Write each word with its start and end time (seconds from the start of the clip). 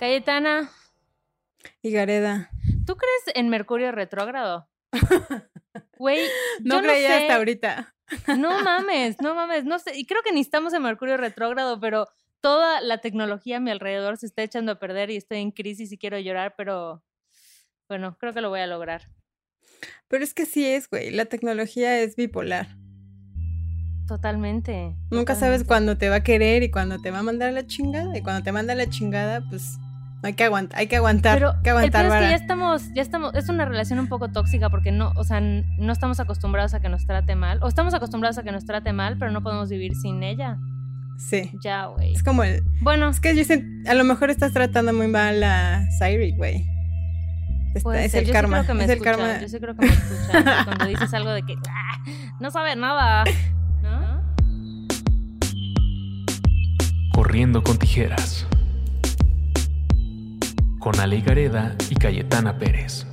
Cayetana, 0.00 0.70
Y 1.82 1.90
Gareda. 1.90 2.48
¿tú 2.86 2.96
crees 2.96 3.36
en 3.36 3.50
Mercurio 3.50 3.92
retrógrado? 3.92 4.66
Güey, 5.98 6.26
No 6.64 6.76
yo 6.76 6.82
creía 6.88 7.08
sé. 7.08 7.14
hasta 7.16 7.36
ahorita. 7.36 7.94
No 8.38 8.62
mames, 8.64 9.20
no 9.20 9.34
mames, 9.34 9.66
no 9.66 9.78
sé. 9.78 9.98
Y 9.98 10.06
creo 10.06 10.22
que 10.22 10.32
ni 10.32 10.40
estamos 10.40 10.72
en 10.72 10.82
Mercurio 10.82 11.18
retrógrado, 11.18 11.78
pero 11.78 12.08
toda 12.40 12.80
la 12.80 13.02
tecnología 13.02 13.58
a 13.58 13.60
mi 13.60 13.70
alrededor 13.70 14.16
se 14.16 14.24
está 14.24 14.42
echando 14.42 14.72
a 14.72 14.78
perder 14.78 15.10
y 15.10 15.16
estoy 15.16 15.40
en 15.40 15.50
crisis 15.50 15.92
y 15.92 15.98
quiero 15.98 16.18
llorar, 16.18 16.54
pero 16.56 17.04
bueno, 17.90 18.16
creo 18.18 18.32
que 18.32 18.40
lo 18.40 18.48
voy 18.48 18.60
a 18.60 18.66
lograr. 18.66 19.10
Pero 20.08 20.24
es 20.24 20.32
que 20.32 20.46
sí 20.46 20.64
es, 20.66 20.88
güey. 20.88 21.10
La 21.10 21.26
tecnología 21.26 22.00
es 22.00 22.16
bipolar. 22.16 22.68
Totalmente. 24.08 24.96
Nunca 25.10 25.34
sabes 25.34 25.62
cuándo 25.64 25.98
te 25.98 26.08
va 26.08 26.16
a 26.16 26.22
querer 26.24 26.62
y 26.62 26.70
cuándo 26.70 26.98
te 26.98 27.10
va 27.10 27.18
a 27.18 27.22
mandar 27.22 27.50
a 27.50 27.52
la 27.52 27.66
chingada. 27.66 28.16
Y 28.16 28.22
cuando 28.22 28.42
te 28.42 28.50
manda 28.52 28.72
a 28.72 28.76
la 28.76 28.88
chingada, 28.88 29.42
pues 29.50 29.76
hay 30.22 30.34
que 30.34 30.44
aguantar, 30.44 30.78
hay 30.78 30.86
que 30.86 30.96
aguantar, 30.96 31.38
Pero 31.38 31.50
hay 31.52 31.62
que 31.62 31.70
el 31.70 31.76
aguantar, 31.76 32.02
peor 32.08 32.16
es 32.18 32.24
que 32.24 32.30
ya 32.30 32.36
estamos, 32.36 32.82
ya 32.94 33.02
estamos, 33.02 33.34
es 33.34 33.48
una 33.48 33.64
relación 33.64 33.98
un 33.98 34.08
poco 34.08 34.28
tóxica 34.30 34.68
porque 34.68 34.92
no, 34.92 35.12
o 35.16 35.24
sea, 35.24 35.40
no 35.40 35.92
estamos 35.92 36.20
acostumbrados 36.20 36.74
a 36.74 36.80
que 36.80 36.88
nos 36.90 37.06
trate 37.06 37.34
mal. 37.36 37.58
O 37.62 37.68
estamos 37.68 37.94
acostumbrados 37.94 38.36
a 38.38 38.42
que 38.42 38.52
nos 38.52 38.64
trate 38.66 38.92
mal, 38.92 39.16
pero 39.18 39.30
no 39.30 39.42
podemos 39.42 39.68
vivir 39.70 39.94
sin 39.94 40.22
ella. 40.22 40.58
Sí. 41.18 41.50
Ya, 41.62 41.86
güey. 41.86 42.12
Es 42.14 42.22
como 42.22 42.42
el. 42.44 42.62
Bueno, 42.82 43.08
Es 43.08 43.20
que 43.20 43.32
dicen, 43.34 43.82
a 43.86 43.94
lo 43.94 44.04
mejor 44.04 44.30
estás 44.30 44.52
tratando 44.52 44.92
muy 44.92 45.06
mal 45.08 45.42
a 45.42 45.84
Sairi, 45.98 46.34
güey. 46.36 46.66
Es 47.74 47.82
ser. 48.10 48.22
el 48.22 48.26
Yo 48.26 48.32
karma. 48.32 48.60
sí 48.60 48.64
creo 48.66 48.66
que 48.66 48.78
me 48.78 48.84
es 48.84 48.90
el 48.90 49.00
karma. 49.02 49.40
Yo 49.40 49.48
sí 49.48 49.58
creo 49.60 49.76
que 49.76 49.86
me 49.86 49.92
escucha 49.92 50.64
cuando 50.64 50.86
dices 50.86 51.14
algo 51.14 51.30
de 51.30 51.42
que 51.42 51.54
"Ah, 51.68 52.02
no 52.40 52.50
sabe 52.50 52.74
nada. 52.76 53.24
¿No? 53.82 54.20
Corriendo 57.14 57.62
con 57.62 57.78
tijeras. 57.78 58.46
Con 60.80 60.98
Ale 60.98 61.20
Gareda 61.20 61.76
y 61.90 61.94
Cayetana 61.94 62.58
Pérez. 62.58 63.06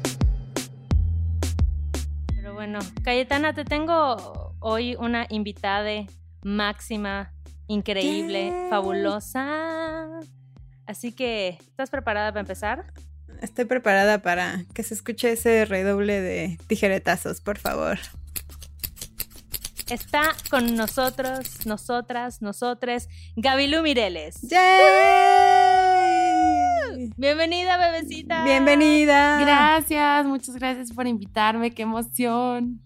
Pero 2.33 2.53
bueno, 2.53 2.79
Cayetana, 3.03 3.53
te 3.53 3.65
tengo 3.65 4.55
hoy 4.59 4.95
una 4.95 5.27
invitada 5.29 6.05
máxima, 6.43 7.33
increíble, 7.67 8.53
fabulosa. 8.69 10.07
Así 10.85 11.11
que, 11.11 11.57
¿estás 11.59 11.89
preparada 11.89 12.31
para 12.31 12.39
empezar? 12.39 12.93
Estoy 13.41 13.65
preparada 13.65 14.21
para 14.21 14.63
que 14.73 14.83
se 14.83 14.93
escuche 14.93 15.33
ese 15.33 15.65
redoble 15.65 16.21
de 16.21 16.57
tijeretazos, 16.67 17.41
por 17.41 17.57
favor. 17.57 17.99
Está 19.89 20.33
con 20.49 20.75
nosotros, 20.75 21.65
nosotras, 21.65 22.41
nosotres, 22.41 23.09
Gabilú 23.35 23.81
Mireles. 23.81 24.41
¡Yay! 24.43 25.96
Bienvenida, 27.17 27.77
bebecita. 27.77 28.43
Bienvenida. 28.43 29.39
Gracias, 29.41 30.25
muchas 30.25 30.55
gracias 30.55 30.91
por 30.93 31.07
invitarme, 31.07 31.71
qué 31.71 31.83
emoción. 31.83 32.79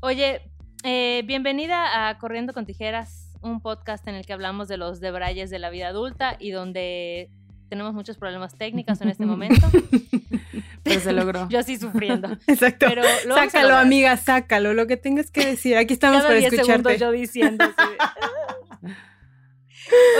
Oye, 0.00 0.40
eh, 0.84 1.22
bienvenida 1.26 2.08
a 2.08 2.18
Corriendo 2.18 2.52
con 2.52 2.64
Tijeras, 2.66 3.32
un 3.42 3.60
podcast 3.60 4.06
en 4.08 4.14
el 4.14 4.24
que 4.24 4.32
hablamos 4.32 4.68
de 4.68 4.76
los 4.76 5.00
debrayes 5.00 5.50
de 5.50 5.58
la 5.58 5.70
vida 5.70 5.88
adulta 5.88 6.36
y 6.38 6.50
donde 6.50 7.30
tenemos 7.68 7.92
muchos 7.94 8.16
problemas 8.16 8.54
técnicos 8.54 9.00
en 9.00 9.08
este 9.10 9.26
momento. 9.26 9.66
Pero 10.82 11.00
se 11.00 11.12
logró. 11.12 11.48
Yo 11.50 11.62
sí 11.62 11.76
sufriendo. 11.76 12.28
Exacto. 12.46 12.86
Pero 12.88 13.02
lo 13.26 13.34
sácalo, 13.34 13.76
amiga, 13.76 14.16
sácalo. 14.16 14.72
Lo 14.72 14.86
que 14.86 14.96
tengas 14.96 15.30
que 15.30 15.44
decir. 15.44 15.76
Aquí 15.76 15.92
estamos 15.92 16.18
Cada 16.22 16.28
para 16.28 16.38
10 16.40 16.50
segundos 16.50 16.76
escucharte. 16.76 16.98
yo 16.98 17.10
diciendo. 17.10 17.64
"Ah". 17.76 18.14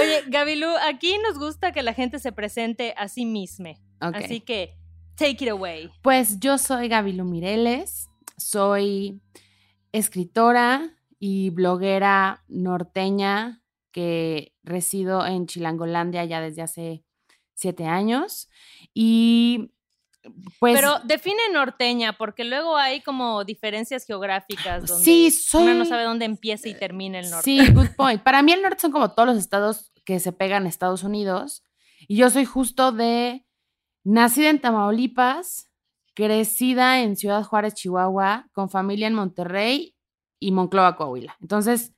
Oye, 0.01 0.25
Gabilú, 0.29 0.69
aquí 0.83 1.19
nos 1.19 1.39
gusta 1.39 1.73
que 1.73 1.83
la 1.83 1.95
gente 1.95 2.19
se 2.19 2.33
presente 2.33 2.95
a 2.97 3.09
sí 3.09 3.25
misma. 3.25 3.71
Así 4.01 4.41
que, 4.41 4.75
take 5.17 5.45
it 5.45 5.51
away. 5.51 5.91
Pues 6.03 6.39
yo 6.41 6.59
soy 6.59 6.89
Gabilu 6.89 7.25
Mireles, 7.25 8.09
soy 8.37 9.21
escritora 9.93 10.97
y 11.19 11.51
bloguera 11.51 12.45
norteña 12.49 13.63
que 13.91 14.55
resido 14.63 15.27
en 15.27 15.47
Chilangolandia 15.47 16.25
ya 16.25 16.41
desde 16.41 16.63
hace 16.63 17.05
siete 17.55 17.87
años. 17.87 18.49
Y 18.95 19.73
pues... 20.59 20.75
Pero 20.79 20.99
define 21.05 21.39
norteña, 21.53 22.13
porque 22.19 22.45
luego 22.45 22.77
hay 22.77 23.01
como 23.03 23.45
diferencias 23.45 24.05
geográficas 24.07 24.87
donde 24.87 25.05
Sí, 25.05 25.31
soy- 25.31 25.65
uno 25.65 25.75
no 25.75 25.85
sabe 25.85 26.05
dónde 26.05 26.25
empieza 26.25 26.69
y 26.69 26.75
termina 26.75 27.19
el 27.21 27.31
norte. 27.31 27.45
Sí, 27.45 27.73
good 27.73 27.89
point. 27.97 28.23
Para 28.23 28.43
mí 28.43 28.53
el 28.53 28.63
norte 28.63 28.81
son 28.81 28.93
como 28.93 29.13
todos 29.13 29.29
los 29.29 29.39
estados 29.39 29.93
que 30.05 30.21
se 30.21 30.33
pegan 30.33 30.67
a 30.67 30.69
Estados 30.69 31.03
Unidos. 31.03 31.65
Y 32.07 32.17
yo 32.17 32.31
soy 32.31 32.45
justo 32.45 32.93
de 32.93 33.45
nacida 34.05 34.51
en 34.51 34.61
Tamaulipas, 34.61 35.71
crecida 36.15 37.01
en 37.01 37.17
Ciudad 37.17 37.45
Juárez, 37.45 37.75
Chihuahua, 37.75 38.49
con 38.53 38.71
familia 38.71 39.07
en 39.07 39.15
Monterrey 39.15 39.95
y 40.41 40.53
Monclova, 40.53 40.97
Coahuila. 40.97 41.37
Entonces, 41.41 41.95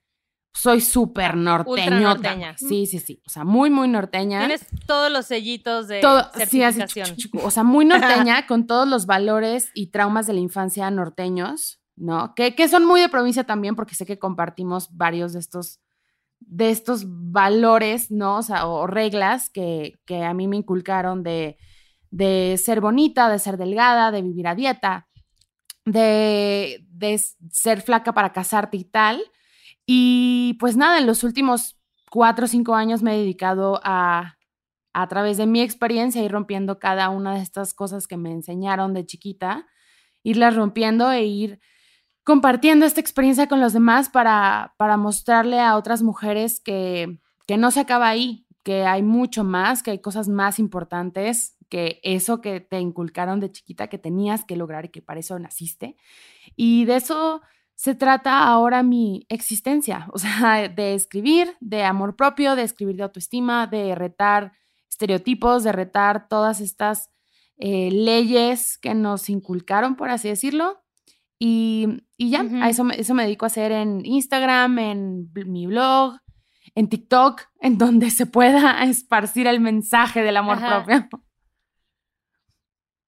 soy 0.52 0.80
súper 0.80 1.36
norteñota. 1.36 2.00
norteña. 2.00 2.56
Sí, 2.58 2.86
sí, 2.86 2.98
sí. 2.98 3.22
O 3.26 3.30
sea, 3.30 3.44
muy, 3.44 3.70
muy 3.70 3.88
norteña. 3.88 4.40
Tienes 4.40 4.66
todos 4.86 5.10
los 5.10 5.26
sellitos 5.26 5.88
de 5.88 6.00
Todo, 6.00 6.24
sí, 6.48 6.62
así, 6.62 6.80
certificación. 6.80 7.16
o 7.42 7.50
sea, 7.50 7.62
muy 7.62 7.84
norteña, 7.84 8.46
con 8.48 8.66
todos 8.66 8.88
los 8.88 9.06
valores 9.06 9.70
y 9.74 9.90
traumas 9.90 10.26
de 10.26 10.34
la 10.34 10.40
infancia 10.40 10.90
norteños, 10.90 11.80
¿no? 11.96 12.34
Que, 12.34 12.54
que 12.54 12.68
son 12.68 12.84
muy 12.84 13.00
de 13.00 13.08
provincia 13.08 13.44
también, 13.44 13.76
porque 13.76 13.94
sé 13.94 14.04
que 14.06 14.18
compartimos 14.18 14.88
varios 14.96 15.32
de 15.32 15.38
estos, 15.38 15.80
de 16.40 16.70
estos 16.70 17.04
valores, 17.06 18.10
¿no? 18.10 18.38
O 18.38 18.42
sea, 18.42 18.66
o, 18.66 18.86
reglas 18.86 19.50
que, 19.50 19.98
que 20.04 20.24
a 20.24 20.34
mí 20.34 20.48
me 20.48 20.56
inculcaron 20.56 21.22
de, 21.22 21.58
de 22.10 22.60
ser 22.62 22.80
bonita, 22.80 23.30
de 23.30 23.38
ser 23.38 23.56
delgada, 23.56 24.10
de 24.10 24.22
vivir 24.22 24.48
a 24.48 24.54
dieta, 24.54 25.08
de, 25.84 26.84
de 26.90 27.20
ser 27.50 27.82
flaca 27.82 28.12
para 28.12 28.32
casarte 28.32 28.76
y 28.76 28.84
tal. 28.84 29.22
Y 29.92 30.54
pues 30.60 30.76
nada, 30.76 31.00
en 31.00 31.06
los 31.08 31.24
últimos 31.24 31.76
cuatro 32.12 32.44
o 32.44 32.48
cinco 32.48 32.76
años 32.76 33.02
me 33.02 33.12
he 33.12 33.18
dedicado 33.18 33.80
a, 33.82 34.38
a 34.92 35.08
través 35.08 35.36
de 35.36 35.46
mi 35.46 35.62
experiencia, 35.62 36.22
ir 36.22 36.30
rompiendo 36.30 36.78
cada 36.78 37.08
una 37.08 37.34
de 37.34 37.42
estas 37.42 37.74
cosas 37.74 38.06
que 38.06 38.16
me 38.16 38.30
enseñaron 38.30 38.94
de 38.94 39.04
chiquita, 39.04 39.66
irlas 40.22 40.54
rompiendo 40.54 41.10
e 41.10 41.24
ir 41.24 41.60
compartiendo 42.22 42.86
esta 42.86 43.00
experiencia 43.00 43.48
con 43.48 43.60
los 43.60 43.72
demás 43.72 44.10
para, 44.10 44.74
para 44.76 44.96
mostrarle 44.96 45.58
a 45.58 45.74
otras 45.76 46.02
mujeres 46.02 46.60
que, 46.60 47.18
que 47.48 47.56
no 47.56 47.72
se 47.72 47.80
acaba 47.80 48.06
ahí, 48.06 48.46
que 48.62 48.84
hay 48.84 49.02
mucho 49.02 49.42
más, 49.42 49.82
que 49.82 49.90
hay 49.90 49.98
cosas 49.98 50.28
más 50.28 50.60
importantes 50.60 51.56
que 51.68 51.98
eso 52.04 52.40
que 52.40 52.60
te 52.60 52.78
inculcaron 52.78 53.40
de 53.40 53.50
chiquita 53.50 53.88
que 53.88 53.98
tenías 53.98 54.44
que 54.44 54.54
lograr 54.54 54.84
y 54.84 54.90
que 54.90 55.02
para 55.02 55.18
eso 55.18 55.36
naciste. 55.40 55.96
Y 56.54 56.84
de 56.84 56.94
eso 56.94 57.42
se 57.82 57.94
trata 57.94 58.44
ahora 58.44 58.82
mi 58.82 59.24
existencia, 59.30 60.06
o 60.12 60.18
sea, 60.18 60.68
de 60.68 60.92
escribir, 60.94 61.56
de 61.60 61.82
amor 61.82 62.14
propio, 62.14 62.54
de 62.54 62.62
escribir 62.62 62.96
de 62.96 63.04
autoestima, 63.04 63.66
de 63.66 63.94
retar 63.94 64.52
estereotipos, 64.86 65.64
de 65.64 65.72
retar 65.72 66.28
todas 66.28 66.60
estas 66.60 67.08
eh, 67.56 67.90
leyes 67.90 68.76
que 68.76 68.92
nos 68.94 69.30
inculcaron, 69.30 69.96
por 69.96 70.10
así 70.10 70.28
decirlo. 70.28 70.82
Y, 71.38 71.86
y 72.18 72.28
ya, 72.28 72.42
a 72.62 72.68
eso, 72.68 72.84
me- 72.84 73.00
eso 73.00 73.14
me 73.14 73.22
dedico 73.22 73.46
a 73.46 73.48
hacer 73.48 73.72
en 73.72 74.04
Instagram, 74.04 74.78
en 74.78 75.32
mi 75.46 75.66
blog, 75.66 76.18
en 76.74 76.86
TikTok, 76.90 77.40
en 77.62 77.78
donde 77.78 78.10
se 78.10 78.26
pueda 78.26 78.82
esparcir 78.84 79.46
el 79.46 79.58
mensaje 79.60 80.20
del 80.20 80.36
amor 80.36 80.58
Ajá. 80.58 80.84
propio. 80.84 81.08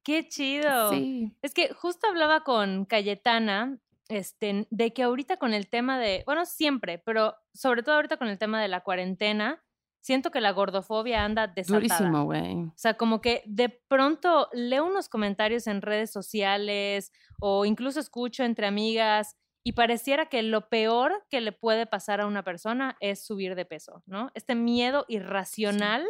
Qué 0.03 0.27
chido. 0.28 0.91
Sí. 0.91 1.37
Es 1.43 1.53
que 1.53 1.72
justo 1.75 2.06
hablaba 2.09 2.43
con 2.43 2.87
Cayetana 2.87 3.78
este, 4.12 4.66
de 4.70 4.92
que 4.92 5.02
ahorita 5.02 5.36
con 5.36 5.54
el 5.54 5.68
tema 5.68 5.98
de, 5.98 6.22
bueno, 6.26 6.44
siempre, 6.46 6.98
pero 6.98 7.34
sobre 7.53 7.82
todo 7.82 7.97
ahorita 7.97 8.16
con 8.16 8.28
el 8.28 8.38
tema 8.38 8.60
de 8.60 8.68
la 8.68 8.82
cuarentena, 8.82 9.62
siento 10.00 10.30
que 10.30 10.41
la 10.41 10.50
gordofobia 10.53 11.24
anda 11.24 11.47
desatada. 11.47 11.80
Durísimo, 11.80 12.24
güey. 12.24 12.64
O 12.64 12.72
sea, 12.76 12.94
como 12.94 13.20
que 13.20 13.42
de 13.47 13.68
pronto 13.68 14.48
leo 14.53 14.84
unos 14.84 15.09
comentarios 15.09 15.66
en 15.66 15.80
redes 15.80 16.10
sociales 16.10 17.12
o 17.41 17.64
incluso 17.64 18.00
escucho 18.00 18.44
entre 18.44 18.66
amigas 18.66 19.36
y 19.64 19.72
pareciera 19.72 20.26
que 20.26 20.42
lo 20.42 20.68
peor 20.68 21.24
que 21.30 21.41
le 21.41 21.53
puede 21.53 21.86
pasar 21.86 22.20
a 22.20 22.26
una 22.26 22.42
persona 22.42 22.97
es 23.00 23.24
subir 23.24 23.54
de 23.54 23.65
peso, 23.65 24.03
¿no? 24.06 24.30
Este 24.34 24.54
miedo 24.54 25.04
irracional 25.08 26.04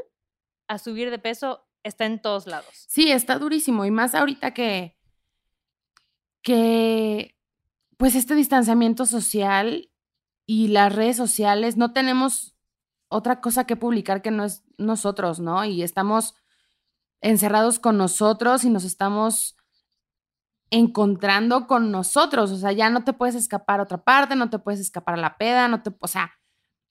a 0.69 0.79
subir 0.79 1.11
de 1.11 1.19
peso 1.19 1.67
está 1.83 2.07
en 2.07 2.21
todos 2.21 2.47
lados. 2.47 2.87
Sí, 2.89 3.11
está 3.13 3.39
durísimo. 3.39 3.85
Y 3.85 3.91
más 3.91 4.15
ahorita 4.15 4.55
que, 4.55 4.97
que, 6.43 7.37
pues 8.03 8.17
este 8.17 8.35
distanciamiento 8.35 9.07
social 9.07 9.89
y 10.45 10.67
las 10.67 10.93
redes 10.93 11.17
sociales, 11.17 11.77
no 11.77 11.93
tenemos 11.93 12.57
otra 13.07 13.41
cosa 13.41 13.65
que 13.65 13.77
publicar 13.77 14.23
que 14.23 14.33
no 14.33 14.43
es 14.43 14.65
nosotros, 14.77 15.39
¿no? 15.39 15.65
Y 15.65 15.85
estamos 15.85 16.35
encerrados 17.21 17.79
con 17.79 17.99
nosotros 17.99 18.65
y 18.65 18.71
nos 18.71 18.83
estamos 18.83 19.55
encontrando 20.71 21.69
con 21.69 21.93
nosotros. 21.93 22.51
O 22.51 22.57
sea, 22.57 22.73
ya 22.73 22.91
no 22.91 23.05
te 23.05 23.13
puedes 23.13 23.37
escapar 23.37 23.79
a 23.79 23.85
otra 23.85 24.03
parte, 24.03 24.35
no 24.35 24.51
te 24.51 24.59
puedes 24.59 24.81
escapar 24.81 25.15
a 25.15 25.19
la 25.19 25.39
peda, 25.39 25.69
no 25.69 25.85
te, 25.85 25.93
o 26.01 26.09
sea, 26.09 26.33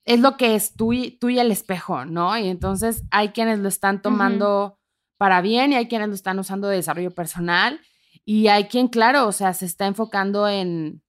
es 0.06 0.18
lo 0.18 0.38
que 0.38 0.54
es 0.54 0.76
tú 0.76 0.94
y, 0.94 1.18
tú 1.18 1.28
y 1.28 1.38
el 1.38 1.50
espejo, 1.50 2.06
¿no? 2.06 2.38
Y 2.38 2.48
entonces 2.48 3.04
hay 3.10 3.32
quienes 3.32 3.58
lo 3.58 3.68
están 3.68 4.00
tomando 4.00 4.78
para 5.18 5.42
bien 5.42 5.72
y 5.72 5.74
hay 5.74 5.88
quienes 5.88 6.08
lo 6.08 6.14
están 6.14 6.38
usando 6.38 6.68
de 6.68 6.76
desarrollo 6.76 7.10
personal 7.10 7.82
y 8.24 8.48
hay 8.48 8.64
quien, 8.64 8.88
claro, 8.88 9.26
o 9.26 9.32
sea, 9.32 9.52
se 9.52 9.66
está 9.66 9.86
enfocando 9.86 10.48
en, 10.48 11.01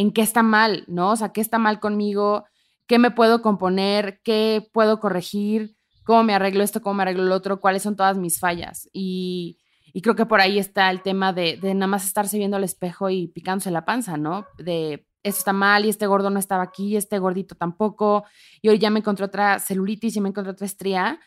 en 0.00 0.12
qué 0.12 0.22
está 0.22 0.42
mal, 0.42 0.84
¿no? 0.86 1.10
O 1.10 1.16
sea, 1.16 1.30
qué 1.30 1.42
está 1.42 1.58
mal 1.58 1.78
conmigo, 1.78 2.46
qué 2.86 2.98
me 2.98 3.10
puedo 3.10 3.42
componer, 3.42 4.22
qué 4.24 4.66
puedo 4.72 4.98
corregir, 4.98 5.76
cómo 6.04 6.22
me 6.22 6.32
arreglo 6.32 6.64
esto, 6.64 6.80
cómo 6.80 6.94
me 6.94 7.02
arreglo 7.02 7.24
lo 7.24 7.34
otro, 7.34 7.60
cuáles 7.60 7.82
son 7.82 7.96
todas 7.96 8.16
mis 8.16 8.40
fallas. 8.40 8.88
Y, 8.94 9.58
creo 10.02 10.16
que 10.16 10.24
por 10.24 10.40
ahí 10.40 10.58
está 10.58 10.90
el 10.90 11.02
tema 11.02 11.34
de, 11.34 11.58
de, 11.58 11.74
nada 11.74 11.86
más 11.86 12.06
estarse 12.06 12.38
viendo 12.38 12.56
al 12.56 12.64
espejo 12.64 13.10
y 13.10 13.28
picándose 13.28 13.70
la 13.70 13.84
panza, 13.84 14.16
¿no? 14.16 14.46
De 14.56 15.06
esto 15.22 15.40
está 15.40 15.52
mal 15.52 15.84
y 15.84 15.90
este 15.90 16.06
gordo 16.06 16.30
no 16.30 16.38
estaba 16.38 16.62
aquí, 16.62 16.96
este 16.96 17.18
gordito 17.18 17.54
tampoco, 17.54 18.24
y 18.62 18.70
hoy 18.70 18.78
ya 18.78 18.88
me 18.88 19.00
encontré 19.00 19.26
otra 19.26 19.58
celulitis 19.58 20.16
y 20.16 20.22
me 20.22 20.30
encontré 20.30 20.52
otra 20.52 20.64
estría. 20.64 21.20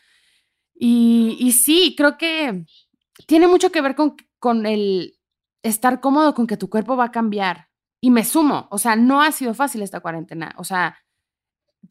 Y, 0.74 1.36
y 1.38 1.52
sí, 1.52 1.94
creo 1.96 2.18
que 2.18 2.64
tiene 3.28 3.46
mucho 3.46 3.70
que 3.70 3.82
ver 3.82 3.94
con, 3.94 4.16
con 4.40 4.66
el 4.66 5.14
estar 5.62 6.00
cómodo 6.00 6.34
con 6.34 6.48
que 6.48 6.56
tu 6.56 6.68
cuerpo 6.68 6.96
va 6.96 7.04
a 7.04 7.12
cambiar. 7.12 7.68
Y 8.04 8.10
me 8.10 8.22
sumo, 8.22 8.68
o 8.70 8.76
sea, 8.76 8.96
no 8.96 9.22
ha 9.22 9.32
sido 9.32 9.54
fácil 9.54 9.80
esta 9.80 10.00
cuarentena. 10.00 10.54
O 10.58 10.64
sea, 10.64 10.98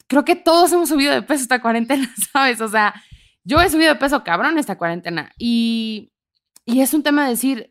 creo 0.05 0.23
que 0.23 0.35
todos 0.35 0.71
hemos 0.71 0.89
subido 0.89 1.11
de 1.11 1.23
peso 1.23 1.41
esta 1.41 1.59
cuarentena, 1.63 2.07
¿sabes? 2.31 2.61
O 2.61 2.67
sea, 2.67 2.93
yo 3.43 3.59
he 3.59 3.67
subido 3.67 3.91
de 3.91 3.99
peso 3.99 4.23
cabrón 4.23 4.59
esta 4.59 4.77
cuarentena. 4.77 5.31
Y, 5.39 6.11
y 6.65 6.81
es 6.81 6.93
un 6.93 7.01
tema 7.01 7.23
de 7.23 7.31
decir, 7.31 7.69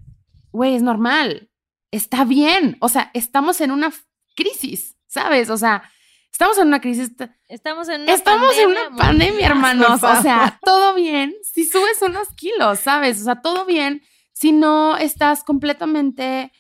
güey, 0.51 0.75
es 0.75 0.83
normal, 0.83 1.51
está 1.93 2.25
bien. 2.25 2.79
O 2.81 2.89
sea, 2.89 3.13
estamos 3.15 3.61
en 3.61 3.71
una 3.71 3.93
crisis, 4.35 4.97
¿sabes? 5.07 5.49
O 5.49 5.57
sea, 5.57 5.89
estamos 6.33 6.59
en 6.59 6.67
una 6.67 6.81
crisis. 6.81 7.13
Estamos 7.47 7.89
en 7.91 8.03
una 8.03 8.13
estamos 8.13 8.57
pandemia. 8.57 8.81
en 8.81 8.93
una 8.93 8.97
pandemia, 8.97 9.47
hermanos. 9.51 10.03
O 10.03 10.21
sea, 10.21 10.59
todo 10.65 10.95
bien 10.95 11.33
si 11.45 11.65
subes 11.65 12.03
unos 12.03 12.27
kilos, 12.35 12.81
¿sabes? 12.81 13.21
O 13.21 13.25
sea, 13.25 13.41
todo 13.41 13.67
bien 13.67 14.03
si 14.33 14.51
no 14.51 14.97
estás 14.97 15.45
completamente 15.45 16.51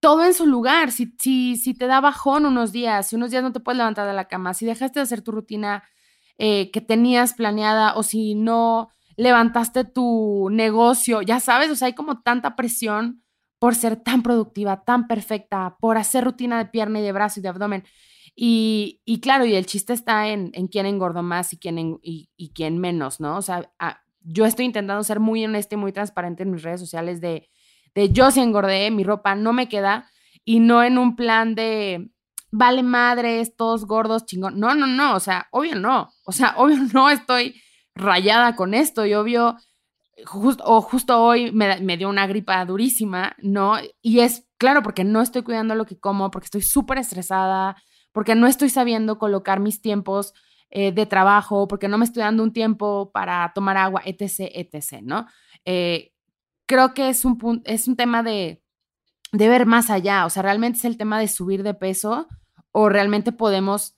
todo 0.00 0.24
en 0.24 0.34
su 0.34 0.46
lugar. 0.46 0.90
Si, 0.90 1.14
si, 1.18 1.56
si 1.56 1.74
te 1.74 1.86
da 1.86 2.00
bajón 2.00 2.46
unos 2.46 2.72
días, 2.72 3.08
si 3.08 3.16
unos 3.16 3.30
días 3.30 3.42
no 3.42 3.52
te 3.52 3.60
puedes 3.60 3.78
levantar 3.78 4.06
de 4.06 4.14
la 4.14 4.26
cama, 4.26 4.54
si 4.54 4.66
dejaste 4.66 4.98
de 4.98 5.04
hacer 5.04 5.22
tu 5.22 5.30
rutina 5.30 5.84
eh, 6.38 6.70
que 6.70 6.80
tenías 6.80 7.34
planeada 7.34 7.94
o 7.94 8.02
si 8.02 8.34
no 8.34 8.88
levantaste 9.16 9.84
tu 9.84 10.48
negocio, 10.50 11.20
ya 11.22 11.38
sabes, 11.38 11.70
o 11.70 11.76
sea, 11.76 11.86
hay 11.86 11.94
como 11.94 12.22
tanta 12.22 12.56
presión 12.56 13.22
por 13.58 13.74
ser 13.74 13.96
tan 13.96 14.22
productiva, 14.22 14.82
tan 14.84 15.06
perfecta, 15.06 15.76
por 15.78 15.98
hacer 15.98 16.24
rutina 16.24 16.56
de 16.56 16.70
pierna 16.70 17.00
y 17.00 17.02
de 17.02 17.12
brazo 17.12 17.38
y 17.38 17.42
de 17.42 17.50
abdomen. 17.50 17.84
Y, 18.34 19.02
y 19.04 19.20
claro, 19.20 19.44
y 19.44 19.54
el 19.54 19.66
chiste 19.66 19.92
está 19.92 20.28
en, 20.28 20.50
quién 20.68 20.86
engordó 20.86 21.22
más 21.22 21.52
y 21.52 21.58
quién, 21.58 21.78
en, 21.78 21.98
y, 22.02 22.52
quién 22.54 22.78
menos, 22.78 23.20
¿no? 23.20 23.36
O 23.36 23.42
sea, 23.42 23.70
yo 24.22 24.46
estoy 24.46 24.64
intentando 24.64 25.04
ser 25.04 25.20
muy 25.20 25.44
honesta 25.44 25.74
y 25.74 25.78
muy 25.78 25.92
transparente 25.92 26.44
en 26.44 26.52
mis 26.52 26.62
redes 26.62 26.80
sociales 26.80 27.20
de, 27.20 27.50
de 27.94 28.10
yo 28.10 28.30
si 28.30 28.40
engordé, 28.40 28.90
mi 28.90 29.04
ropa 29.04 29.34
no 29.34 29.52
me 29.52 29.68
queda 29.68 30.10
y 30.44 30.60
no 30.60 30.82
en 30.82 30.98
un 30.98 31.16
plan 31.16 31.54
de 31.54 32.10
vale 32.50 32.82
madres, 32.82 33.56
todos 33.56 33.86
gordos, 33.86 34.26
chingón. 34.26 34.58
No, 34.58 34.74
no, 34.74 34.86
no, 34.86 35.14
o 35.14 35.20
sea, 35.20 35.48
obvio 35.52 35.76
no. 35.76 36.10
O 36.24 36.32
sea, 36.32 36.54
obvio 36.58 36.78
no 36.92 37.10
estoy 37.10 37.60
rayada 37.94 38.56
con 38.56 38.74
esto 38.74 39.06
y 39.06 39.14
obvio 39.14 39.56
Just, 40.26 40.60
o 40.64 40.82
justo 40.82 41.22
hoy 41.22 41.50
me, 41.52 41.80
me, 41.80 41.96
dio 41.96 42.08
una 42.08 42.26
gripa 42.26 42.62
durísima, 42.66 43.34
¿no? 43.38 43.76
Y 44.02 44.20
es 44.20 44.46
claro, 44.58 44.82
porque 44.82 45.04
no 45.04 45.22
estoy 45.22 45.42
cuidando 45.42 45.74
lo 45.74 45.86
que 45.86 45.98
como, 45.98 46.30
porque 46.30 46.46
estoy 46.46 46.62
súper 46.62 46.98
estresada, 46.98 47.76
porque 48.12 48.34
no 48.34 48.46
estoy 48.46 48.68
sabiendo 48.68 49.18
colocar 49.18 49.60
mis 49.60 49.80
tiempos 49.80 50.34
eh, 50.70 50.92
de 50.92 51.06
trabajo, 51.06 51.66
porque 51.66 51.88
no 51.88 51.98
me 51.98 52.04
estoy 52.04 52.22
dando 52.22 52.42
un 52.42 52.52
tiempo 52.52 53.10
para 53.12 53.50
tomar 53.54 53.76
agua, 53.76 54.02
etc., 54.04 54.50
etc., 54.54 55.00
¿no? 55.02 55.26
Eh, 55.64 56.12
creo 56.70 56.94
que 56.94 57.08
es 57.08 57.24
un, 57.24 57.62
es 57.64 57.88
un 57.88 57.96
tema 57.96 58.22
de, 58.22 58.62
de 59.32 59.48
ver 59.48 59.66
más 59.66 59.90
allá, 59.90 60.24
o 60.24 60.30
sea, 60.30 60.44
realmente 60.44 60.78
es 60.78 60.84
el 60.84 60.96
tema 60.96 61.18
de 61.18 61.26
subir 61.26 61.64
de 61.64 61.74
peso 61.74 62.28
o 62.70 62.88
realmente 62.88 63.32
podemos 63.32 63.96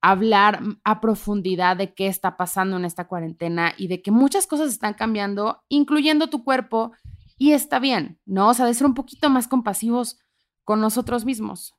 hablar 0.00 0.62
a 0.84 1.02
profundidad 1.02 1.76
de 1.76 1.92
qué 1.92 2.06
está 2.06 2.38
pasando 2.38 2.78
en 2.78 2.86
esta 2.86 3.08
cuarentena 3.08 3.74
y 3.76 3.88
de 3.88 4.00
que 4.00 4.10
muchas 4.10 4.46
cosas 4.46 4.70
están 4.70 4.94
cambiando, 4.94 5.62
incluyendo 5.68 6.30
tu 6.30 6.44
cuerpo, 6.44 6.92
y 7.36 7.52
está 7.52 7.78
bien, 7.78 8.18
¿no? 8.24 8.48
O 8.48 8.54
sea, 8.54 8.64
de 8.64 8.72
ser 8.72 8.86
un 8.86 8.94
poquito 8.94 9.28
más 9.28 9.46
compasivos 9.46 10.18
con 10.62 10.80
nosotros 10.80 11.26
mismos. 11.26 11.74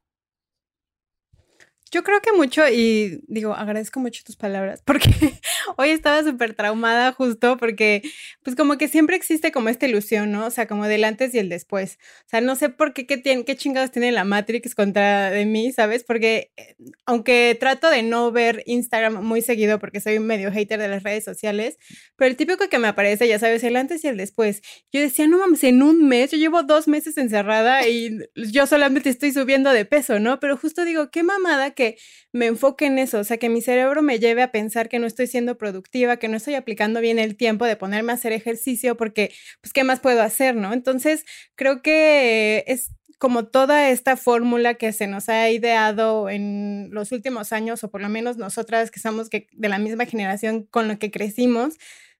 Yo 1.95 2.03
creo 2.03 2.19
que 2.19 2.33
mucho, 2.33 2.67
y 2.67 3.21
digo, 3.27 3.53
agradezco 3.53 4.01
mucho 4.01 4.21
tus 4.25 4.35
palabras, 4.35 4.81
porque 4.83 5.07
hoy 5.77 5.91
estaba 5.91 6.21
súper 6.23 6.53
traumada 6.53 7.13
justo 7.13 7.55
porque, 7.55 8.01
pues 8.43 8.57
como 8.57 8.77
que 8.77 8.89
siempre 8.89 9.15
existe 9.15 9.53
como 9.53 9.69
esta 9.69 9.85
ilusión, 9.85 10.29
¿no? 10.29 10.47
O 10.47 10.49
sea, 10.49 10.67
como 10.67 10.87
del 10.87 11.05
antes 11.05 11.33
y 11.33 11.39
el 11.39 11.47
después. 11.47 11.97
O 12.25 12.29
sea, 12.29 12.41
no 12.41 12.57
sé 12.57 12.67
por 12.67 12.93
qué, 12.93 13.07
qué, 13.07 13.15
tiene, 13.15 13.45
qué 13.45 13.55
chingados 13.55 13.91
tiene 13.91 14.11
la 14.11 14.25
Matrix 14.25 14.75
contra 14.75 15.29
de 15.29 15.45
mí, 15.45 15.71
¿sabes? 15.71 16.03
Porque 16.03 16.51
eh, 16.57 16.75
aunque 17.05 17.55
trato 17.57 17.89
de 17.89 18.03
no 18.03 18.29
ver 18.29 18.63
Instagram 18.65 19.23
muy 19.23 19.41
seguido 19.41 19.79
porque 19.79 20.01
soy 20.01 20.19
medio 20.19 20.51
hater 20.51 20.81
de 20.81 20.89
las 20.89 21.01
redes 21.01 21.23
sociales, 21.23 21.77
pero 22.17 22.29
el 22.29 22.35
típico 22.35 22.67
que 22.67 22.77
me 22.77 22.89
aparece, 22.89 23.25
ya 23.25 23.39
sabes, 23.39 23.63
el 23.63 23.77
antes 23.77 24.03
y 24.03 24.09
el 24.09 24.17
después. 24.17 24.61
Yo 24.91 24.99
decía, 24.99 25.27
no 25.27 25.37
mames, 25.37 25.63
en 25.63 25.81
un 25.81 26.09
mes, 26.09 26.31
yo 26.31 26.37
llevo 26.37 26.61
dos 26.63 26.89
meses 26.89 27.17
encerrada 27.17 27.87
y 27.87 28.19
yo 28.35 28.67
solamente 28.67 29.09
estoy 29.09 29.31
subiendo 29.31 29.71
de 29.71 29.85
peso, 29.85 30.19
¿no? 30.19 30.41
Pero 30.41 30.57
justo 30.57 30.83
digo, 30.83 31.09
qué 31.09 31.23
mamada 31.23 31.71
que 31.71 31.84
me 32.31 32.47
enfoque 32.47 32.85
en 32.85 32.99
eso, 32.99 33.19
o 33.19 33.23
sea, 33.23 33.37
que 33.37 33.49
mi 33.49 33.61
cerebro 33.61 34.01
me 34.01 34.19
lleve 34.19 34.41
a 34.41 34.51
pensar 34.51 34.89
que 34.89 34.99
no 34.99 35.07
estoy 35.07 35.27
siendo 35.27 35.57
productiva, 35.57 36.17
que 36.17 36.27
no 36.27 36.37
estoy 36.37 36.55
aplicando 36.55 36.99
bien 37.01 37.19
el 37.19 37.35
tiempo 37.37 37.65
de 37.65 37.75
ponerme 37.75 38.11
a 38.11 38.15
hacer 38.15 38.33
ejercicio, 38.33 38.97
porque, 38.97 39.31
pues, 39.61 39.73
¿qué 39.73 39.83
más 39.83 39.99
puedo 39.99 40.21
hacer, 40.21 40.55
no? 40.55 40.73
Entonces, 40.73 41.25
creo 41.55 41.81
que 41.81 42.63
es 42.67 42.91
como 43.17 43.45
toda 43.47 43.89
esta 43.89 44.17
fórmula 44.17 44.75
que 44.75 44.91
se 44.91 45.07
nos 45.07 45.29
ha 45.29 45.49
ideado 45.49 46.29
en 46.29 46.89
los 46.91 47.11
últimos 47.11 47.53
años, 47.53 47.83
o 47.83 47.89
por 47.89 48.01
lo 48.01 48.09
menos 48.09 48.37
nosotras 48.37 48.91
que 48.91 48.99
somos 48.99 49.29
que 49.29 49.47
de 49.53 49.69
la 49.69 49.79
misma 49.79 50.05
generación 50.05 50.63
con 50.69 50.87
lo 50.87 50.99
que 50.99 51.11
crecimos, 51.11 51.75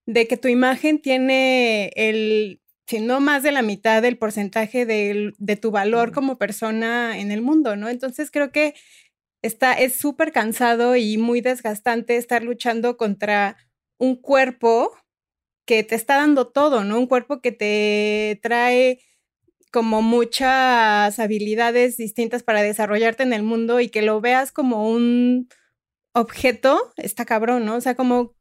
de 0.06 0.27
que 0.27 0.38
tu 0.38 0.47
imagen 0.47 1.01
tiene 1.01 1.91
el 1.95 2.62
si 2.88 3.00
no 3.00 3.19
más 3.19 3.41
de 3.41 3.51
la 3.51 3.63
mitad 3.63 4.01
del 4.01 4.17
porcentaje 4.17 4.85
de, 4.85 5.33
de 5.38 5.56
tu 5.56 5.71
valor 5.71 6.12
como 6.12 6.38
persona 6.38 7.17
en 7.17 7.31
el 7.31 7.41
mundo, 7.41 7.75
¿no? 7.75 7.89
Entonces 7.89 8.29
creo 8.29 8.51
que 8.51 8.75
está, 9.45 9.74
es 9.74 9.95
súper 9.95 10.31
cansado 10.31 10.95
y 10.95 11.18
muy 11.18 11.42
desgastante 11.42 12.17
estar 12.17 12.43
luchando 12.43 12.98
contra 12.98 13.58
un 13.98 14.15
cuerpo 14.15 14.91
que 15.65 15.84
te 15.84 15.96
está 15.96 16.17
dando 16.17 16.48
todo, 16.48 16.84
¿no? 16.84 17.00
Un 17.00 17.08
cuerpo 17.08 17.41
que 17.41 17.51
te 17.51 18.39
trae 18.41 19.00
como 19.72 20.01
muchas 20.01 21.19
habilidades 21.19 21.98
distintas 21.98 22.43
para 22.43 22.62
desarrollarte 22.62 23.24
en 23.24 23.34
el 23.34 23.43
mundo 23.43 23.79
y 23.81 23.89
que 23.89 24.01
lo 24.01 24.22
veas 24.22 24.51
como 24.51 24.89
un 24.89 25.50
objeto, 26.13 26.93
está 26.98 27.25
cabrón, 27.25 27.65
¿no? 27.65 27.75
O 27.75 27.81
sea, 27.81 27.96
como 27.96 28.36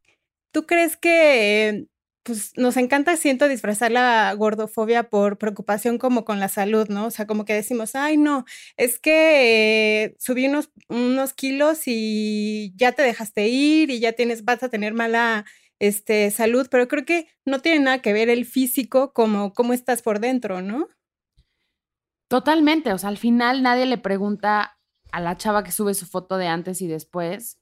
tú 0.51 0.65
crees 0.65 0.97
que 0.97 1.87
pues 2.25 2.53
nos 2.57 2.75
encanta, 2.75 3.15
siento, 3.17 3.47
disfrazar 3.47 3.91
la 3.91 4.33
gordofobia 4.33 5.09
por 5.09 5.37
preocupación 5.37 5.99
como 5.99 6.25
con 6.25 6.39
la 6.39 6.49
salud, 6.49 6.87
¿no? 6.89 7.05
O 7.05 7.11
sea, 7.11 7.27
como 7.27 7.45
que 7.45 7.53
decimos, 7.53 7.93
ay, 7.93 8.17
no, 8.17 8.45
es 8.77 8.99
que 8.99 10.05
eh, 10.05 10.15
subí 10.17 10.47
unos, 10.47 10.71
unos 10.89 11.33
kilos 11.33 11.83
y 11.85 12.73
ya 12.77 12.93
te 12.93 13.03
dejaste 13.03 13.47
ir 13.47 13.91
y 13.91 13.99
ya 13.99 14.13
tienes, 14.13 14.43
vas 14.43 14.63
a 14.63 14.69
tener 14.69 14.95
mala 14.95 15.45
este, 15.77 16.31
salud, 16.31 16.67
pero 16.71 16.87
creo 16.87 17.05
que 17.05 17.27
no 17.45 17.59
tiene 17.59 17.79
nada 17.79 18.01
que 18.01 18.11
ver 18.11 18.29
el 18.29 18.45
físico 18.45 19.13
como 19.13 19.53
cómo 19.53 19.73
estás 19.73 20.01
por 20.01 20.19
dentro, 20.19 20.63
¿no? 20.63 20.87
Totalmente, 22.27 22.91
o 22.91 22.97
sea, 22.97 23.09
al 23.09 23.19
final 23.19 23.61
nadie 23.61 23.85
le 23.85 23.99
pregunta 23.99 24.79
a 25.11 25.19
la 25.21 25.37
chava 25.37 25.63
que 25.63 25.71
sube 25.71 25.93
su 25.93 26.07
foto 26.07 26.37
de 26.37 26.47
antes 26.47 26.81
y 26.81 26.87
después 26.87 27.59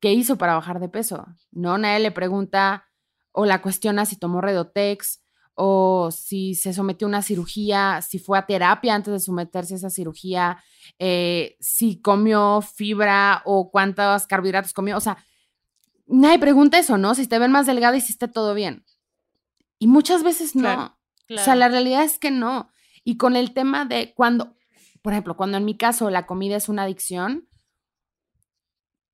qué 0.00 0.12
hizo 0.12 0.38
para 0.38 0.54
bajar 0.54 0.78
de 0.78 0.88
peso, 0.88 1.26
¿no? 1.50 1.78
Nadie 1.78 1.98
le 1.98 2.12
pregunta 2.12 2.86
o 3.34 3.44
la 3.44 3.60
cuestiona 3.60 4.06
si 4.06 4.16
tomó 4.16 4.40
Redotex 4.40 5.20
o 5.54 6.10
si 6.10 6.54
se 6.54 6.72
sometió 6.72 7.06
a 7.06 7.10
una 7.10 7.22
cirugía, 7.22 8.00
si 8.00 8.18
fue 8.18 8.38
a 8.38 8.46
terapia 8.46 8.94
antes 8.94 9.12
de 9.12 9.20
someterse 9.20 9.74
a 9.74 9.76
esa 9.76 9.90
cirugía, 9.90 10.62
eh, 10.98 11.56
si 11.60 12.00
comió 12.00 12.60
fibra 12.62 13.42
o 13.44 13.70
cuántos 13.70 14.26
carbohidratos 14.26 14.72
comió. 14.72 14.96
O 14.96 15.00
sea, 15.00 15.18
nadie 16.06 16.38
pregunta 16.38 16.78
eso, 16.78 16.96
¿no? 16.96 17.14
Si 17.14 17.26
te 17.26 17.38
ven 17.38 17.52
más 17.52 17.66
delgada, 17.66 17.96
hiciste 17.96 18.28
todo 18.28 18.54
bien. 18.54 18.84
Y 19.78 19.88
muchas 19.88 20.22
veces 20.22 20.54
no. 20.54 20.62
Claro, 20.62 20.98
claro. 21.26 21.42
O 21.42 21.44
sea, 21.44 21.54
la 21.56 21.68
realidad 21.68 22.04
es 22.04 22.18
que 22.18 22.30
no. 22.30 22.70
Y 23.02 23.16
con 23.16 23.34
el 23.36 23.52
tema 23.52 23.84
de 23.84 24.14
cuando, 24.14 24.56
por 25.02 25.12
ejemplo, 25.12 25.36
cuando 25.36 25.58
en 25.58 25.64
mi 25.64 25.76
caso 25.76 26.08
la 26.08 26.26
comida 26.26 26.56
es 26.56 26.68
una 26.68 26.84
adicción, 26.84 27.48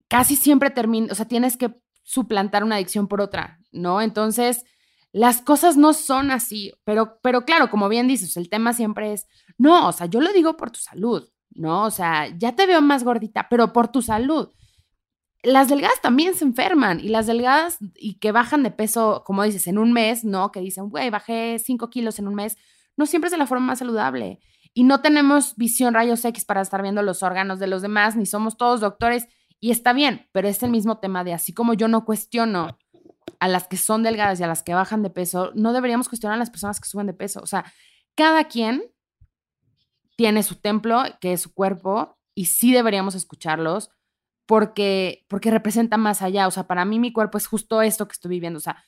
casi 0.08 0.36
siempre 0.36 0.70
termina, 0.70 1.10
o 1.10 1.14
sea, 1.14 1.26
tienes 1.26 1.56
que 1.56 1.79
suplantar 2.10 2.64
una 2.64 2.74
adicción 2.74 3.06
por 3.06 3.20
otra, 3.20 3.60
¿no? 3.70 4.02
Entonces, 4.02 4.64
las 5.12 5.42
cosas 5.42 5.76
no 5.76 5.92
son 5.92 6.32
así, 6.32 6.72
pero, 6.82 7.20
pero 7.22 7.44
claro, 7.44 7.70
como 7.70 7.88
bien 7.88 8.08
dices, 8.08 8.36
el 8.36 8.48
tema 8.48 8.72
siempre 8.72 9.12
es, 9.12 9.28
no, 9.58 9.86
o 9.86 9.92
sea, 9.92 10.06
yo 10.06 10.20
lo 10.20 10.32
digo 10.32 10.56
por 10.56 10.72
tu 10.72 10.80
salud, 10.80 11.28
¿no? 11.50 11.84
O 11.84 11.90
sea, 11.92 12.26
ya 12.36 12.56
te 12.56 12.66
veo 12.66 12.80
más 12.82 13.04
gordita, 13.04 13.46
pero 13.48 13.72
por 13.72 13.88
tu 13.88 14.02
salud. 14.02 14.48
las 15.44 15.68
delgadas 15.68 16.00
también 16.02 16.34
se 16.34 16.44
enferman 16.44 16.98
y 16.98 17.08
las 17.08 17.26
delgadas 17.26 17.78
y 17.94 18.18
que 18.18 18.32
bajan 18.32 18.64
de 18.64 18.72
peso, 18.72 19.22
como 19.24 19.44
dices, 19.44 19.68
en 19.68 19.78
un 19.78 19.92
mes, 19.92 20.24
¿no? 20.24 20.50
Que 20.50 20.60
dicen, 20.60 20.90
güey, 20.90 21.10
bajé 21.10 21.58
5 21.60 21.90
kilos 21.90 22.18
en 22.18 22.26
un 22.26 22.34
mes, 22.34 22.56
no 22.96 23.06
siempre 23.06 23.28
es 23.28 23.32
de 23.32 23.38
la 23.38 23.46
forma 23.46 23.66
más 23.66 23.78
saludable. 23.78 24.40
Y 24.74 24.82
no 24.82 25.00
tenemos 25.00 25.54
visión 25.56 25.94
rayos 25.94 26.24
X 26.24 26.44
para 26.44 26.60
estar 26.60 26.82
viendo 26.82 27.02
los 27.02 27.22
órganos 27.22 27.60
de 27.60 27.68
los 27.68 27.82
demás, 27.82 28.16
ni 28.16 28.26
somos 28.26 28.56
todos 28.56 28.80
doctores. 28.80 29.28
Y 29.60 29.70
está 29.70 29.92
bien, 29.92 30.28
pero 30.32 30.48
es 30.48 30.62
el 30.62 30.70
mismo 30.70 30.98
tema 30.98 31.22
de 31.22 31.34
así 31.34 31.52
como 31.52 31.74
yo 31.74 31.86
no 31.86 32.04
cuestiono 32.04 32.78
a 33.38 33.48
las 33.48 33.68
que 33.68 33.76
son 33.76 34.02
delgadas 34.02 34.40
y 34.40 34.42
a 34.42 34.46
las 34.46 34.62
que 34.62 34.74
bajan 34.74 35.02
de 35.02 35.10
peso, 35.10 35.52
no 35.54 35.72
deberíamos 35.72 36.08
cuestionar 36.08 36.36
a 36.36 36.38
las 36.38 36.50
personas 36.50 36.80
que 36.80 36.88
suben 36.88 37.06
de 37.06 37.14
peso. 37.14 37.40
O 37.42 37.46
sea, 37.46 37.64
cada 38.14 38.44
quien 38.44 38.82
tiene 40.16 40.42
su 40.42 40.56
templo, 40.56 41.02
que 41.20 41.32
es 41.32 41.40
su 41.40 41.54
cuerpo, 41.54 42.18
y 42.34 42.46
sí 42.46 42.72
deberíamos 42.72 43.14
escucharlos 43.14 43.90
porque, 44.46 45.24
porque 45.28 45.50
representa 45.50 45.96
más 45.96 46.22
allá. 46.22 46.46
O 46.46 46.50
sea, 46.50 46.66
para 46.66 46.84
mí 46.84 46.98
mi 46.98 47.12
cuerpo 47.12 47.38
es 47.38 47.46
justo 47.46 47.80
esto 47.82 48.06
que 48.06 48.12
estoy 48.12 48.30
viviendo. 48.30 48.58
O 48.58 48.60
sea, 48.60 48.84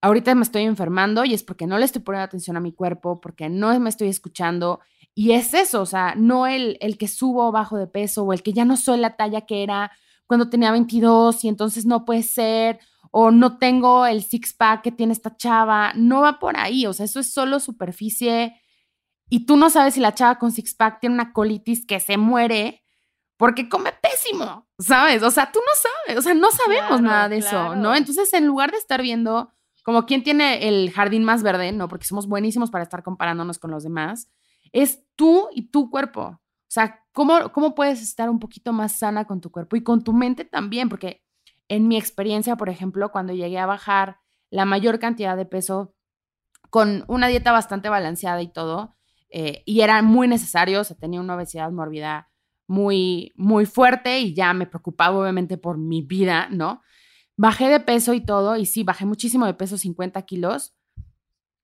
ahorita 0.00 0.34
me 0.34 0.42
estoy 0.42 0.62
enfermando 0.62 1.24
y 1.24 1.34
es 1.34 1.42
porque 1.42 1.66
no 1.66 1.78
le 1.78 1.84
estoy 1.84 2.02
poniendo 2.02 2.24
atención 2.24 2.56
a 2.56 2.60
mi 2.60 2.72
cuerpo, 2.72 3.20
porque 3.20 3.48
no 3.48 3.78
me 3.80 3.90
estoy 3.90 4.08
escuchando. 4.08 4.80
Y 5.14 5.32
es 5.32 5.54
eso, 5.54 5.80
o 5.80 5.86
sea, 5.86 6.14
no 6.16 6.46
el, 6.46 6.76
el 6.80 6.98
que 6.98 7.06
subo 7.06 7.48
o 7.48 7.52
bajo 7.52 7.76
de 7.76 7.86
peso 7.86 8.24
o 8.24 8.32
el 8.32 8.42
que 8.42 8.52
ya 8.52 8.64
no 8.64 8.76
soy 8.76 8.98
la 8.98 9.16
talla 9.16 9.42
que 9.42 9.62
era 9.62 9.92
cuando 10.26 10.50
tenía 10.50 10.72
22 10.72 11.44
y 11.44 11.48
entonces 11.48 11.86
no 11.86 12.04
puede 12.04 12.22
ser, 12.22 12.80
o 13.10 13.30
no 13.30 13.58
tengo 13.58 14.06
el 14.06 14.24
six-pack 14.24 14.82
que 14.82 14.90
tiene 14.90 15.12
esta 15.12 15.36
chava, 15.36 15.92
no 15.94 16.22
va 16.22 16.40
por 16.40 16.56
ahí, 16.56 16.86
o 16.86 16.92
sea, 16.92 17.06
eso 17.06 17.20
es 17.20 17.32
solo 17.32 17.60
superficie 17.60 18.60
y 19.28 19.46
tú 19.46 19.56
no 19.56 19.70
sabes 19.70 19.94
si 19.94 20.00
la 20.00 20.14
chava 20.14 20.38
con 20.38 20.50
six-pack 20.50 20.98
tiene 21.00 21.14
una 21.14 21.32
colitis 21.32 21.86
que 21.86 22.00
se 22.00 22.16
muere 22.16 22.82
porque 23.36 23.68
come 23.68 23.92
pésimo, 23.92 24.66
¿sabes? 24.78 25.22
O 25.22 25.30
sea, 25.30 25.52
tú 25.52 25.60
no 25.60 25.72
sabes, 26.06 26.18
o 26.18 26.22
sea, 26.22 26.34
no 26.34 26.50
sabemos 26.50 27.00
nada 27.00 27.28
de 27.28 27.38
eso, 27.38 27.76
¿no? 27.76 27.94
Entonces, 27.94 28.32
en 28.32 28.46
lugar 28.46 28.70
de 28.70 28.78
estar 28.78 29.02
viendo 29.02 29.52
como 29.84 30.06
quién 30.06 30.22
tiene 30.22 30.66
el 30.66 30.90
jardín 30.90 31.24
más 31.24 31.42
verde, 31.42 31.70
¿no? 31.72 31.88
Porque 31.88 32.06
somos 32.06 32.26
buenísimos 32.26 32.70
para 32.70 32.84
estar 32.84 33.02
comparándonos 33.02 33.58
con 33.58 33.70
los 33.70 33.82
demás, 33.84 34.28
es 34.74 35.06
tú 35.14 35.48
y 35.54 35.70
tu 35.70 35.88
cuerpo. 35.88 36.22
O 36.22 36.40
sea, 36.66 37.00
¿cómo, 37.12 37.52
¿cómo 37.52 37.74
puedes 37.74 38.02
estar 38.02 38.28
un 38.28 38.40
poquito 38.40 38.72
más 38.72 38.98
sana 38.98 39.24
con 39.24 39.40
tu 39.40 39.50
cuerpo 39.50 39.76
y 39.76 39.84
con 39.84 40.02
tu 40.02 40.12
mente 40.12 40.44
también? 40.44 40.88
Porque 40.88 41.22
en 41.68 41.86
mi 41.88 41.96
experiencia, 41.96 42.56
por 42.56 42.68
ejemplo, 42.68 43.10
cuando 43.12 43.32
llegué 43.32 43.58
a 43.58 43.66
bajar 43.66 44.18
la 44.50 44.64
mayor 44.64 44.98
cantidad 44.98 45.36
de 45.36 45.46
peso 45.46 45.94
con 46.70 47.04
una 47.06 47.28
dieta 47.28 47.52
bastante 47.52 47.88
balanceada 47.88 48.42
y 48.42 48.52
todo, 48.52 48.96
eh, 49.30 49.62
y 49.64 49.80
era 49.80 50.02
muy 50.02 50.26
necesario, 50.26 50.80
o 50.80 50.84
sea, 50.84 50.96
tenía 50.96 51.20
una 51.20 51.36
obesidad 51.36 51.70
mórbida 51.70 52.28
muy, 52.66 53.32
muy 53.36 53.66
fuerte 53.66 54.18
y 54.20 54.34
ya 54.34 54.52
me 54.54 54.66
preocupaba 54.66 55.16
obviamente 55.16 55.56
por 55.56 55.78
mi 55.78 56.02
vida, 56.02 56.48
¿no? 56.50 56.82
Bajé 57.36 57.68
de 57.68 57.78
peso 57.78 58.12
y 58.12 58.24
todo, 58.24 58.56
y 58.56 58.66
sí, 58.66 58.82
bajé 58.82 59.06
muchísimo 59.06 59.46
de 59.46 59.54
peso, 59.54 59.78
50 59.78 60.20
kilos, 60.22 60.74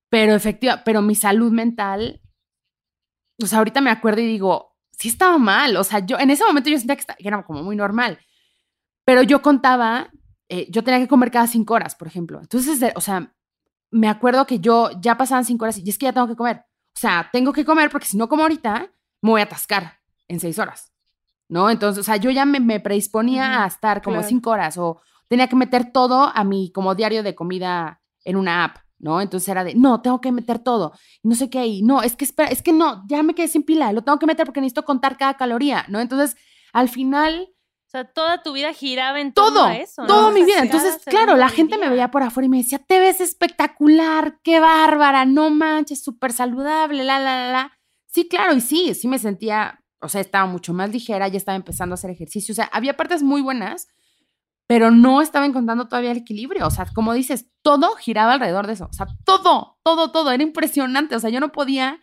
pero 0.08 0.34
efectiva, 0.34 0.82
pero 0.84 1.02
mi 1.02 1.16
salud 1.16 1.50
mental 1.50 2.20
o 3.42 3.46
sea, 3.46 3.58
ahorita 3.58 3.80
me 3.80 3.90
acuerdo 3.90 4.20
y 4.20 4.26
digo, 4.26 4.76
sí 4.92 5.08
estaba 5.08 5.38
mal. 5.38 5.76
O 5.76 5.84
sea, 5.84 6.00
yo 6.00 6.18
en 6.18 6.30
ese 6.30 6.44
momento 6.44 6.70
yo 6.70 6.78
sentía 6.78 6.96
que, 6.96 7.04
era 7.18 7.42
como 7.42 7.62
muy 7.62 7.76
normal. 7.76 8.18
Pero 9.04 9.22
yo 9.22 9.42
contaba, 9.42 10.10
eh, 10.48 10.66
yo 10.70 10.84
tenía 10.84 11.00
que 11.00 11.08
comer 11.08 11.30
cada 11.30 11.46
cinco 11.46 11.74
horas, 11.74 11.94
por 11.94 12.06
ejemplo. 12.06 12.40
Entonces, 12.40 12.80
o 12.94 13.00
sea, 13.00 13.34
me 13.90 14.08
acuerdo 14.08 14.46
que 14.46 14.60
yo 14.60 14.90
ya 15.00 15.16
pasaban 15.16 15.44
cinco 15.44 15.64
horas 15.64 15.78
y 15.78 15.88
es 15.88 15.98
que 15.98 16.04
ya 16.04 16.12
tengo 16.12 16.28
que 16.28 16.36
comer. 16.36 16.64
O 16.94 16.98
sea, 17.00 17.28
tengo 17.32 17.52
que 17.52 17.64
comer 17.64 17.90
porque 17.90 18.06
si 18.06 18.16
no 18.16 18.28
como 18.28 18.42
ahorita, 18.42 18.92
me 19.22 19.30
voy 19.30 19.40
a 19.40 19.44
atascar 19.44 20.00
en 20.28 20.38
seis 20.40 20.58
horas. 20.58 20.92
¿No? 21.48 21.68
Entonces, 21.68 22.00
o 22.00 22.04
sea, 22.04 22.16
yo 22.16 22.30
ya 22.30 22.44
me, 22.44 22.78
predisponía 22.78 23.64
a 23.64 23.66
estar 23.66 24.02
como 24.02 24.22
cinco 24.22 24.50
horas 24.50 24.78
o 24.78 25.00
tenía 25.26 25.48
que 25.48 25.56
meter 25.56 25.90
todo 25.90 26.30
a 26.32 26.44
mi 26.44 26.70
como 26.70 26.94
diario 26.94 27.24
de 27.24 27.34
comida 27.34 28.00
en 28.24 28.36
una 28.36 28.64
app. 28.64 28.76
¿No? 29.00 29.20
Entonces 29.20 29.48
era 29.48 29.64
de, 29.64 29.74
no, 29.74 30.00
tengo 30.02 30.20
que 30.20 30.30
meter 30.30 30.58
todo, 30.58 30.92
no 31.22 31.34
sé 31.34 31.50
qué, 31.50 31.66
y 31.66 31.82
no, 31.82 32.02
es 32.02 32.16
que 32.16 32.24
espera, 32.24 32.50
es 32.50 32.62
que 32.62 32.72
no, 32.72 33.04
ya 33.08 33.22
me 33.22 33.34
quedé 33.34 33.48
sin 33.48 33.62
pila, 33.62 33.92
lo 33.92 34.02
tengo 34.02 34.18
que 34.18 34.26
meter 34.26 34.46
porque 34.46 34.60
necesito 34.60 34.84
contar 34.84 35.16
cada 35.16 35.34
caloría, 35.34 35.84
¿no? 35.88 36.00
Entonces, 36.00 36.36
al 36.72 36.88
final... 36.88 37.48
O 37.52 37.90
sea, 37.90 38.04
toda 38.04 38.40
tu 38.44 38.52
vida 38.52 38.72
giraba 38.72 39.20
en 39.20 39.32
todo 39.32 39.66
eso. 39.68 40.06
Todo 40.06 40.30
mi 40.30 40.44
vida. 40.44 40.60
Entonces, 40.62 41.02
claro, 41.06 41.36
la 41.36 41.48
gente 41.48 41.76
me 41.76 41.88
veía 41.88 42.12
por 42.12 42.22
afuera 42.22 42.46
y 42.46 42.48
me 42.48 42.58
decía, 42.58 42.78
te 42.78 43.00
ves 43.00 43.20
espectacular, 43.20 44.38
qué 44.44 44.60
bárbara, 44.60 45.24
no 45.24 45.50
manches, 45.50 46.00
súper 46.00 46.32
saludable, 46.32 47.02
la, 47.02 47.18
la, 47.18 47.46
la, 47.46 47.50
la. 47.50 47.72
Sí, 48.06 48.28
claro, 48.28 48.54
y 48.54 48.60
sí, 48.60 48.94
sí 48.94 49.08
me 49.08 49.18
sentía, 49.18 49.82
o 50.00 50.08
sea, 50.08 50.20
estaba 50.20 50.46
mucho 50.46 50.72
más 50.72 50.90
ligera, 50.90 51.26
ya 51.26 51.36
estaba 51.36 51.56
empezando 51.56 51.92
a 51.92 51.94
hacer 51.94 52.10
ejercicio, 52.10 52.52
o 52.52 52.54
sea, 52.54 52.70
había 52.72 52.96
partes 52.96 53.24
muy 53.24 53.40
buenas, 53.40 53.88
pero 54.70 54.92
no 54.92 55.20
estaba 55.20 55.46
encontrando 55.46 55.88
todavía 55.88 56.12
el 56.12 56.18
equilibrio. 56.18 56.64
O 56.64 56.70
sea, 56.70 56.86
como 56.94 57.12
dices, 57.12 57.50
todo 57.60 57.96
giraba 57.96 58.34
alrededor 58.34 58.68
de 58.68 58.74
eso. 58.74 58.86
O 58.88 58.92
sea, 58.92 59.08
todo, 59.24 59.80
todo, 59.82 60.12
todo. 60.12 60.30
Era 60.30 60.44
impresionante. 60.44 61.16
O 61.16 61.18
sea, 61.18 61.28
yo 61.28 61.40
no 61.40 61.50
podía 61.50 61.98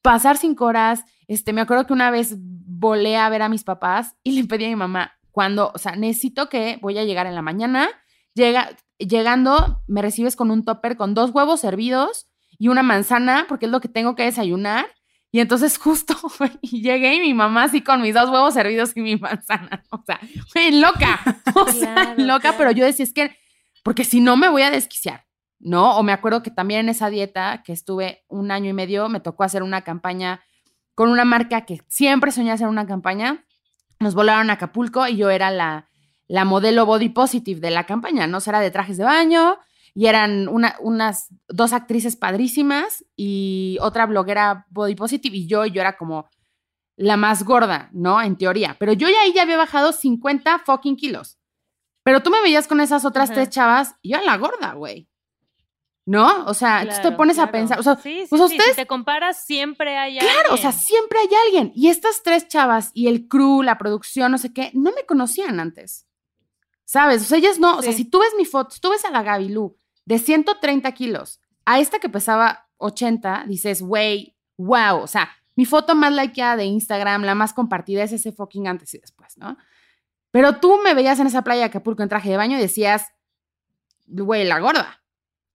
pasar 0.00 0.36
cinco 0.36 0.66
horas. 0.66 1.02
Este, 1.26 1.52
me 1.52 1.60
acuerdo 1.60 1.88
que 1.88 1.92
una 1.92 2.12
vez 2.12 2.36
volé 2.38 3.16
a 3.16 3.28
ver 3.28 3.42
a 3.42 3.48
mis 3.48 3.64
papás 3.64 4.14
y 4.22 4.30
le 4.40 4.46
pedí 4.46 4.66
a 4.66 4.68
mi 4.68 4.76
mamá, 4.76 5.18
cuando, 5.32 5.72
o 5.74 5.78
sea, 5.78 5.96
necesito 5.96 6.48
que 6.48 6.78
voy 6.80 6.96
a 6.98 7.04
llegar 7.04 7.26
en 7.26 7.34
la 7.34 7.42
mañana. 7.42 7.88
Llega, 8.32 8.70
llegando, 8.98 9.82
me 9.88 10.00
recibes 10.00 10.36
con 10.36 10.52
un 10.52 10.64
topper 10.64 10.96
con 10.96 11.14
dos 11.14 11.32
huevos 11.32 11.58
servidos 11.58 12.28
y 12.60 12.68
una 12.68 12.84
manzana, 12.84 13.46
porque 13.48 13.66
es 13.66 13.72
lo 13.72 13.80
que 13.80 13.88
tengo 13.88 14.14
que 14.14 14.22
desayunar. 14.22 14.86
Y 15.30 15.40
entonces 15.40 15.76
justo 15.78 16.14
llegué 16.62 17.14
y 17.14 17.20
mi 17.20 17.34
mamá 17.34 17.64
así 17.64 17.82
con 17.82 18.00
mis 18.00 18.14
dos 18.14 18.30
huevos 18.30 18.54
servidos 18.54 18.96
y 18.96 19.00
mi 19.00 19.16
manzana. 19.16 19.84
O 19.90 20.02
sea, 20.04 20.20
fue 20.48 20.70
loca. 20.72 21.20
O 21.54 21.66
sea, 21.72 22.14
loca, 22.16 22.54
pero 22.56 22.70
yo 22.70 22.84
decía, 22.84 23.04
es 23.04 23.12
que, 23.12 23.36
porque 23.82 24.04
si 24.04 24.20
no 24.20 24.36
me 24.36 24.48
voy 24.48 24.62
a 24.62 24.70
desquiciar, 24.70 25.24
¿no? 25.58 25.96
O 25.96 26.02
me 26.02 26.12
acuerdo 26.12 26.42
que 26.42 26.50
también 26.50 26.80
en 26.80 26.88
esa 26.90 27.10
dieta 27.10 27.62
que 27.64 27.72
estuve 27.72 28.24
un 28.28 28.50
año 28.50 28.70
y 28.70 28.72
medio, 28.72 29.08
me 29.08 29.18
tocó 29.18 29.42
hacer 29.42 29.62
una 29.62 29.82
campaña 29.82 30.40
con 30.94 31.10
una 31.10 31.24
marca 31.24 31.64
que 31.64 31.80
siempre 31.88 32.30
soñé 32.30 32.52
hacer 32.52 32.68
una 32.68 32.86
campaña. 32.86 33.44
Nos 33.98 34.14
volaron 34.14 34.50
a 34.50 34.54
Acapulco 34.54 35.06
y 35.08 35.16
yo 35.16 35.30
era 35.30 35.50
la, 35.50 35.88
la 36.28 36.44
modelo 36.44 36.86
body 36.86 37.08
positive 37.08 37.60
de 37.60 37.70
la 37.70 37.84
campaña, 37.84 38.26
¿no? 38.26 38.38
O 38.38 38.42
era 38.46 38.60
de 38.60 38.70
trajes 38.70 38.98
de 38.98 39.04
baño, 39.04 39.58
y 39.94 40.06
eran 40.06 40.48
unas 40.48 41.28
dos 41.48 41.72
actrices 41.72 42.16
padrísimas 42.16 43.04
y 43.16 43.78
otra 43.80 44.06
bloguera 44.06 44.66
body 44.70 44.94
positive 44.94 45.36
y 45.36 45.46
yo, 45.46 45.64
y 45.66 45.70
yo 45.70 45.80
era 45.80 45.96
como 45.96 46.28
la 46.96 47.16
más 47.16 47.44
gorda, 47.44 47.90
¿no? 47.92 48.20
En 48.20 48.36
teoría. 48.36 48.76
Pero 48.78 48.92
yo 48.92 49.08
ya 49.08 49.20
ahí 49.22 49.32
ya 49.32 49.42
había 49.42 49.56
bajado 49.56 49.92
50 49.92 50.60
fucking 50.60 50.96
kilos. 50.96 51.38
Pero 52.02 52.22
tú 52.22 52.30
me 52.30 52.40
veías 52.42 52.66
con 52.66 52.80
esas 52.80 53.04
otras 53.04 53.30
tres 53.30 53.50
chavas 53.50 53.94
y 54.02 54.10
yo 54.10 54.16
era 54.16 54.26
la 54.26 54.36
gorda, 54.36 54.72
güey. 54.72 55.08
¿No? 56.06 56.46
O 56.46 56.54
sea, 56.54 56.88
tú 56.88 57.08
te 57.10 57.14
pones 57.14 57.38
a 57.38 57.50
pensar. 57.50 57.78
O 57.78 57.82
sea, 57.82 57.96
sí, 57.96 58.24
pues 58.30 58.40
ustedes. 58.40 58.70
Si 58.70 58.76
te 58.76 58.86
comparas, 58.86 59.44
siempre 59.44 59.98
hay 59.98 60.18
alguien. 60.18 60.34
Claro, 60.34 60.54
o 60.54 60.56
sea, 60.56 60.72
siempre 60.72 61.18
hay 61.18 61.28
alguien. 61.44 61.70
Y 61.74 61.88
estas 61.88 62.22
tres 62.22 62.48
chavas 62.48 62.90
y 62.94 63.08
el 63.08 63.28
crew, 63.28 63.62
la 63.62 63.76
producción, 63.76 64.32
no 64.32 64.38
sé 64.38 64.54
qué, 64.54 64.70
no 64.72 64.90
me 64.92 65.04
conocían 65.04 65.60
antes. 65.60 66.07
¿Sabes? 66.88 67.20
O 67.20 67.24
sea, 67.26 67.36
ellas 67.36 67.58
no. 67.58 67.76
O 67.76 67.82
sea, 67.82 67.92
si 67.92 68.06
tú 68.06 68.20
ves 68.20 68.32
mi 68.38 68.46
foto, 68.46 68.70
si 68.70 68.80
tú 68.80 68.88
ves 68.88 69.04
a 69.04 69.10
la 69.10 69.22
Gaby 69.22 69.50
Lu 69.50 69.76
de 70.06 70.18
130 70.18 70.90
kilos 70.92 71.38
a 71.66 71.80
esta 71.80 71.98
que 71.98 72.08
pesaba 72.08 72.66
80, 72.78 73.44
dices, 73.46 73.82
güey, 73.82 74.34
wow, 74.56 75.02
o 75.02 75.06
sea, 75.06 75.28
mi 75.54 75.66
foto 75.66 75.94
más 75.94 76.14
likeada 76.14 76.56
de 76.56 76.64
Instagram, 76.64 77.24
la 77.24 77.34
más 77.34 77.52
compartida 77.52 78.04
es 78.04 78.12
ese 78.12 78.32
fucking 78.32 78.68
antes 78.68 78.94
y 78.94 78.98
después, 78.98 79.36
¿no? 79.36 79.58
Pero 80.30 80.60
tú 80.60 80.80
me 80.82 80.94
veías 80.94 81.20
en 81.20 81.26
esa 81.26 81.42
playa 81.42 81.60
de 81.60 81.66
Acapulco 81.66 82.02
en 82.02 82.08
traje 82.08 82.30
de 82.30 82.38
baño 82.38 82.56
y 82.56 82.60
decías, 82.62 83.04
güey, 84.06 84.46
la 84.46 84.58
gorda. 84.58 85.02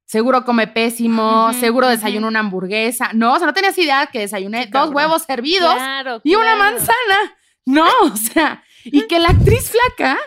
Seguro 0.06 0.46
come 0.46 0.68
pésimo, 0.68 1.52
seguro 1.54 1.88
desayuno 1.88 2.28
una 2.28 2.42
hamburguesa. 2.42 3.10
No, 3.14 3.34
o 3.34 3.38
sea, 3.38 3.48
no 3.48 3.56
tenías 3.56 3.78
idea 3.80 4.06
que 4.06 4.20
desayuné 4.20 4.68
dos 4.68 4.92
huevos 4.92 5.24
servidos 5.24 5.78
y 6.24 6.36
una 6.36 6.56
manzana. 6.58 7.36
No, 7.66 7.90
o 8.04 8.16
sea, 8.18 8.64
y 8.84 9.08
que 9.08 9.20
la 9.20 9.30
actriz 9.30 9.72
flaca 9.72 10.20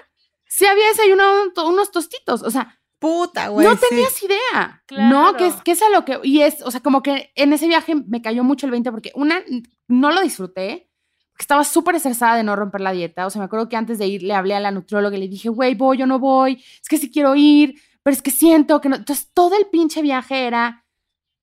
se 0.57 0.67
había 0.67 0.89
desayunado 0.89 1.53
unos 1.67 1.91
tostitos. 1.91 2.43
O 2.43 2.51
sea, 2.51 2.81
Puta, 2.99 3.49
güey. 3.49 3.67
No 3.67 3.77
tenías 3.77 4.23
idea. 4.23 4.83
No, 5.11 5.37
que 5.37 5.49
es, 5.49 5.57
que 5.57 5.73
es 5.73 5.83
a 5.83 5.91
lo 5.91 6.07
que. 6.07 6.19
Y 6.23 6.41
es, 6.41 6.63
o 6.63 6.71
sea, 6.71 6.81
como 6.81 7.03
que 7.03 7.31
en 7.35 7.53
ese 7.53 7.69
viaje 7.69 7.95
me 7.95 8.23
cayó 8.23 8.43
mucho 8.43 8.65
el 8.65 8.73
20 8.73 8.91
porque 8.91 9.13
una, 9.15 9.43
no 9.87 10.11
lo 10.13 10.23
disfruté. 10.23 10.91
Porque 11.31 11.43
estaba 11.43 11.63
súper 11.63 11.97
estresada 11.97 12.37
de 12.37 12.43
no 12.43 12.57
romper 12.57 12.81
la 12.81 12.93
dieta. 12.93 13.27
O 13.27 13.31
sea, 13.31 13.41
me 13.41 13.45
acuerdo 13.45 13.69
que 13.69 13.77
antes 13.77 13.99
de 13.99 14.07
ir 14.07 14.23
le 14.23 14.33
hablé 14.33 14.55
a 14.55 14.61
la 14.61 14.71
nutrióloga 14.71 15.15
y 15.15 15.21
le 15.21 15.29
dije, 15.29 15.51
güey, 15.51 15.75
voy 15.75 16.03
o 16.03 16.07
no 16.07 16.19
voy. 16.19 16.65
Es 16.81 16.89
que 16.89 16.97
sí 16.97 17.11
quiero 17.11 17.37
ir, 17.37 17.79
pero 18.03 18.15
es 18.15 18.23
que 18.23 18.31
siento 18.31 18.81
que 18.81 18.89
no. 18.89 18.97
Entonces, 18.97 19.31
todo 19.35 19.59
el 19.59 19.67
pinche 19.67 20.01
viaje 20.01 20.47
era. 20.47 20.87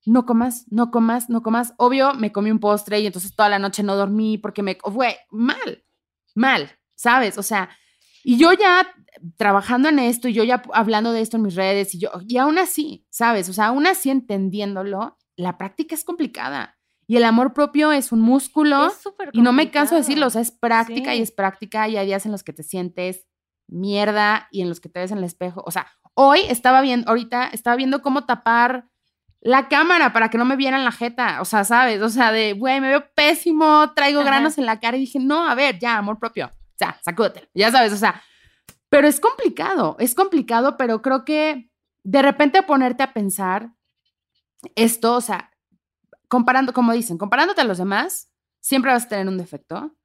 No 0.05 0.25
comas, 0.25 0.65
no 0.71 0.89
comas, 0.89 1.29
no 1.29 1.43
comas. 1.43 1.75
Obvio, 1.77 2.15
me 2.15 2.31
comí 2.31 2.49
un 2.49 2.59
postre 2.59 2.99
y 2.99 3.05
entonces 3.05 3.35
toda 3.35 3.49
la 3.49 3.59
noche 3.59 3.83
no 3.83 3.95
dormí 3.95 4.39
porque 4.39 4.63
me. 4.63 4.75
Fue 4.91 5.19
mal, 5.29 5.85
mal, 6.33 6.71
¿sabes? 6.95 7.37
O 7.37 7.43
sea, 7.43 7.69
y 8.23 8.37
yo 8.37 8.53
ya 8.53 8.87
trabajando 9.37 9.89
en 9.89 9.99
esto 9.99 10.27
y 10.27 10.33
yo 10.33 10.43
ya 10.43 10.61
hablando 10.73 11.11
de 11.11 11.21
esto 11.21 11.37
en 11.37 11.43
mis 11.43 11.55
redes 11.55 11.93
y 11.95 11.99
yo, 11.99 12.09
y 12.27 12.37
aún 12.37 12.57
así, 12.57 13.05
¿sabes? 13.09 13.49
O 13.49 13.53
sea, 13.53 13.67
aún 13.67 13.87
así 13.87 14.09
entendiéndolo, 14.09 15.17
la 15.35 15.57
práctica 15.57 15.95
es 15.95 16.03
complicada. 16.03 16.77
Y 17.05 17.17
el 17.17 17.25
amor 17.25 17.53
propio 17.53 17.91
es 17.91 18.11
un 18.11 18.21
músculo. 18.21 18.91
y 19.33 19.41
no 19.41 19.51
me 19.51 19.71
canso 19.71 19.95
de 19.95 20.01
decirlo, 20.01 20.27
o 20.27 20.29
sea, 20.29 20.41
es 20.41 20.51
práctica 20.51 21.13
y 21.13 21.21
es 21.21 21.31
práctica 21.31 21.87
y 21.87 21.97
hay 21.97 22.05
días 22.05 22.25
en 22.25 22.31
los 22.31 22.43
que 22.43 22.53
te 22.53 22.63
sientes 22.63 23.27
mierda 23.67 24.47
y 24.51 24.61
en 24.61 24.69
los 24.69 24.79
que 24.79 24.89
te 24.89 24.99
ves 24.99 25.11
en 25.11 25.17
el 25.17 25.23
espejo. 25.23 25.63
O 25.65 25.71
sea, 25.71 25.87
hoy 26.13 26.39
estaba 26.47 26.81
viendo, 26.81 27.09
ahorita 27.09 27.47
estaba 27.47 27.75
viendo 27.75 28.01
cómo 28.01 28.25
tapar 28.25 28.87
la 29.41 29.67
cámara 29.67 30.13
para 30.13 30.29
que 30.29 30.37
no 30.37 30.45
me 30.45 30.55
vieran 30.55 30.85
la 30.85 30.91
jeta. 30.91 31.41
O 31.41 31.45
sea, 31.45 31.65
¿sabes? 31.65 32.01
O 32.01 32.09
sea, 32.09 32.31
de, 32.31 32.53
güey, 32.53 32.79
me 32.79 32.89
veo 32.89 33.05
pésimo, 33.13 33.91
traigo 33.93 34.21
Ajá. 34.21 34.29
granos 34.29 34.57
en 34.57 34.65
la 34.65 34.79
cara 34.79 34.95
y 34.95 35.01
dije, 35.01 35.19
no, 35.19 35.47
a 35.47 35.55
ver, 35.55 35.79
ya, 35.79 35.97
amor 35.97 36.19
propio. 36.19 36.49
Sea. 36.83 36.99
Ya 37.53 37.71
sabes, 37.71 37.93
o 37.93 37.97
sea, 37.97 38.21
pero 38.89 39.07
es 39.07 39.19
complicado, 39.19 39.95
es 39.99 40.15
complicado, 40.15 40.77
pero 40.77 41.01
creo 41.01 41.25
que 41.25 41.69
de 42.03 42.21
repente 42.21 42.61
ponerte 42.63 43.03
a 43.03 43.13
pensar 43.13 43.71
esto, 44.75 45.15
o 45.15 45.21
sea, 45.21 45.51
comparando, 46.27 46.73
como 46.73 46.93
dicen, 46.93 47.17
comparándote 47.17 47.61
a 47.61 47.65
los 47.65 47.77
demás, 47.77 48.29
siempre 48.59 48.91
vas 48.91 49.05
a 49.05 49.09
tener 49.09 49.27
un 49.27 49.37
defecto. 49.37 49.95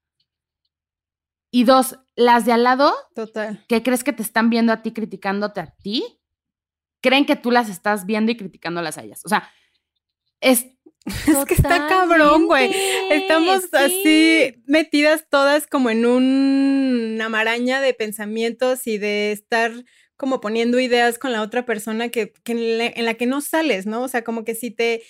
Y 1.51 1.65
dos, 1.65 1.99
las 2.15 2.45
de 2.45 2.53
al 2.53 2.65
lado, 2.65 2.95
Total. 3.15 3.65
que 3.69 3.83
crees 3.83 4.05
que 4.05 4.13
te 4.13 4.23
están 4.23 4.51
viendo 4.51 4.73
a 4.73 4.83
ti 4.83 4.93
criticándote 4.93 5.61
a 5.61 5.75
ti, 5.77 6.21
creen 7.01 7.25
que 7.25 7.37
tú 7.37 7.51
las 7.51 7.69
estás 7.69 8.07
viendo 8.07 8.33
y 8.33 8.37
criticándolas 8.37 8.99
a 8.99 9.03
ellas. 9.03 9.23
O 9.25 9.29
sea, 9.29 9.51
es 10.41 10.67
Es 11.27 11.45
que 11.47 11.55
está 11.55 11.87
cabrón, 11.89 12.47
güey. 12.47 12.71
Estamos 13.11 13.63
sí. 13.63 13.69
así 13.73 14.63
metidas 14.67 15.25
todas 15.31 15.67
como 15.67 15.91
en 15.91 16.05
un- 16.07 17.13
una 17.15 17.29
maraña 17.29 17.81
de 17.81 17.95
pensamientos 17.95 18.87
y 18.87 18.99
de 18.99 19.33
estar 19.33 19.73
como 20.17 20.41
poniendo 20.41 20.81
ideas 20.81 21.19
con 21.19 21.33
la 21.33 21.43
otra 21.43 21.65
persona 21.65 22.09
que, 22.09 22.33
que 22.45 22.53
en, 22.53 22.79
la, 22.79 22.87
en 22.87 23.05
la 23.05 23.15
que 23.15 23.27
no 23.27 23.41
sales, 23.41 23.87
¿no? 23.87 24.03
O 24.03 24.09
sea, 24.09 24.23
como 24.25 24.45
que 24.45 24.55
si 24.55 24.71
te 24.71 25.03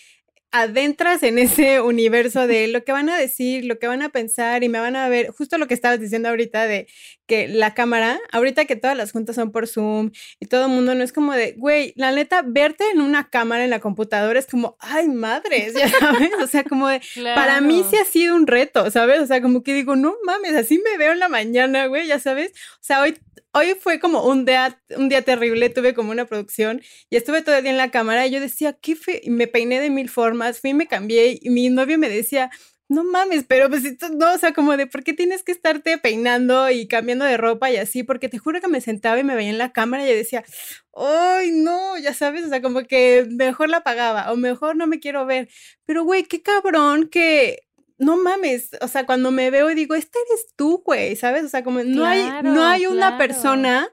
adentras 0.50 1.22
en 1.22 1.38
ese 1.38 1.80
universo 1.80 2.46
de 2.46 2.68
lo 2.68 2.84
que 2.84 2.92
van 2.92 3.10
a 3.10 3.18
decir, 3.18 3.64
lo 3.64 3.78
que 3.78 3.86
van 3.86 4.02
a 4.02 4.08
pensar 4.08 4.64
y 4.64 4.68
me 4.68 4.80
van 4.80 4.96
a 4.96 5.08
ver, 5.08 5.28
justo 5.28 5.58
lo 5.58 5.66
que 5.66 5.74
estabas 5.74 6.00
diciendo 6.00 6.28
ahorita 6.28 6.66
de 6.66 6.86
que 7.26 7.46
la 7.46 7.74
cámara, 7.74 8.18
ahorita 8.32 8.64
que 8.64 8.76
todas 8.76 8.96
las 8.96 9.12
juntas 9.12 9.36
son 9.36 9.52
por 9.52 9.66
Zoom 9.66 10.10
y 10.40 10.46
todo 10.46 10.64
el 10.64 10.70
mundo 10.70 10.94
no 10.94 11.04
es 11.04 11.12
como 11.12 11.34
de, 11.34 11.52
güey, 11.58 11.92
la 11.96 12.10
neta, 12.12 12.42
verte 12.42 12.84
en 12.90 13.02
una 13.02 13.28
cámara 13.28 13.64
en 13.64 13.70
la 13.70 13.80
computadora 13.80 14.38
es 14.38 14.46
como, 14.46 14.78
ay, 14.80 15.08
madres, 15.08 15.74
ya 15.74 15.88
sabes, 15.88 16.30
o 16.42 16.46
sea, 16.46 16.64
como 16.64 16.88
de, 16.88 17.02
para 17.34 17.60
mí 17.60 17.84
sí 17.90 17.96
ha 17.96 18.04
sido 18.06 18.34
un 18.34 18.46
reto, 18.46 18.90
¿sabes? 18.90 19.20
O 19.20 19.26
sea, 19.26 19.42
como 19.42 19.62
que 19.62 19.74
digo, 19.74 19.96
no 19.96 20.16
mames, 20.24 20.54
así 20.54 20.80
me 20.82 20.96
veo 20.96 21.12
en 21.12 21.18
la 21.18 21.28
mañana, 21.28 21.86
güey, 21.86 22.06
ya 22.06 22.18
sabes. 22.18 22.52
O 22.52 22.80
sea, 22.80 23.02
hoy, 23.02 23.18
hoy 23.52 23.74
fue 23.80 24.00
como 24.00 24.24
un 24.24 24.44
día, 24.44 24.80
un 24.96 25.08
día 25.08 25.22
terrible, 25.22 25.70
tuve 25.70 25.94
como 25.94 26.10
una 26.10 26.26
producción 26.26 26.82
y 27.10 27.16
estuve 27.16 27.42
todo 27.42 27.56
el 27.56 27.62
día 27.62 27.72
en 27.72 27.78
la 27.78 27.90
cámara 27.90 28.26
y 28.26 28.30
yo 28.30 28.40
decía, 28.40 28.74
qué 28.74 28.96
me 29.26 29.46
peiné 29.46 29.80
de 29.80 29.90
mil 29.90 30.08
formas, 30.08 30.60
fui 30.60 30.70
y 30.70 30.74
me 30.74 30.86
cambié 30.86 31.38
y 31.40 31.50
mi 31.50 31.68
novio 31.70 31.98
me 31.98 32.08
decía, 32.08 32.50
no 32.88 33.04
mames, 33.04 33.44
pero 33.46 33.68
pues 33.68 33.84
esto 33.84 34.08
no, 34.08 34.32
o 34.34 34.38
sea, 34.38 34.52
como 34.54 34.76
de, 34.76 34.86
¿por 34.86 35.04
qué 35.04 35.12
tienes 35.12 35.42
que 35.42 35.52
estarte 35.52 35.98
peinando 35.98 36.70
y 36.70 36.88
cambiando 36.88 37.24
de 37.26 37.36
ropa 37.36 37.70
y 37.70 37.76
así? 37.76 38.02
Porque 38.02 38.28
te 38.30 38.38
juro 38.38 38.60
que 38.62 38.68
me 38.68 38.80
sentaba 38.80 39.18
y 39.20 39.24
me 39.24 39.34
veía 39.34 39.50
en 39.50 39.58
la 39.58 39.72
cámara 39.72 40.08
y 40.08 40.14
decía, 40.14 40.42
ay, 40.94 41.50
no, 41.52 41.98
ya 41.98 42.14
sabes, 42.14 42.44
o 42.44 42.48
sea, 42.48 42.62
como 42.62 42.82
que 42.84 43.26
mejor 43.30 43.68
la 43.68 43.78
apagaba 43.78 44.32
o 44.32 44.36
mejor 44.36 44.76
no 44.76 44.86
me 44.86 45.00
quiero 45.00 45.26
ver. 45.26 45.48
Pero, 45.84 46.04
güey, 46.04 46.24
qué 46.24 46.40
cabrón 46.42 47.08
que, 47.08 47.67
no 47.98 48.16
mames, 48.16 48.70
o 48.80 48.88
sea, 48.88 49.06
cuando 49.06 49.30
me 49.30 49.50
veo 49.50 49.70
y 49.70 49.74
digo, 49.74 49.94
este 49.94 50.18
eres 50.28 50.46
tú, 50.56 50.82
güey, 50.84 51.16
¿sabes? 51.16 51.44
O 51.44 51.48
sea, 51.48 51.64
como 51.64 51.82
no 51.82 52.04
hay, 52.04 52.22
no 52.22 52.54
Claro, 52.54 52.64
hay 52.64 52.86
una 52.86 53.18
persona 53.18 53.88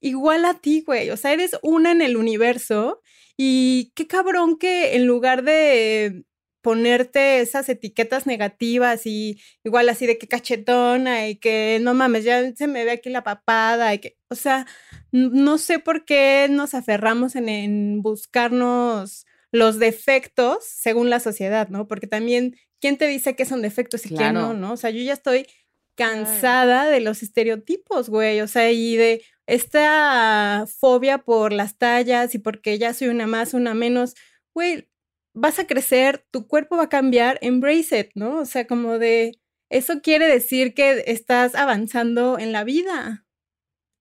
igual 0.00 0.44
a 0.44 0.54
ti, 0.54 0.82
güey, 0.86 1.10
o 1.10 1.16
sea, 1.16 1.32
eres 1.32 1.56
una 1.62 1.90
en 1.92 2.02
el 2.02 2.16
universo 2.16 3.00
y 3.36 3.92
qué 3.94 4.06
cabrón 4.06 4.58
que 4.58 4.96
en 4.96 5.06
lugar 5.06 5.42
de 5.42 6.24
ponerte 6.62 7.40
esas 7.40 7.68
etiquetas 7.68 8.26
negativas 8.26 9.06
y 9.06 9.40
igual 9.62 9.88
así 9.88 10.04
de 10.06 10.18
que 10.18 10.26
cachetona 10.26 11.28
y 11.28 11.36
que 11.36 11.78
no 11.80 11.94
mames, 11.94 12.24
ya 12.24 12.52
se 12.56 12.66
me 12.66 12.84
ve 12.84 12.90
aquí 12.90 13.08
la 13.08 13.22
papada 13.22 13.94
y 13.94 14.00
que, 14.00 14.16
o 14.30 14.34
sea, 14.34 14.66
no 15.12 15.58
sé 15.58 15.78
por 15.78 16.04
qué 16.04 16.48
nos 16.50 16.74
aferramos 16.74 17.36
en, 17.36 17.48
en 17.48 18.02
buscarnos 18.02 19.26
los 19.52 19.78
defectos 19.78 20.64
según 20.64 21.08
la 21.08 21.20
sociedad, 21.20 21.68
¿no? 21.68 21.86
Porque 21.86 22.06
también, 22.06 22.56
¿quién 22.80 22.96
te 22.98 23.06
dice 23.06 23.36
que 23.36 23.44
son 23.44 23.62
defectos 23.62 24.06
y 24.06 24.10
quién 24.10 24.34
no, 24.34 24.40
Claro. 24.40 24.54
no? 24.54 24.72
O 24.72 24.76
sea, 24.76 24.90
yo 24.90 25.02
ya 25.02 25.12
estoy 25.12 25.46
cansada 25.94 26.86
de 26.86 27.00
los 27.00 27.22
estereotipos, 27.22 28.08
güey, 28.08 28.40
o 28.40 28.46
sea, 28.48 28.70
y 28.70 28.96
de 28.96 29.24
esta 29.46 30.66
fobia 30.78 31.18
por 31.18 31.52
las 31.52 31.78
tallas 31.78 32.34
y 32.34 32.38
porque 32.38 32.78
ya 32.78 32.92
soy 32.94 33.08
una 33.08 33.26
más, 33.26 33.54
una 33.54 33.74
menos, 33.74 34.14
güey, 34.54 34.88
vas 35.32 35.58
a 35.58 35.66
crecer, 35.66 36.26
tu 36.30 36.46
cuerpo 36.46 36.76
va 36.76 36.84
a 36.84 36.88
cambiar, 36.88 37.38
embrace 37.42 37.98
it, 37.98 38.10
¿no? 38.14 38.40
O 38.40 38.44
sea, 38.44 38.66
como 38.66 38.98
de, 38.98 39.38
eso 39.70 40.00
quiere 40.02 40.28
decir 40.28 40.74
que 40.74 41.04
estás 41.06 41.54
avanzando 41.54 42.38
en 42.38 42.52
la 42.52 42.64
vida. 42.64 43.24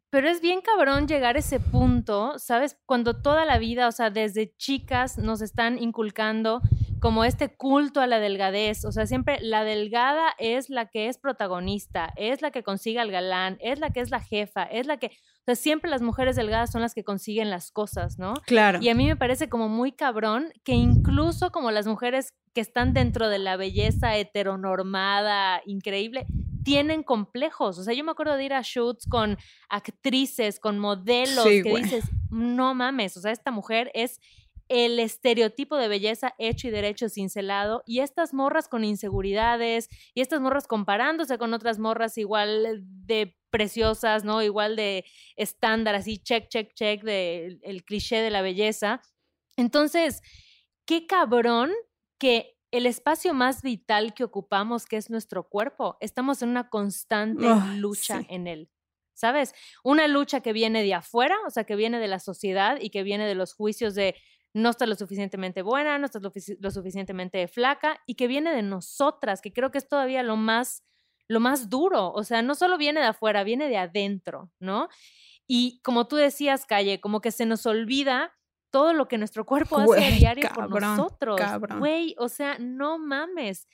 Pero 0.09 0.29
es 0.29 0.39
bien 0.39 0.61
cabrón 0.61 1.07
llegar 1.07 1.35
a 1.35 1.39
ese 1.39 1.59
punto, 1.59 2.39
¿sabes? 2.39 2.77
Cuando 2.85 3.21
toda 3.21 3.43
la 3.45 3.57
vida, 3.57 3.88
o 3.88 3.91
sea, 3.91 4.09
desde 4.09 4.55
chicas 4.55 5.17
nos 5.17 5.41
están 5.41 5.77
inculcando 5.77 6.61
como 7.05 7.23
este 7.23 7.55
culto 7.55 8.01
a 8.01 8.07
la 8.07 8.19
delgadez, 8.19 8.83
o 8.83 8.91
sea, 8.91 9.05
siempre 9.05 9.37
la 9.39 9.63
delgada 9.63 10.33
es 10.39 10.71
la 10.71 10.87
que 10.87 11.07
es 11.07 11.19
protagonista, 11.19 12.11
es 12.15 12.41
la 12.41 12.49
que 12.49 12.63
consigue 12.63 12.99
al 12.99 13.11
galán, 13.11 13.59
es 13.61 13.77
la 13.77 13.91
que 13.91 13.99
es 13.99 14.09
la 14.09 14.19
jefa, 14.19 14.63
es 14.63 14.87
la 14.87 14.97
que, 14.97 15.11
o 15.11 15.43
sea, 15.45 15.53
siempre 15.53 15.91
las 15.91 16.01
mujeres 16.01 16.35
delgadas 16.35 16.71
son 16.71 16.81
las 16.81 16.95
que 16.95 17.03
consiguen 17.03 17.51
las 17.51 17.69
cosas, 17.69 18.17
¿no? 18.17 18.33
Claro. 18.47 18.79
Y 18.81 18.89
a 18.89 18.95
mí 18.95 19.05
me 19.05 19.15
parece 19.15 19.49
como 19.49 19.69
muy 19.69 19.91
cabrón 19.91 20.51
que 20.63 20.71
incluso 20.71 21.51
como 21.51 21.69
las 21.69 21.85
mujeres 21.85 22.33
que 22.55 22.61
están 22.61 22.91
dentro 22.93 23.29
de 23.29 23.37
la 23.37 23.55
belleza 23.55 24.17
heteronormada, 24.17 25.61
increíble, 25.67 26.25
tienen 26.63 27.03
complejos. 27.03 27.77
O 27.77 27.83
sea, 27.83 27.93
yo 27.93 28.03
me 28.03 28.13
acuerdo 28.13 28.35
de 28.35 28.45
ir 28.45 28.53
a 28.55 28.61
shoots 28.63 29.05
con 29.07 29.37
actrices, 29.69 30.59
con 30.59 30.79
modelos, 30.79 31.43
Sí, 31.43 31.61
que 31.61 31.69
güey. 31.69 31.83
dices, 31.83 32.05
no 32.31 32.73
mames, 32.73 33.15
o 33.15 33.21
sea, 33.21 33.31
esta 33.31 33.51
mujer 33.51 33.91
es 33.93 34.19
el 34.67 34.99
estereotipo 34.99 35.78
de 35.78 35.88
belleza 35.88 36.34
hecho 36.39 36.67
y 36.67 36.71
derecho 36.71 37.10
cincelado 37.10 37.84
y 37.86 37.99
estas 37.99 38.34
morras 38.34 38.67
con 38.67 38.84
inseguridades 38.84 39.89
y 40.13 40.21
estas 40.21 40.41
morras 40.41 40.67
comparándose 40.67 41.38
con 41.38 41.54
otras 41.54 41.78
morras 41.78 42.17
igual 42.17 42.82
de 42.82 43.38
preciosas, 43.51 44.23
¿no? 44.23 44.41
Igual 44.41 44.75
de 44.75 45.06
estándar, 45.36 45.95
así, 45.95 46.17
check, 46.17 46.49
check, 46.49 46.73
check, 46.73 47.04
del 47.04 47.60
el 47.63 47.84
cliché 47.86 48.17
de 48.17 48.32
la 48.32 48.41
belleza. 48.41 49.01
Entonces, 49.56 50.21
qué 50.86 51.06
cabrón 51.08 51.71
que 52.17 52.58
el 52.71 52.86
espacio 52.86 53.34
más 53.34 53.62
vital 53.62 54.13
que 54.13 54.23
ocupamos, 54.23 54.86
que 54.86 54.97
es 54.97 55.10
nuestro 55.10 55.47
cuerpo, 55.47 55.97
estamos 56.01 56.41
en 56.41 56.49
una 56.49 56.69
constante 56.69 57.45
Ay, 57.47 57.78
lucha 57.78 58.19
sí. 58.19 58.28
en 58.30 58.47
él. 58.47 58.69
¿Sabes? 59.13 59.54
Una 59.82 60.10
lucha 60.10 60.41
que 60.41 60.51
viene 60.51 60.84
de 60.84 60.93
afuera, 60.93 61.38
o 61.47 61.49
sea, 61.49 61.63
que 61.63 61.78
viene 61.78 61.99
de 61.99 62.10
la 62.10 62.19
sociedad 62.19 62.78
y 62.82 62.89
que 62.89 63.04
viene 63.04 63.25
de 63.25 63.36
los 63.36 63.54
juicios 63.54 63.95
de 63.95 64.15
no 64.55 64.69
estás 64.69 64.87
lo 64.87 64.95
suficientemente 64.95 65.61
buena, 65.61 65.97
no 65.99 66.05
estás 66.05 66.21
lo, 66.21 66.31
fici- 66.31 66.57
lo 66.61 66.71
suficientemente 66.71 67.45
flaca 67.49 68.01
y 68.07 68.15
que 68.15 68.27
viene 68.27 68.55
de 68.55 68.63
nosotras, 68.63 69.41
que 69.41 69.51
creo 69.51 69.69
que 69.69 69.77
es 69.79 69.87
todavía 69.89 70.23
lo 70.23 70.37
más, 70.37 70.81
lo 71.27 71.41
más 71.41 71.69
duro. 71.69 72.11
O 72.13 72.23
sea, 72.23 72.41
no 72.41 72.55
solo 72.55 72.77
viene 72.77 73.01
de 73.01 73.07
afuera, 73.07 73.43
viene 73.43 73.67
de 73.67 73.77
adentro, 73.77 74.49
¿no? 74.59 74.87
Y 75.45 75.81
como 75.83 76.07
tú 76.07 76.15
decías, 76.15 76.65
Calle, 76.65 77.01
como 77.01 77.19
que 77.19 77.31
se 77.31 77.45
nos 77.45 77.65
olvida 77.65 78.33
todo 78.71 78.93
lo 78.93 79.07
que 79.09 79.17
nuestro 79.17 79.45
cuerpo 79.45 79.77
hace 79.77 80.05
a 80.05 80.11
diario 80.11 80.47
por 80.55 80.69
cabrón, 80.69 80.97
nosotros. 80.97 81.37
cabrón. 81.39 81.79
Güey, 81.79 82.15
o 82.17 82.29
sea, 82.29 82.57
no 82.57 82.97
mames. 82.97 83.67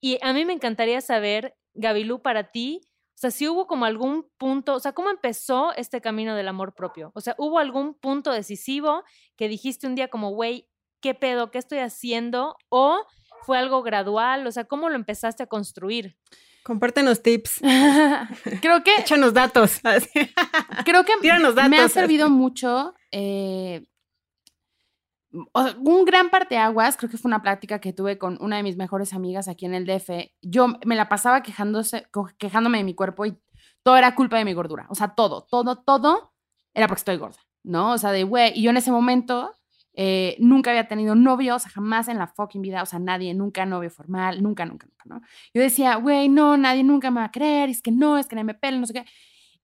Y 0.00 0.18
a 0.22 0.32
mí 0.32 0.44
me 0.44 0.52
encantaría 0.52 1.00
saber, 1.00 1.56
Gabilú, 1.74 2.22
para 2.22 2.44
ti, 2.52 2.80
o 3.18 3.20
sea, 3.20 3.32
si 3.32 3.48
hubo 3.48 3.66
como 3.66 3.84
algún 3.84 4.28
punto, 4.38 4.74
o 4.74 4.78
sea, 4.78 4.92
¿cómo 4.92 5.10
empezó 5.10 5.72
este 5.74 6.00
camino 6.00 6.36
del 6.36 6.46
amor 6.46 6.72
propio? 6.76 7.10
O 7.16 7.20
sea, 7.20 7.34
¿hubo 7.36 7.58
algún 7.58 7.94
punto 7.94 8.30
decisivo 8.30 9.02
que 9.36 9.48
dijiste 9.48 9.88
un 9.88 9.96
día 9.96 10.06
como, 10.06 10.30
güey, 10.30 10.68
¿qué 11.00 11.14
pedo? 11.14 11.50
¿Qué 11.50 11.58
estoy 11.58 11.78
haciendo? 11.80 12.56
¿O 12.68 13.04
fue 13.42 13.58
algo 13.58 13.82
gradual? 13.82 14.46
O 14.46 14.52
sea, 14.52 14.66
¿cómo 14.66 14.88
lo 14.88 14.94
empezaste 14.94 15.42
a 15.42 15.46
construir? 15.46 16.16
Compártenos 16.62 17.20
tips, 17.20 17.60
creo 18.62 18.84
que 18.84 18.94
échanos 19.00 19.34
datos. 19.34 19.80
creo 20.84 21.04
que 21.04 21.14
Tíranos 21.20 21.56
me 21.56 21.62
ha 21.62 21.68
datos. 21.68 21.92
servido 21.92 22.30
mucho. 22.30 22.94
eh, 23.10 23.84
o 25.52 25.62
sea, 25.62 25.76
un 25.78 26.04
gran 26.04 26.30
parteaguas, 26.30 26.96
creo 26.96 27.10
que 27.10 27.18
fue 27.18 27.28
una 27.28 27.42
plática 27.42 27.80
que 27.80 27.92
tuve 27.92 28.18
con 28.18 28.38
una 28.40 28.56
de 28.56 28.62
mis 28.62 28.76
mejores 28.76 29.12
amigas 29.12 29.48
aquí 29.48 29.66
en 29.66 29.74
el 29.74 29.86
DF. 29.86 30.10
Yo 30.42 30.68
me 30.84 30.96
la 30.96 31.08
pasaba 31.08 31.42
quejándose, 31.42 32.06
quejándome 32.38 32.78
de 32.78 32.84
mi 32.84 32.94
cuerpo 32.94 33.26
y 33.26 33.38
todo 33.82 33.96
era 33.96 34.14
culpa 34.14 34.38
de 34.38 34.44
mi 34.44 34.54
gordura. 34.54 34.86
O 34.88 34.94
sea, 34.94 35.14
todo, 35.14 35.46
todo, 35.50 35.76
todo 35.76 36.32
era 36.74 36.86
porque 36.86 37.00
estoy 37.00 37.16
gorda, 37.16 37.38
¿no? 37.62 37.92
O 37.92 37.98
sea, 37.98 38.12
de 38.12 38.24
güey. 38.24 38.52
Y 38.54 38.62
yo 38.62 38.70
en 38.70 38.78
ese 38.78 38.90
momento 38.90 39.52
eh, 39.94 40.36
nunca 40.38 40.70
había 40.70 40.88
tenido 40.88 41.14
novio, 41.14 41.56
o 41.56 41.58
sea, 41.58 41.70
jamás 41.70 42.08
en 42.08 42.18
la 42.18 42.28
fucking 42.28 42.62
vida, 42.62 42.82
o 42.82 42.86
sea, 42.86 42.98
nadie, 42.98 43.34
nunca 43.34 43.66
novio 43.66 43.90
formal, 43.90 44.42
nunca, 44.42 44.64
nunca, 44.64 44.86
nunca, 44.86 45.04
¿no? 45.06 45.20
Yo 45.52 45.60
decía, 45.60 45.96
güey, 45.96 46.28
no, 46.28 46.56
nadie 46.56 46.84
nunca 46.84 47.10
me 47.10 47.20
va 47.20 47.26
a 47.26 47.32
creer, 47.32 47.68
es 47.68 47.82
que 47.82 47.90
no, 47.90 48.16
es 48.16 48.26
que 48.26 48.36
nadie 48.36 48.44
me 48.44 48.54
pela, 48.54 48.78
no 48.78 48.86
sé 48.86 48.92
qué. 48.92 49.04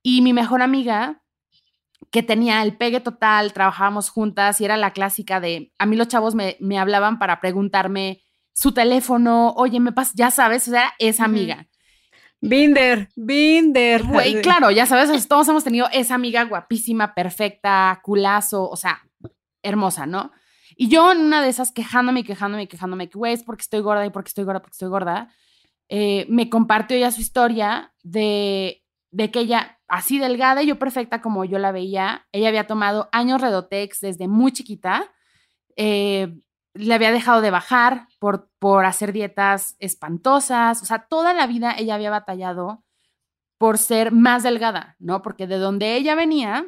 Y 0.03 0.23
mi 0.23 0.33
mejor 0.33 0.61
amiga, 0.61 1.23
que 2.11 2.23
tenía 2.23 2.63
el 2.63 2.77
pegue 2.77 3.01
total, 3.01 3.53
trabajábamos 3.53 4.11
juntas 4.11 4.61
y 4.61 4.65
era 4.65 4.77
la 4.77 4.93
clásica 4.93 5.41
de, 5.41 5.73
a 5.79 5.87
mí 5.87 5.97
los 5.97 6.09
chavos 6.09 6.35
me, 6.35 6.57
me 6.61 6.79
hablaban 6.79 7.19
para 7.19 7.41
preguntarme 7.41 8.23
su 8.53 8.73
teléfono, 8.73 9.53
oye, 9.57 9.81
me 9.81 9.93
pasa, 9.93 10.13
ya 10.15 10.31
sabes, 10.31 10.69
o 10.69 10.71
sea, 10.71 10.93
esa 10.99 11.25
amiga. 11.25 11.67
Binder, 12.41 13.09
Binder. 13.17 14.03
Güey, 14.05 14.41
claro, 14.43 14.71
ya 14.71 14.87
sabes, 14.87 15.29
todos 15.29 15.49
hemos 15.49 15.65
tenido 15.65 15.89
esa 15.93 16.15
amiga 16.15 16.45
guapísima, 16.45 17.15
perfecta, 17.15 18.01
culazo, 18.03 18.69
o 18.69 18.77
sea, 18.77 19.03
hermosa, 19.63 20.07
¿no? 20.07 20.31
Y 20.77 20.89
yo 20.89 21.13
en 21.13 21.21
una 21.21 21.43
de 21.43 21.49
esas 21.49 21.73
quejándome 21.73 22.21
y 22.21 22.25
quejándome 22.25 22.65
y 22.65 22.67
quejándome, 22.67 23.09
que 23.09 23.19
güey, 23.19 23.33
es 23.33 23.43
porque 23.43 23.63
estoy 23.63 23.81
gorda 23.81 24.05
y 24.07 24.11
porque 24.11 24.29
estoy 24.29 24.45
gorda, 24.45 24.61
porque 24.61 24.75
estoy 24.75 24.89
gorda, 24.89 25.33
eh, 25.89 26.27
me 26.29 26.49
compartió 26.49 26.97
ya 26.97 27.11
su 27.11 27.21
historia 27.21 27.93
de, 28.03 28.84
de 29.15 29.31
que 29.31 29.39
ella, 29.41 29.79
así 29.87 30.19
delgada 30.19 30.63
y 30.63 30.67
yo 30.67 30.77
perfecta 30.79 31.23
como 31.23 31.45
yo 31.45 31.59
la 31.61 31.71
veía, 31.71 32.27
ella 32.33 32.49
había 32.49 32.67
tomado 32.67 33.09
años 33.13 33.41
Redotex 33.41 34.01
desde 34.01 34.27
muy 34.27 34.51
chiquita, 34.51 35.09
eh, 35.77 36.35
le 36.75 36.95
había 36.95 37.13
dejado 37.13 37.41
de 37.41 37.53
bajar 37.53 38.09
por, 38.19 38.51
por 38.59 38.85
hacer 38.85 39.13
dietas 39.13 39.77
espantosas, 39.79 40.83
o 40.83 40.85
sea, 40.85 41.07
toda 41.09 41.33
la 41.33 41.47
vida 41.47 41.77
ella 41.79 41.95
había 41.95 42.11
batallado 42.11 42.83
por 43.57 43.79
ser 43.79 44.11
más 44.11 44.43
delgada, 44.43 44.97
¿no? 44.99 45.23
Porque 45.23 45.47
de 45.47 45.59
donde 45.59 45.97
ella 45.97 46.17
venía, 46.17 46.67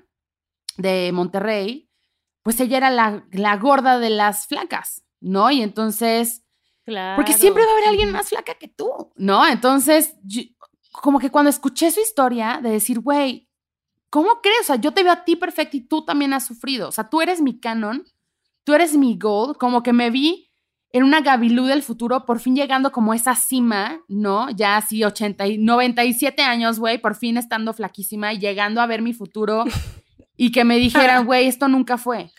de 0.77 1.11
Monterrey, 1.13 1.91
pues 2.43 2.61
ella 2.61 2.77
era 2.77 2.91
la, 2.91 3.27
la 3.33 3.57
gorda 3.57 3.99
de 3.99 4.11
las 4.11 4.47
flacas, 4.47 5.03
¿no? 5.21 5.51
Y 5.51 5.63
entonces, 5.63 6.45
Claro. 6.85 7.17
porque 7.17 7.33
siempre 7.33 7.65
va 7.65 7.71
a 7.71 7.73
haber 7.73 7.89
alguien 7.89 8.13
más 8.13 8.29
flaca 8.29 8.55
que 8.55 8.69
tú, 8.69 9.13
¿no? 9.17 9.45
Entonces, 9.49 10.15
yo- 10.23 10.43
como 11.03 11.19
que 11.19 11.31
cuando 11.31 11.51
escuché 11.51 11.91
su 11.91 12.01
historia 12.01 12.61
de 12.63 12.71
decir, 12.71 13.01
güey, 13.01 13.49
¿cómo 14.11 14.41
crees? 14.43 14.63
O 14.63 14.65
sea, 14.65 14.77
yo 14.77 14.93
te 14.93 15.03
veo 15.03 15.13
a 15.13 15.25
ti 15.25 15.37
perfecta 15.37 15.77
y 15.77 15.83
tú 15.83 16.05
también 16.05 16.33
has 16.33 16.47
sufrido. 16.47 16.89
O 16.89 16.93
sea, 16.93 17.09
tú 17.09 17.21
eres 17.21 17.41
mi 17.41 17.61
canon, 17.61 18.05
tú 18.65 18.75
eres 18.75 18.97
mi 18.97 19.19
goal. 19.19 19.57
Como 19.59 19.83
que 19.83 19.93
me 19.93 20.11
vi 20.11 20.51
en 20.93 21.03
una 21.03 21.21
Gabilú 21.21 21.67
del 21.67 21.83
futuro, 21.83 22.25
por 22.25 22.41
fin 22.41 22.57
llegando 22.57 22.93
como 22.93 23.13
a 23.13 23.17
esa 23.17 23.35
cima, 23.35 24.01
¿no? 24.09 24.49
Ya 24.51 24.77
así 24.77 25.05
80 25.05 25.47
y 25.47 25.59
97 25.59 26.43
años, 26.43 26.79
güey, 26.79 26.99
por 26.99 27.15
fin 27.15 27.37
estando 27.37 27.73
flaquísima 27.73 28.33
y 28.33 28.39
llegando 28.39 28.81
a 28.81 28.87
ver 28.87 29.03
mi 29.03 29.13
futuro 29.13 29.65
y 30.37 30.53
que 30.53 30.65
me 30.65 30.79
dijeran, 30.79 31.27
güey, 31.27 31.47
esto 31.47 31.69
nunca 31.69 31.99
fue. 31.99 32.31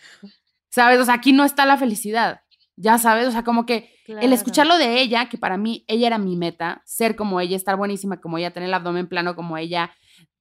¿Sabes? 0.70 1.00
O 1.00 1.04
sea, 1.04 1.14
aquí 1.14 1.32
no 1.32 1.44
está 1.44 1.66
la 1.66 1.76
felicidad. 1.76 2.40
Ya 2.76 2.98
sabes, 2.98 3.28
o 3.28 3.30
sea, 3.30 3.44
como 3.44 3.66
que 3.66 3.97
el 4.08 4.18
Claro. 4.18 4.34
escucharlo 4.34 4.78
de 4.78 5.00
ella, 5.00 5.28
que 5.28 5.38
para 5.38 5.56
mí 5.56 5.84
ella 5.86 6.06
era 6.06 6.18
mi 6.18 6.36
meta, 6.36 6.82
ser 6.84 7.14
como 7.14 7.40
ella, 7.40 7.56
estar 7.56 7.76
buenísima 7.76 8.20
como 8.20 8.38
ella, 8.38 8.52
tener 8.52 8.68
el 8.68 8.74
abdomen 8.74 9.06
plano 9.06 9.36
como 9.36 9.56
ella, 9.56 9.92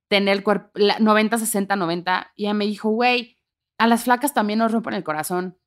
tener 0.08 0.38
el 0.38 0.44
cuerpo 0.44 0.72
90, 1.00 1.38
60, 1.38 1.76
90, 1.76 2.32
y 2.36 2.46
ella 2.46 2.54
me 2.54 2.66
dijo, 2.66 2.90
güey, 2.90 3.38
a 3.78 3.88
las 3.88 4.06
flacas 4.06 4.34
también 4.34 4.60
nos 4.60 4.72
rompen 4.72 4.94
el 4.94 5.04
corazón 5.04 5.58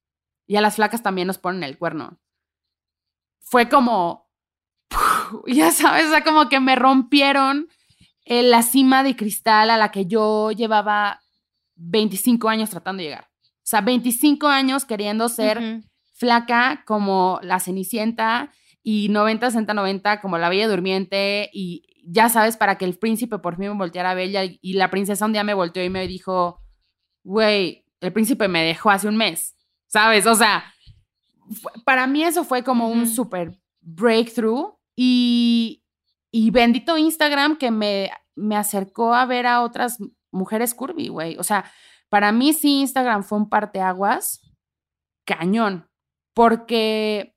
y 0.46 0.56
a 0.56 0.60
las 0.60 0.76
flacas 0.76 1.02
también 1.02 1.26
nos 1.26 1.38
ponen 1.38 1.62
el 1.62 1.78
cuerno. 1.78 2.18
Fue 3.40 3.68
como, 3.68 4.30
ya 5.46 5.70
sabes, 5.70 6.06
o 6.06 6.10
sea, 6.10 6.24
como 6.24 6.48
que 6.48 6.58
me 6.60 6.76
rompieron 6.76 7.68
eh, 8.24 8.42
la 8.42 8.62
cima 8.62 9.02
de 9.02 9.16
cristal 9.16 9.70
a 9.70 9.76
la 9.76 9.90
que 9.90 10.06
yo 10.06 10.52
llevaba 10.52 11.20
25 11.76 12.48
años 12.48 12.70
tratando 12.70 13.02
de 13.02 13.08
llegar. 13.08 13.24
O 13.24 13.70
sea, 13.70 13.82
25 13.82 14.48
años 14.48 14.84
queriendo 14.84 15.28
ser. 15.28 15.82
Flaca 16.20 16.84
como 16.86 17.40
la 17.42 17.60
Cenicienta 17.60 18.52
y 18.82 19.08
90, 19.08 19.46
60, 19.46 19.72
90 19.72 20.20
como 20.20 20.36
la 20.36 20.50
Bella 20.50 20.68
Durmiente 20.68 21.48
y 21.50 21.86
ya 22.04 22.28
sabes, 22.28 22.58
para 22.58 22.76
que 22.76 22.84
el 22.84 22.98
príncipe 22.98 23.38
por 23.38 23.56
fin 23.56 23.68
me 23.68 23.78
volteara 23.78 24.10
a 24.10 24.14
ver 24.14 24.58
y, 24.60 24.72
la 24.74 24.90
princesa 24.90 25.24
un 25.24 25.32
día 25.32 25.44
me 25.44 25.54
volteó 25.54 25.82
y 25.82 25.88
me 25.88 26.06
dijo, 26.06 26.60
güey, 27.24 27.86
el 28.00 28.12
príncipe 28.12 28.48
me 28.48 28.62
dejó 28.62 28.90
hace 28.90 29.08
un 29.08 29.16
mes, 29.16 29.56
¿sabes? 29.86 30.26
O 30.26 30.34
sea, 30.34 30.64
para 31.86 32.06
mí 32.06 32.22
eso 32.22 32.44
fue 32.44 32.62
como 32.62 32.88
un 32.88 33.06
super 33.06 33.58
breakthrough 33.80 34.74
y, 34.94 35.82
y 36.30 36.50
bendito 36.50 36.98
Instagram 36.98 37.56
que 37.56 37.70
me, 37.70 38.10
me 38.34 38.56
acercó 38.56 39.14
a 39.14 39.24
ver 39.24 39.46
a 39.46 39.62
otras 39.62 39.98
mujeres 40.30 40.74
curvy, 40.74 41.08
güey. 41.08 41.38
O 41.38 41.44
sea, 41.44 41.64
para 42.10 42.30
mí 42.30 42.52
sí 42.52 42.80
Instagram 42.80 43.24
fue 43.24 43.38
un 43.38 43.48
parteaguas 43.48 44.40
cañón, 45.24 45.89
porque 46.34 47.34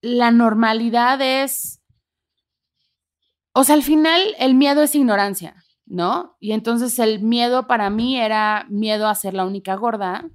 la 0.00 0.30
normalidad 0.30 1.20
es, 1.20 1.82
o 3.54 3.64
sea, 3.64 3.74
al 3.74 3.82
final 3.82 4.20
el 4.38 4.54
miedo 4.54 4.82
es 4.82 4.94
ignorancia, 4.94 5.64
¿no? 5.86 6.36
Y 6.40 6.52
entonces 6.52 6.98
el 6.98 7.22
miedo 7.22 7.66
para 7.66 7.90
mí 7.90 8.20
era 8.20 8.66
miedo 8.68 9.08
a 9.08 9.14
ser 9.14 9.34
la 9.34 9.46
única 9.46 9.74
gorda, 9.76 10.28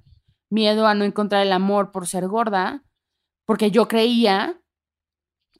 miedo 0.48 0.86
a 0.86 0.94
no 0.94 1.04
encontrar 1.04 1.46
el 1.46 1.52
amor 1.52 1.92
por 1.92 2.06
ser 2.06 2.26
gorda, 2.26 2.82
porque 3.46 3.70
yo 3.70 3.86
creía 3.86 4.60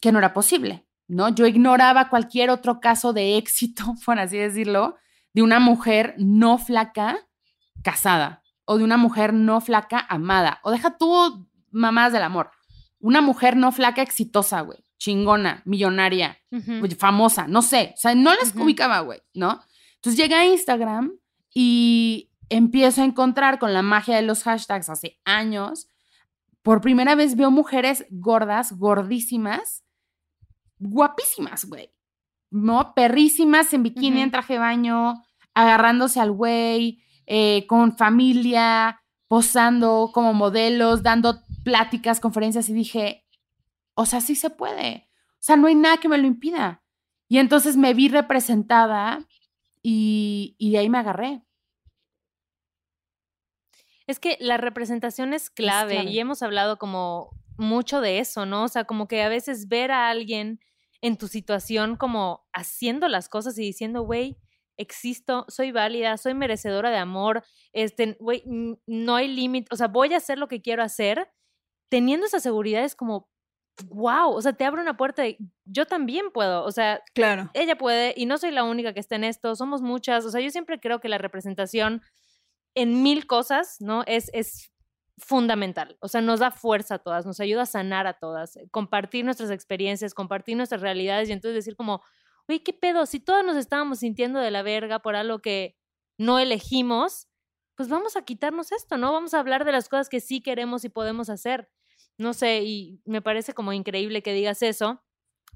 que 0.01 0.13
no 0.13 0.19
era 0.19 0.33
posible, 0.33 0.87
¿no? 1.07 1.29
Yo 1.29 1.47
ignoraba 1.47 2.09
cualquier 2.09 2.51
otro 2.51 2.81
caso 2.81 3.13
de 3.13 3.37
éxito, 3.37 3.95
por 4.05 4.19
así 4.19 4.39
decirlo, 4.39 4.97
de 5.33 5.43
una 5.43 5.61
mujer 5.61 6.15
no 6.19 6.59
flaca 6.59 7.29
casada 7.83 8.43
o 8.71 8.79
de 8.79 8.85
una 8.85 8.97
mujer 8.97 9.33
no 9.35 9.61
flaca 9.61 10.07
amada. 10.09 10.61
O 10.63 10.71
deja 10.71 10.97
tú 10.97 11.49
mamás 11.73 12.13
del 12.13 12.23
amor. 12.23 12.53
Una 13.01 13.21
mujer 13.21 13.57
no 13.57 13.73
flaca 13.73 14.01
exitosa, 14.01 14.61
güey. 14.61 14.79
Chingona, 14.97 15.63
millonaria, 15.65 16.39
famosa, 16.97 17.49
no 17.49 17.63
sé. 17.63 17.95
O 17.97 18.01
sea, 18.01 18.15
no 18.15 18.33
las 18.33 18.51
Ujú. 18.55 18.63
ubicaba, 18.63 19.01
güey, 19.01 19.21
¿no? 19.35 19.61
Entonces 19.97 20.17
llegué 20.23 20.37
a 20.37 20.47
Instagram 20.47 21.11
y 21.53 22.31
empiezo 22.49 23.03
a 23.03 23.07
encontrar 23.07 23.59
con 23.59 23.73
la 23.73 23.83
magia 23.83 24.15
de 24.15 24.23
los 24.23 24.45
hashtags 24.45 24.89
hace 24.89 25.19
años. 25.25 25.89
Por 26.63 26.81
primera 26.81 27.17
vez 27.17 27.35
veo 27.35 27.51
mujeres 27.51 28.07
gordas, 28.11 28.79
gordísimas, 28.79 29.83
guapísimas, 30.79 31.65
güey. 31.65 31.93
¿No? 32.53 32.95
Perrísimas 32.95 33.73
en 33.75 33.83
bikini, 33.83 34.21
en 34.21 34.31
traje 34.31 34.53
de 34.53 34.59
baño, 34.61 35.15
agarrándose 35.55 36.21
al 36.21 36.31
güey, 36.31 37.03
eh, 37.33 37.65
con 37.69 37.97
familia, 37.97 39.05
posando 39.29 40.11
como 40.13 40.35
modelos, 40.35 41.05
dando 41.05 41.45
pláticas, 41.63 42.19
conferencias 42.19 42.69
y 42.69 42.73
dije, 42.73 43.25
o 43.95 44.05
sea, 44.05 44.21
sí 44.21 44.35
se 44.35 44.51
puede. 44.51 45.09
O 45.35 45.39
sea, 45.39 45.55
no 45.55 45.69
hay 45.69 45.77
nada 45.77 45.99
que 45.99 46.09
me 46.09 46.19
lo 46.19 46.27
impida. 46.27 46.83
Y 47.29 47.39
entonces 47.39 47.77
me 47.77 47.95
vi 47.95 48.09
representada 48.09 49.29
y, 49.81 50.57
y 50.59 50.73
de 50.73 50.79
ahí 50.79 50.89
me 50.91 50.99
agarré. 50.99 51.45
Es 54.09 54.19
que 54.19 54.37
la 54.41 54.57
representación 54.57 55.33
es 55.33 55.51
clave, 55.51 55.95
clave. 55.95 56.11
y 56.11 56.19
hemos 56.19 56.43
hablado 56.43 56.79
como 56.79 57.31
mucho 57.57 58.01
de 58.01 58.19
eso, 58.19 58.45
¿no? 58.45 58.65
O 58.65 58.69
sea, 58.69 58.87
como 58.87 59.07
que 59.07 59.23
a 59.23 59.29
veces 59.29 59.69
ver 59.69 59.93
a 59.93 60.11
alguien 60.11 60.59
en 61.01 61.17
tu 61.17 61.29
situación 61.29 61.95
como 61.95 62.45
haciendo 62.53 63.07
las 63.07 63.29
cosas 63.29 63.57
y 63.57 63.63
diciendo, 63.63 64.03
güey, 64.03 64.37
existo, 64.81 65.45
soy 65.49 65.73
válida, 65.73 66.17
soy 66.17 66.35
merecedora 66.35 66.91
de 66.91 66.97
amor, 66.97 67.45
este, 67.73 68.17
güey, 68.21 68.43
no 68.87 69.15
hay 69.17 69.29
límite, 69.29 69.69
o 69.73 69.77
sea, 69.77 69.89
voy 69.89 70.13
a 70.15 70.17
hacer 70.17 70.39
lo 70.39 70.49
que 70.49 70.63
quiero 70.63 70.83
hacer, 70.83 71.29
teniendo 71.91 72.27
esa 72.27 72.41
seguridad 72.41 72.85
es 72.85 72.95
como, 72.97 73.29
wow, 73.89 74.31
o 74.33 74.43
sea, 74.43 74.53
te 74.53 74.65
abre 74.65 74.83
una 74.83 74.97
puerta 74.97 75.23
de, 75.23 75.39
yo 75.65 75.87
también 75.87 76.31
puedo, 76.33 76.65
o 76.65 76.73
sea, 76.73 77.03
Claro. 77.15 77.51
ella 77.55 77.77
puede 77.77 78.15
y 78.17 78.27
no 78.27 78.39
soy 78.39 78.51
la 78.51 78.65
única 78.65 78.93
que 78.93 79.01
está 79.01 79.17
en 79.17 79.25
esto, 79.25 79.55
somos 79.57 79.83
muchas, 79.83 80.25
o 80.25 80.31
sea, 80.31 80.41
yo 80.41 80.51
siempre 80.51 80.81
creo 80.81 81.01
que 81.01 81.09
la 81.09 81.19
representación 81.19 82.03
en 82.75 83.03
mil 83.03 83.27
cosas, 83.27 83.77
¿no? 83.81 84.05
Es, 84.07 84.31
es 84.33 84.71
fundamental, 85.19 85.99
o 86.01 86.09
sea, 86.09 86.21
nos 86.21 86.41
da 86.41 86.51
fuerza 86.51 86.97
a 86.97 86.99
todas, 86.99 87.27
nos 87.27 87.41
ayuda 87.41 87.63
a 87.63 87.67
sanar 87.67 88.07
a 88.07 88.15
todas, 88.15 88.59
compartir 88.71 89.25
nuestras 89.25 89.51
experiencias, 89.51 90.15
compartir 90.15 90.57
nuestras 90.57 90.81
realidades 90.81 91.29
y 91.29 91.33
entonces 91.33 91.57
decir 91.57 91.77
como, 91.77 92.03
oye, 92.51 92.63
¿qué 92.63 92.73
pedo? 92.73 93.07
Si 93.07 93.21
todas 93.21 93.45
nos 93.45 93.57
estábamos 93.57 94.01
sintiendo 94.01 94.39
de 94.41 94.51
la 94.51 94.63
verga 94.63 94.99
por 95.01 95.17
algo 95.17 95.41
que 95.41 95.77
no 96.19 96.39
elegimos, 96.39 97.29
pues 97.77 97.89
vamos 97.89 98.17
a 98.17 98.25
quitarnos 98.25 98.73
esto, 98.73 98.99
¿no? 98.99 99.13
Vamos 99.13 99.33
a 99.33 99.41
hablar 99.41 99.65
de 99.65 99.73
las 99.73 99.89
cosas 99.89 100.09
que 100.09 100.21
sí 100.21 100.43
queremos 100.43 100.85
y 100.85 100.91
podemos 100.91 101.31
hacer. 101.31 101.71
No 102.19 102.35
sé, 102.35 102.63
y 102.63 103.01
me 103.07 103.23
parece 103.23 103.55
como 103.55 103.73
increíble 103.73 104.23
que 104.23 104.35
digas 104.35 104.63
eso, 104.63 105.03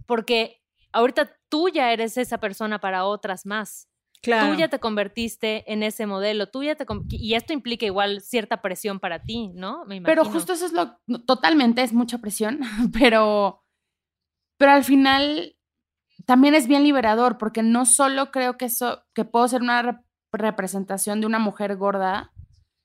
porque 0.07 0.62
ahorita 0.92 1.37
tú 1.50 1.68
ya 1.68 1.92
eres 1.92 2.16
esa 2.16 2.38
persona 2.38 2.80
para 2.80 3.04
otras 3.04 3.44
más. 3.44 3.90
Claro. 4.22 4.52
Tú 4.54 4.59
ya 4.59 4.68
te 4.68 4.78
convertiste 4.78 5.70
en 5.70 5.83
ese 5.83 6.07
modelo, 6.07 6.48
tú 6.48 6.62
ya 6.62 6.76
te 6.76 6.87
y 7.11 7.35
esto 7.35 7.52
implica 7.52 7.85
igual 7.85 8.22
cierta 8.22 8.62
presión 8.62 8.98
para 8.98 9.22
ti, 9.22 9.50
¿no? 9.54 9.85
Me 9.85 10.00
Pero 10.00 10.24
justo 10.24 10.54
eso 10.54 10.64
es 10.64 10.72
lo, 10.72 10.98
totalmente 11.26 11.83
es 11.83 11.92
mucha 11.92 12.16
presión, 12.18 12.61
pero, 12.98 13.62
pero 14.57 14.72
al 14.72 14.85
final 14.85 15.59
también 16.26 16.54
es 16.54 16.66
bien 16.66 16.82
liberador, 16.84 17.38
porque 17.38 17.62
no 17.62 17.87
solo 17.87 18.30
creo 18.30 18.56
que 18.56 18.66
eso, 18.66 19.02
que 19.14 19.24
puedo 19.24 19.46
ser 19.48 19.62
una 19.62 19.82
rep- 19.82 20.04
representación 20.32 21.20
de 21.20 21.26
una 21.26 21.38
mujer 21.38 21.76
gorda, 21.76 22.32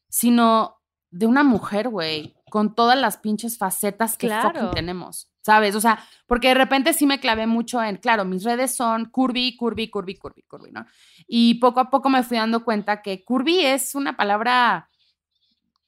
sino 0.10 0.78
de 1.12 1.26
una 1.26 1.44
mujer, 1.44 1.90
güey, 1.90 2.36
con 2.50 2.76
todas 2.76 2.98
las 2.98 3.18
pinches 3.18 3.58
facetas 3.58 4.18
que 4.18 4.28
Claro. 4.28 4.72
tenemos, 4.72 5.32
¿sabes? 5.42 5.74
O 5.76 5.82
sea, 5.82 6.04
porque 6.28 6.50
de 6.50 6.54
repente 6.54 6.94
sí 6.94 7.06
me 7.08 7.20
clavé 7.20 7.48
mucho 7.48 7.82
en, 7.84 7.98
claro, 7.98 8.26
mis 8.26 8.44
redes 8.44 8.76
son 8.76 9.06
curvy, 9.06 9.56
curvy, 9.58 9.90
curvy, 9.90 10.16
curvy, 10.16 10.44
curvy, 10.44 10.72
¿no? 10.72 10.86
Y 11.28 11.56
poco 11.56 11.80
a 11.80 11.90
poco 11.90 12.10
me 12.10 12.22
fui 12.24 12.38
dando 12.38 12.64
cuenta 12.64 13.02
que 13.02 13.24
curvy 13.24 13.62
es 13.66 13.96
una 13.96 14.16
palabra 14.18 14.90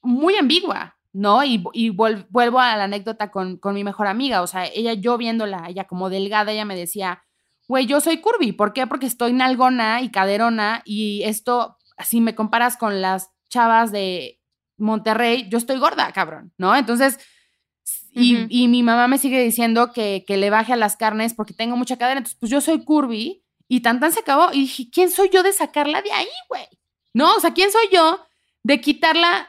muy 0.00 0.34
ambigua, 0.36 0.96
¿no? 1.12 1.44
Y, 1.44 1.62
y 1.72 1.90
vuel- 1.90 2.26
vuelvo 2.30 2.58
a 2.58 2.76
la 2.76 2.84
anécdota 2.84 3.30
con, 3.30 3.56
con 3.58 3.74
mi 3.74 3.84
mejor 3.84 4.06
amiga, 4.08 4.42
o 4.42 4.46
sea, 4.46 4.66
ella, 4.66 4.94
yo 4.94 5.16
viéndola, 5.18 5.66
ella 5.68 5.84
como 5.84 6.10
delgada, 6.10 6.50
ella 6.52 6.64
me 6.64 6.76
decía, 6.76 7.22
güey, 7.68 7.86
yo 7.86 8.00
soy 8.00 8.18
curvy. 8.18 8.52
¿Por 8.52 8.72
qué? 8.72 8.86
Porque 8.86 9.06
estoy 9.06 9.32
nalgona 9.32 10.02
y 10.02 10.10
caderona 10.10 10.82
y 10.84 11.22
esto, 11.24 11.78
si 12.04 12.20
me 12.20 12.34
comparas 12.34 12.76
con 12.76 13.00
las 13.00 13.30
chavas 13.48 13.92
de 13.92 14.40
Monterrey, 14.76 15.48
yo 15.48 15.58
estoy 15.58 15.78
gorda, 15.78 16.10
cabrón, 16.12 16.52
¿no? 16.58 16.74
Entonces, 16.74 17.18
y, 18.14 18.46
y 18.48 18.68
mi 18.68 18.82
mamá 18.82 19.08
me 19.08 19.18
sigue 19.18 19.42
diciendo 19.42 19.92
que, 19.92 20.24
que, 20.26 20.36
le 20.36 20.50
baje 20.50 20.74
a 20.74 20.76
las 20.76 20.96
carnes 20.96 21.34
porque 21.34 21.54
tengo 21.54 21.76
mucha 21.76 21.96
cadera. 21.96 22.18
Entonces, 22.18 22.38
pues 22.38 22.50
yo 22.50 22.60
soy 22.60 22.84
curvy 22.84 23.42
y 23.68 23.80
tan 23.80 24.00
tan 24.00 24.12
se 24.12 24.20
acabó. 24.20 24.52
Y 24.52 24.62
dije, 24.62 24.90
¿quién 24.92 25.10
soy 25.10 25.30
yo 25.32 25.42
de 25.42 25.52
sacarla 25.52 26.02
de 26.02 26.12
ahí, 26.12 26.28
güey? 26.48 26.66
No, 27.14 27.34
o 27.34 27.40
sea, 27.40 27.54
¿quién 27.54 27.72
soy 27.72 27.88
yo 27.90 28.20
de 28.62 28.80
quitarla 28.80 29.48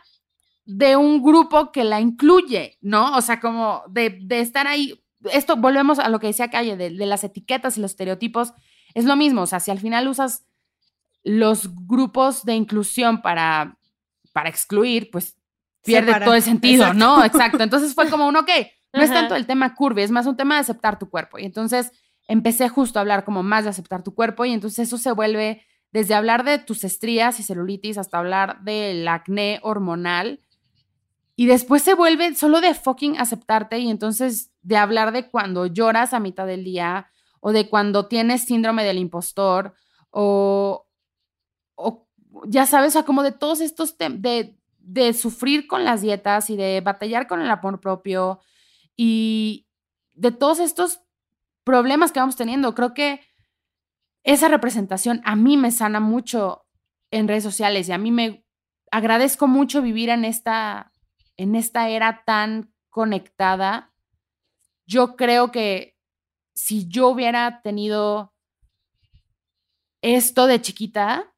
de 0.66 0.96
un 0.96 1.22
grupo 1.22 1.72
que 1.72 1.84
la 1.84 2.00
incluye, 2.00 2.78
¿no? 2.82 3.18
O 3.18 3.22
sea, 3.22 3.40
como 3.40 3.84
de, 3.90 4.18
de 4.22 4.40
estar 4.40 4.68
ahí. 4.68 5.03
Esto, 5.32 5.56
volvemos 5.56 6.00
a 6.00 6.10
lo 6.10 6.20
que 6.20 6.28
decía 6.28 6.50
Calle, 6.50 6.76
de, 6.78 6.90
de, 6.90 7.06
las 7.06 7.24
etiquetas 7.24 7.78
y 7.78 7.82
los 7.82 7.92
estereotipos, 7.92 8.54
es 8.94 9.06
lo 9.06 9.16
mismo, 9.16 9.42
o 9.42 9.48
sea, 9.48 9.60
si 9.60 9.72
al 9.72 9.80
final 9.80 10.08
usas 10.08 10.46
los 11.24 11.74
grupos 11.88 12.44
de 12.44 12.56
inclusión 12.56 13.22
para, 13.22 13.78
para 14.34 14.50
excluir, 14.50 15.10
pues 15.12 15.38
pierde 15.84 16.20
todo 16.24 16.36
el 16.36 16.42
sentido, 16.42 16.94
¿no? 16.94 17.24
Exacto. 17.24 17.64
Entonces 17.64 17.94
fue 17.94 18.10
como 18.10 18.28
un, 18.28 18.36
ok, 18.36 18.50
no 18.94 19.02
es 19.02 19.12
tanto 19.12 19.36
el 19.36 19.46
tema 19.46 19.74
curvy, 19.74 20.04
es 20.04 20.12
más 20.12 20.26
un 20.26 20.38
tema 20.38 20.56
de 20.56 20.62
aceptar 20.62 21.00
tu 21.00 21.10
cuerpo. 21.10 21.40
Y 21.40 21.46
entonces 21.46 21.92
empecé 22.28 22.70
justo 22.70 23.00
a 23.00 23.02
hablar 23.02 23.24
como 23.24 23.44
más 23.44 23.64
de 23.64 23.72
aceptar 23.72 24.04
tu 24.04 24.14
cuerpo 24.14 24.46
y 24.46 24.54
entonces 24.54 24.88
eso 24.88 24.98
se 24.98 25.12
vuelve 25.12 25.66
desde 25.92 26.16
hablar 26.16 26.44
de 26.44 26.58
tus 26.58 26.84
estrías 26.84 27.40
y 27.40 27.44
celulitis 27.44 27.98
hasta 27.98 28.18
hablar 28.18 28.62
del 28.64 29.08
acné 29.08 29.60
hormonal 29.62 30.42
y 31.36 31.48
después 31.48 31.82
se 31.82 31.96
vuelve 31.96 32.36
solo 32.36 32.62
de 32.62 32.74
fucking 32.74 33.20
aceptarte 33.20 33.80
y 33.80 33.90
entonces 33.90 34.52
de 34.62 34.78
hablar 34.78 35.12
de 35.12 35.30
cuando 35.30 35.66
lloras 35.66 36.14
a 36.14 36.20
mitad 36.20 36.46
del 36.46 36.64
día 36.64 37.10
o 37.40 37.52
de 37.52 37.70
cuando 37.70 38.08
tienes 38.08 38.44
síndrome 38.44 38.84
del 38.84 39.00
impostor 39.00 39.74
o, 40.12 40.88
ya 42.46 42.66
sabes, 42.66 42.90
o 42.90 42.94
sea, 42.94 43.04
como 43.04 43.24
de 43.24 43.32
todos 43.32 43.62
estos 43.62 43.98
de, 43.98 44.58
de 44.80 45.14
sufrir 45.14 45.68
con 45.68 45.84
las 45.84 46.02
dietas 46.02 46.50
y 46.50 46.56
de 46.56 46.82
batallar 46.82 47.28
con 47.28 47.42
el 47.42 47.50
amor 47.50 47.80
propio 47.80 48.40
y 48.96 49.68
de 50.14 50.32
todos 50.32 50.60
estos 50.60 51.02
problemas 51.64 52.12
que 52.12 52.20
vamos 52.20 52.36
teniendo. 52.36 52.76
Creo 52.76 52.94
que 52.94 53.22
esa 54.24 54.48
representación 54.48 55.22
a 55.26 55.36
mí 55.36 55.58
me 55.58 55.72
sana 55.72 56.00
mucho 56.00 56.66
en 57.12 57.28
redes 57.28 57.44
sociales 57.44 57.90
y 57.90 57.92
a 57.92 57.98
mí 57.98 58.12
me 58.12 58.46
agradezco 58.92 59.48
mucho 59.48 59.82
vivir 59.82 60.10
en 60.10 60.26
esta 60.26 60.93
en 61.38 61.56
esta 61.56 61.90
era 61.90 62.24
tan 62.26 62.74
conectada, 62.90 63.94
yo 64.86 65.16
creo 65.16 65.52
que 65.52 65.98
si 66.56 66.88
yo 66.88 67.10
hubiera 67.10 67.62
tenido 67.62 68.34
esto 70.02 70.48
de 70.48 70.62
chiquita, 70.62 71.34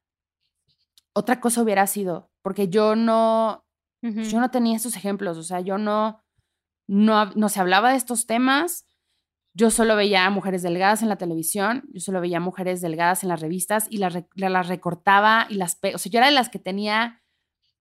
otra 1.14 1.40
cosa 1.40 1.62
hubiera 1.62 1.86
sido, 1.86 2.30
porque 2.42 2.68
yo 2.68 2.96
no, 2.96 3.64
uh 4.02 4.08
-huh. 4.08 4.22
yo 4.24 4.40
no 4.40 4.50
tenía 4.50 4.76
estos 4.76 4.96
ejemplos, 4.96 5.38
o 5.38 5.42
sea, 5.42 5.60
yo 5.60 5.78
no, 5.78 6.20
no, 6.86 7.26
no 7.34 7.48
se 7.48 7.60
hablaba 7.60 7.90
de 7.90 7.96
estos 7.96 8.26
temas, 8.26 8.84
yo 9.54 9.70
solo 9.70 9.96
veía 9.96 10.28
mujeres 10.28 10.62
delgadas 10.62 11.00
en 11.00 11.08
la 11.08 11.16
televisión, 11.16 11.84
yo 11.94 12.00
solo 12.00 12.20
veía 12.20 12.40
mujeres 12.40 12.82
delgadas 12.82 13.22
en 13.22 13.30
las 13.30 13.40
revistas 13.40 13.86
y 13.88 13.96
las, 13.96 14.14
las 14.34 14.68
recortaba 14.68 15.46
y 15.48 15.54
las, 15.54 15.78
o 15.94 15.98
sea, 15.98 16.12
yo 16.12 16.18
era 16.18 16.26
de 16.26 16.34
las 16.34 16.50
que 16.50 16.58
tenía 16.58 17.22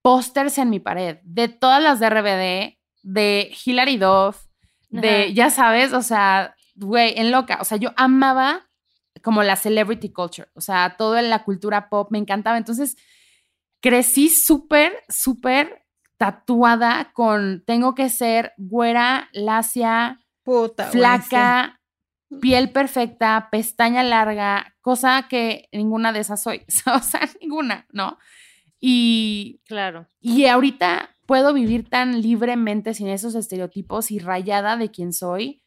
pósters 0.05 0.59
en 0.59 0.69
mi 0.69 0.79
pared 0.79 1.17
de 1.23 1.47
todas 1.47 1.81
las 1.81 1.99
de 1.99 2.09
RBD, 2.11 2.77
de 3.01 3.51
Hilary 3.65 3.97
Duff, 3.97 4.45
de, 4.89 5.23
Ajá. 5.23 5.33
ya 5.33 5.49
sabes, 5.49 5.93
o 5.93 6.03
sea, 6.03 6.55
güey, 6.75 7.15
en 7.17 7.31
loca. 7.31 7.57
O 7.59 7.63
sea, 7.63 7.79
yo 7.79 7.89
amaba 7.97 8.69
como 9.23 9.41
la 9.41 9.55
celebrity 9.55 10.13
culture, 10.13 10.47
o 10.53 10.61
sea, 10.61 10.95
toda 10.95 11.23
la 11.23 11.43
cultura 11.43 11.89
pop 11.89 12.09
me 12.11 12.19
encantaba. 12.19 12.59
Entonces, 12.59 12.97
crecí 13.81 14.29
súper, 14.29 14.93
súper 15.09 15.87
tatuada 16.17 17.11
con 17.11 17.63
tengo 17.65 17.95
que 17.95 18.09
ser 18.09 18.53
güera, 18.57 19.29
lacia, 19.33 20.19
Puta, 20.43 20.85
flaca, 20.85 21.81
piel 22.41 22.71
perfecta, 22.71 23.49
pestaña 23.51 24.03
larga, 24.03 24.75
cosa 24.81 25.25
que 25.27 25.67
ninguna 25.71 26.13
de 26.13 26.19
esas 26.19 26.43
soy. 26.43 26.63
o 26.93 26.99
sea, 26.99 27.27
ninguna, 27.41 27.87
¿no? 27.91 28.19
Y, 28.87 29.61
claro. 29.65 30.05
y 30.19 30.45
ahorita 30.45 31.09
puedo 31.25 31.55
vivir 31.55 31.89
tan 31.89 32.21
libremente 32.21 32.93
sin 32.93 33.07
esos 33.07 33.33
estereotipos 33.33 34.11
y 34.11 34.19
rayada 34.19 34.77
de 34.77 34.91
quién 34.91 35.11
soy, 35.11 35.63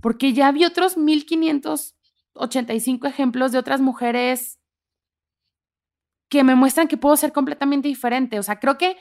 porque 0.00 0.32
ya 0.32 0.50
vi 0.50 0.64
otros 0.64 0.96
1585 0.96 3.06
ejemplos 3.06 3.52
de 3.52 3.58
otras 3.58 3.80
mujeres 3.80 4.58
que 6.28 6.42
me 6.42 6.56
muestran 6.56 6.88
que 6.88 6.96
puedo 6.96 7.16
ser 7.16 7.32
completamente 7.32 7.86
diferente. 7.86 8.40
O 8.40 8.42
sea, 8.42 8.58
creo 8.58 8.76
que 8.76 8.96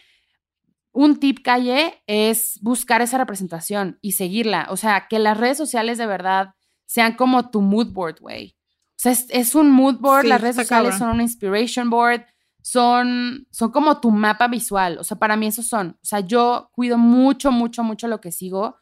un 0.92 1.20
tip 1.20 1.40
calle 1.44 2.04
es 2.06 2.60
buscar 2.62 3.02
esa 3.02 3.18
representación 3.18 3.98
y 4.00 4.12
seguirla. 4.12 4.68
O 4.70 4.78
sea, 4.78 5.08
que 5.10 5.18
las 5.18 5.40
redes 5.40 5.58
sociales 5.58 5.98
de 5.98 6.06
verdad 6.06 6.54
sean 6.86 7.16
como 7.16 7.50
tu 7.50 7.62
mood 7.62 7.94
board, 7.94 8.20
güey. 8.20 8.56
O 8.90 8.98
sea, 8.98 9.12
es, 9.12 9.26
es, 9.32 9.56
un 9.56 9.72
mood 9.72 9.96
board, 9.96 10.22
sí, 10.22 10.28
las 10.28 10.40
redes 10.40 10.58
sociales 10.58 10.92
cabrón. 10.92 11.00
son 11.00 11.16
un 11.16 11.22
inspiration 11.22 11.90
board 11.90 12.28
son, 12.62 13.48
son 13.52 13.72
como 13.72 14.00
tu 14.00 14.12
mapa 14.12 14.48
visual. 14.48 14.98
O 15.00 15.04
sea, 15.04 15.18
para 15.18 15.36
mí 15.36 15.48
esos 15.48 15.68
son. 15.68 15.98
O 16.02 16.06
sea, 16.06 16.20
yo 16.20 16.70
cuido 16.74 16.98
mucho, 16.98 17.52
mucho, 17.52 17.84
mucho 17.84 18.08
lo 18.08 18.22
que 18.22 18.32
sigo. 18.32 18.78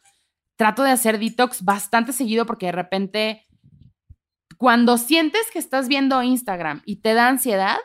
Trato 0.56 0.82
de 0.82 0.90
hacer 0.90 1.18
detox 1.18 1.62
bastante 1.62 2.12
seguido 2.12 2.44
porque 2.46 2.66
de 2.66 2.72
repente, 2.72 3.46
cuando 4.56 4.98
sientes 4.98 5.42
que 5.52 5.58
estás 5.58 5.88
viendo 5.88 6.22
Instagram 6.22 6.82
y 6.84 6.96
te 6.96 7.14
da 7.14 7.28
ansiedad, 7.28 7.76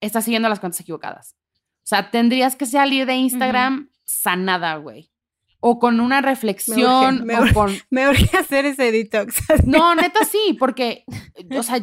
estás 0.00 0.24
siguiendo 0.24 0.48
las 0.48 0.60
cuentas 0.60 0.80
equivocadas. 0.80 1.36
O 1.78 1.88
sea, 1.88 2.10
tendrías 2.10 2.56
que 2.56 2.66
salir 2.66 3.06
de 3.06 3.14
Instagram 3.14 3.74
uh 3.74 3.82
-huh. 3.82 4.00
sanada, 4.04 4.76
güey. 4.76 5.12
O 5.60 5.78
con 5.78 6.00
una 6.00 6.20
reflexión. 6.20 7.24
Me 7.24 7.38
urge, 7.38 7.44
me, 7.44 7.50
o 7.50 7.54
con... 7.54 7.72
me 7.90 8.08
urge 8.08 8.36
hacer 8.36 8.66
ese 8.66 8.90
detox. 8.90 9.36
No, 9.64 9.94
neta 9.94 10.24
sí, 10.24 10.56
porque, 10.58 11.04
o 11.56 11.62
sea, 11.62 11.78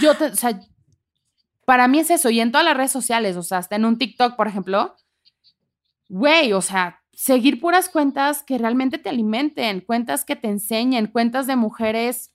yo 0.00 0.16
te, 0.16 0.26
o 0.26 0.36
sea, 0.36 0.58
para 1.64 1.88
mí 1.88 2.00
es 2.00 2.10
eso, 2.10 2.30
y 2.30 2.40
en 2.40 2.52
todas 2.52 2.64
las 2.64 2.76
redes 2.76 2.92
sociales, 2.92 3.36
o 3.36 3.42
sea, 3.42 3.58
hasta 3.58 3.76
en 3.76 3.84
un 3.84 3.98
TikTok, 3.98 4.36
por 4.36 4.48
ejemplo, 4.48 4.96
güey, 6.08 6.52
o 6.52 6.60
sea, 6.60 7.02
seguir 7.12 7.60
puras 7.60 7.88
cuentas 7.88 8.42
que 8.42 8.58
realmente 8.58 8.98
te 8.98 9.08
alimenten, 9.08 9.80
cuentas 9.80 10.24
que 10.24 10.36
te 10.36 10.48
enseñen, 10.48 11.06
cuentas 11.06 11.46
de 11.46 11.56
mujeres 11.56 12.34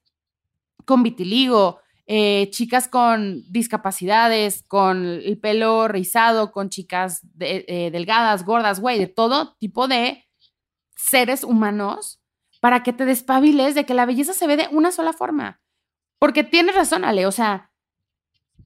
con 0.86 1.04
vitiligo, 1.04 1.80
eh, 2.06 2.50
chicas 2.52 2.88
con 2.88 3.44
discapacidades, 3.52 4.64
con 4.64 5.06
el 5.06 5.38
pelo 5.40 5.90
rizado, 5.90 6.54
con 6.54 6.70
chicas 6.70 7.20
de, 7.34 7.66
eh, 7.68 7.92
delgadas, 7.92 8.46
gordas, 8.46 8.80
güey, 8.80 8.98
de 8.98 9.08
todo 9.08 9.58
tipo 9.60 9.90
de 9.90 10.26
seres 10.96 11.44
humanos 11.44 12.22
para 12.62 12.82
que 12.82 12.94
te 12.94 13.06
despabiles 13.06 13.76
de 13.76 13.86
que 13.86 13.94
la 13.94 14.06
belleza 14.06 14.34
se 14.34 14.48
ve 14.48 14.58
de 14.58 14.68
una 14.72 14.92
sola 14.92 15.12
forma. 15.12 15.62
Porque 16.18 16.44
tienes 16.44 16.76
razón, 16.76 17.04
Ale, 17.04 17.26
o 17.26 17.32
sea, 17.32 17.67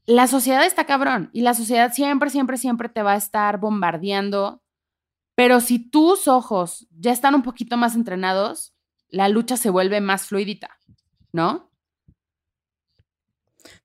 la 0.06 0.28
sociedad 0.28 0.66
está 0.66 0.86
cabrón 0.86 1.30
y 1.34 1.42
la 1.42 1.54
sociedad 1.54 1.94
siempre, 1.94 2.30
siempre, 2.30 2.58
siempre 2.58 2.90
te 2.90 3.04
va 3.04 3.14
a 3.14 3.18
estar 3.18 3.60
bombardeando. 3.60 4.62
Pero 5.36 5.60
si 5.62 5.80
tus 5.80 6.28
ojos 6.28 6.88
ya 6.92 7.12
están 7.12 7.36
un 7.36 7.44
poquito 7.44 7.78
más 7.78 7.96
entrenados, 7.96 8.76
la 9.10 9.30
lucha 9.30 9.58
se 9.58 9.70
vuelve 9.70 10.02
más 10.02 10.28
fluidita, 10.28 10.78
¿no? 11.32 11.72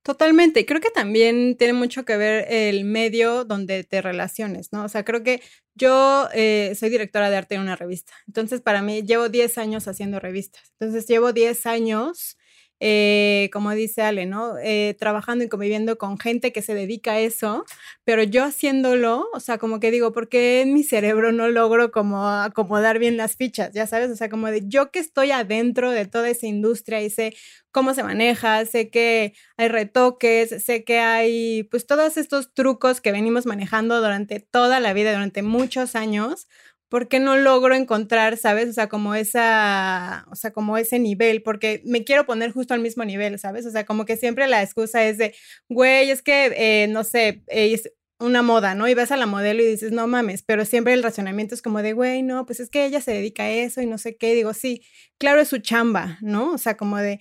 Totalmente. 0.02 0.64
Creo 0.66 0.80
que 0.80 0.90
también 0.90 1.56
tiene 1.56 1.72
mucho 1.72 2.04
que 2.04 2.16
ver 2.16 2.46
el 2.48 2.84
medio 2.84 3.44
donde 3.44 3.84
te 3.84 4.00
relaciones, 4.00 4.72
¿no? 4.72 4.84
O 4.84 4.88
sea, 4.88 5.04
creo 5.04 5.22
que 5.22 5.42
yo 5.74 6.28
eh, 6.32 6.74
soy 6.78 6.90
directora 6.90 7.28
de 7.28 7.36
arte 7.36 7.56
en 7.56 7.62
una 7.62 7.76
revista. 7.76 8.12
Entonces, 8.26 8.60
para 8.60 8.82
mí, 8.82 9.02
llevo 9.02 9.28
10 9.28 9.58
años 9.58 9.88
haciendo 9.88 10.20
revistas. 10.20 10.62
Entonces, 10.78 11.06
llevo 11.06 11.32
10 11.32 11.66
años 11.66 12.36
eh, 12.80 13.48
como 13.52 13.70
dice 13.72 14.02
Ale, 14.02 14.26
¿no? 14.26 14.58
Eh, 14.58 14.94
trabajando 14.98 15.44
y 15.44 15.48
conviviendo 15.48 15.98
con 15.98 16.18
gente 16.18 16.52
que 16.52 16.62
se 16.62 16.74
dedica 16.74 17.12
a 17.12 17.20
eso, 17.20 17.64
pero 18.04 18.22
yo 18.22 18.44
haciéndolo, 18.44 19.26
o 19.32 19.40
sea, 19.40 19.58
como 19.58 19.80
que 19.80 19.90
digo, 19.90 20.12
¿por 20.12 20.28
qué 20.28 20.60
en 20.62 20.74
mi 20.74 20.82
cerebro 20.82 21.32
no 21.32 21.48
logro 21.48 21.90
como 21.90 22.26
acomodar 22.28 22.98
bien 22.98 23.16
las 23.16 23.36
fichas? 23.36 23.72
Ya 23.72 23.86
sabes, 23.86 24.10
o 24.10 24.16
sea, 24.16 24.28
como 24.28 24.48
de 24.48 24.62
yo 24.66 24.90
que 24.90 24.98
estoy 24.98 25.30
adentro 25.30 25.90
de 25.90 26.06
toda 26.06 26.28
esa 26.28 26.46
industria 26.46 27.02
y 27.02 27.10
sé 27.10 27.34
cómo 27.70 27.94
se 27.94 28.02
maneja, 28.02 28.64
sé 28.64 28.90
que 28.90 29.34
hay 29.56 29.68
retoques, 29.68 30.64
sé 30.64 30.84
que 30.84 30.98
hay 30.98 31.64
pues 31.64 31.86
todos 31.86 32.16
estos 32.16 32.54
trucos 32.54 33.00
que 33.00 33.12
venimos 33.12 33.46
manejando 33.46 34.00
durante 34.00 34.40
toda 34.40 34.80
la 34.80 34.92
vida, 34.92 35.12
durante 35.12 35.42
muchos 35.42 35.94
años, 35.94 36.48
¿por 36.88 37.08
qué 37.08 37.20
no 37.20 37.36
logro 37.36 37.74
encontrar, 37.74 38.36
sabes? 38.36 38.68
O 38.68 38.72
sea, 38.72 38.88
como 38.88 39.14
esa, 39.14 40.26
o 40.30 40.36
sea, 40.36 40.52
como 40.52 40.78
ese 40.78 40.98
nivel, 40.98 41.42
porque 41.42 41.82
me 41.84 42.04
quiero 42.04 42.26
poner 42.26 42.52
justo 42.52 42.74
al 42.74 42.80
mismo 42.80 43.04
nivel, 43.04 43.38
¿sabes? 43.38 43.66
O 43.66 43.70
sea, 43.70 43.84
como 43.86 44.04
que 44.04 44.16
siempre 44.16 44.46
la 44.46 44.62
excusa 44.62 45.04
es 45.04 45.18
de, 45.18 45.34
güey, 45.68 46.10
es 46.10 46.22
que, 46.22 46.52
eh, 46.56 46.88
no 46.88 47.04
sé, 47.04 47.42
eh, 47.48 47.72
es 47.74 47.92
una 48.18 48.42
moda, 48.42 48.74
¿no? 48.74 48.88
Y 48.88 48.94
vas 48.94 49.10
a 49.12 49.16
la 49.16 49.26
modelo 49.26 49.62
y 49.62 49.66
dices, 49.66 49.92
no 49.92 50.06
mames, 50.06 50.42
pero 50.42 50.64
siempre 50.64 50.94
el 50.94 51.02
racionamiento 51.02 51.54
es 51.54 51.62
como 51.62 51.82
de, 51.82 51.92
güey, 51.92 52.22
no, 52.22 52.46
pues 52.46 52.60
es 52.60 52.70
que 52.70 52.86
ella 52.86 53.00
se 53.00 53.12
dedica 53.12 53.44
a 53.44 53.50
eso 53.50 53.82
y 53.82 53.86
no 53.86 53.98
sé 53.98 54.16
qué, 54.16 54.34
digo, 54.34 54.54
sí, 54.54 54.82
claro, 55.18 55.40
es 55.40 55.48
su 55.48 55.58
chamba, 55.58 56.18
¿no? 56.22 56.52
O 56.52 56.58
sea, 56.58 56.76
como 56.76 56.98
de, 56.98 57.20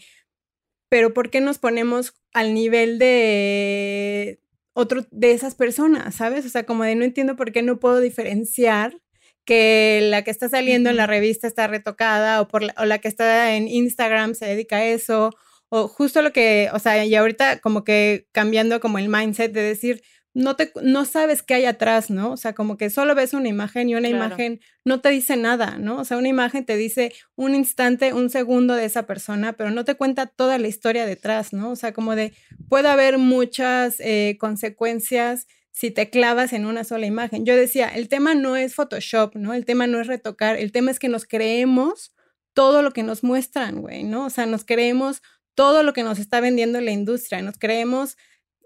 pero 0.90 1.14
¿por 1.14 1.30
qué 1.30 1.42
nos 1.42 1.58
ponemos 1.60 2.14
al 2.34 2.54
nivel 2.54 3.00
de 3.00 4.40
otro 4.74 5.06
de 5.12 5.32
esas 5.32 5.56
personas, 5.56 6.16
¿sabes? 6.16 6.46
O 6.46 6.50
sea, 6.50 6.66
como 6.66 6.84
de 6.84 6.96
no 6.96 7.04
entiendo 7.06 7.36
por 7.36 7.52
qué 7.52 7.62
no 7.62 7.80
puedo 7.80 8.00
diferenciar 8.02 8.98
que 9.46 10.00
la 10.10 10.24
que 10.24 10.32
está 10.32 10.50
saliendo 10.50 10.90
en 10.90 10.98
la 10.98 11.08
revista 11.08 11.48
está 11.48 11.68
retocada 11.68 12.42
o, 12.42 12.48
por 12.48 12.64
la, 12.64 12.74
o 12.78 12.86
la 12.86 13.00
que 13.00 13.08
está 13.08 13.56
en 13.56 13.68
Instagram 13.68 14.34
se 14.36 14.46
dedica 14.46 14.78
a 14.78 14.86
eso 14.86 15.32
o 15.70 15.88
justo 15.88 16.22
lo 16.22 16.32
que, 16.32 16.70
o 16.74 16.80
sea, 16.80 17.06
y 17.06 17.16
ahorita 17.16 17.60
como 17.60 17.84
que 17.84 18.28
cambiando 18.32 18.80
como 18.80 19.00
el 19.00 19.10
mindset 19.10 19.52
de 19.52 19.62
decir, 19.62 20.04
no, 20.34 20.58
te, 20.58 20.72
no 20.84 21.06
sabes 21.06 21.42
qué 21.42 21.54
hay 21.56 21.66
atrás, 21.66 22.10
¿no? 22.10 22.34
O 22.34 22.38
sea, 22.38 22.54
como 22.54 22.76
que 22.78 22.90
solo 22.90 23.16
ves 23.16 23.34
una 23.34 23.48
imagen 23.48 23.90
y 23.90 23.96
una 23.96 24.10
imagen 24.10 24.60
no 24.84 25.00
te 25.00 25.10
dice 25.10 25.38
nada, 25.38 25.78
¿no? 25.78 25.98
O 25.98 26.06
sea, 26.06 26.18
una 26.18 26.28
imagen 26.28 26.66
te 26.66 26.76
dice 26.76 27.14
un 27.36 27.56
instante, 27.56 28.14
un 28.14 28.30
segundo 28.30 28.76
de 28.76 28.84
esa 28.84 29.08
persona, 29.08 29.54
pero 29.54 29.72
no 29.72 29.86
te 29.86 29.96
cuenta 29.96 30.26
toda 30.26 30.58
la 30.58 30.68
historia 30.68 31.06
detrás, 31.06 31.54
¿no? 31.54 31.72
O 31.72 31.76
sea, 31.78 31.94
como 31.94 32.16
de, 32.16 32.34
puede 32.68 32.90
haber 32.90 33.18
muchas 33.18 33.96
eh, 34.00 34.36
consecuencias 34.38 35.48
si 35.76 35.92
te 35.92 36.10
clavas 36.10 36.54
en 36.54 36.66
una 36.66 36.86
sola 36.86 37.06
imagen. 37.06 37.46
Yo 37.46 37.56
decía, 37.56 37.90
el 37.90 38.08
tema 38.08 38.34
no 38.34 38.56
es 38.56 38.74
Photoshop, 38.74 39.36
¿no? 39.36 39.54
El 39.54 39.66
tema 39.66 39.88
no 39.88 40.00
es 40.00 40.08
retocar, 40.08 40.56
el 40.56 40.72
tema 40.72 40.90
es 40.90 41.00
que 41.00 41.10
nos 41.10 41.26
creemos 41.26 42.16
todo 42.54 42.82
lo 42.82 42.92
que 42.92 43.04
nos 43.04 43.26
muestran, 43.26 43.82
güey, 43.82 44.06
¿no? 44.06 44.26
O 44.26 44.30
sea, 44.30 44.46
nos 44.46 44.64
creemos 44.64 45.22
todo 45.54 45.84
lo 45.84 45.92
que 45.92 46.04
nos 46.04 46.18
está 46.18 46.40
vendiendo 46.40 46.80
la 46.80 46.92
industria, 46.92 47.42
nos 47.42 47.58
creemos 47.58 48.16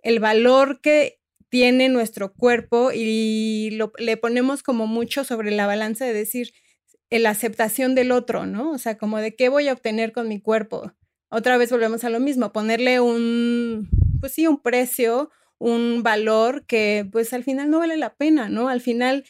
el 0.04 0.19
valor 0.19 0.82
que 0.82 1.19
tiene 1.50 1.89
nuestro 1.89 2.32
cuerpo 2.32 2.91
y 2.93 3.80
le 3.98 4.17
ponemos 4.17 4.62
como 4.62 4.86
mucho 4.86 5.24
sobre 5.24 5.50
la 5.50 5.65
balanza 5.65 6.06
de 6.06 6.13
decir 6.13 6.54
la 7.10 7.32
aceptación 7.32 7.95
del 7.95 8.12
otro, 8.12 8.45
¿no? 8.45 8.69
O 8.69 8.78
sea, 8.78 9.00
como 9.00 9.17
de 9.17 9.36
qué 9.36 9.50
voy 9.50 9.67
a 9.67 9.74
obtener 9.74 10.12
con 10.12 10.28
mi 10.28 10.39
cuerpo. 10.39 10.93
Otra 11.30 11.58
vez 11.58 11.72
volvemos 11.72 12.04
a 12.04 12.12
lo 12.12 12.19
mismo, 12.19 12.52
ponerle 12.52 13.00
un, 13.00 13.89
pues 14.19 14.34
sí, 14.34 14.45
un 14.45 14.62
precio, 14.62 15.32
un 15.60 16.02
valor 16.04 16.65
que 16.65 17.08
pues 17.12 17.34
al 17.34 17.43
final 17.43 17.69
no 17.69 17.80
vale 17.80 17.98
la 17.98 18.15
pena, 18.15 18.50
¿no? 18.50 18.69
Al 18.69 18.82
final 18.82 19.26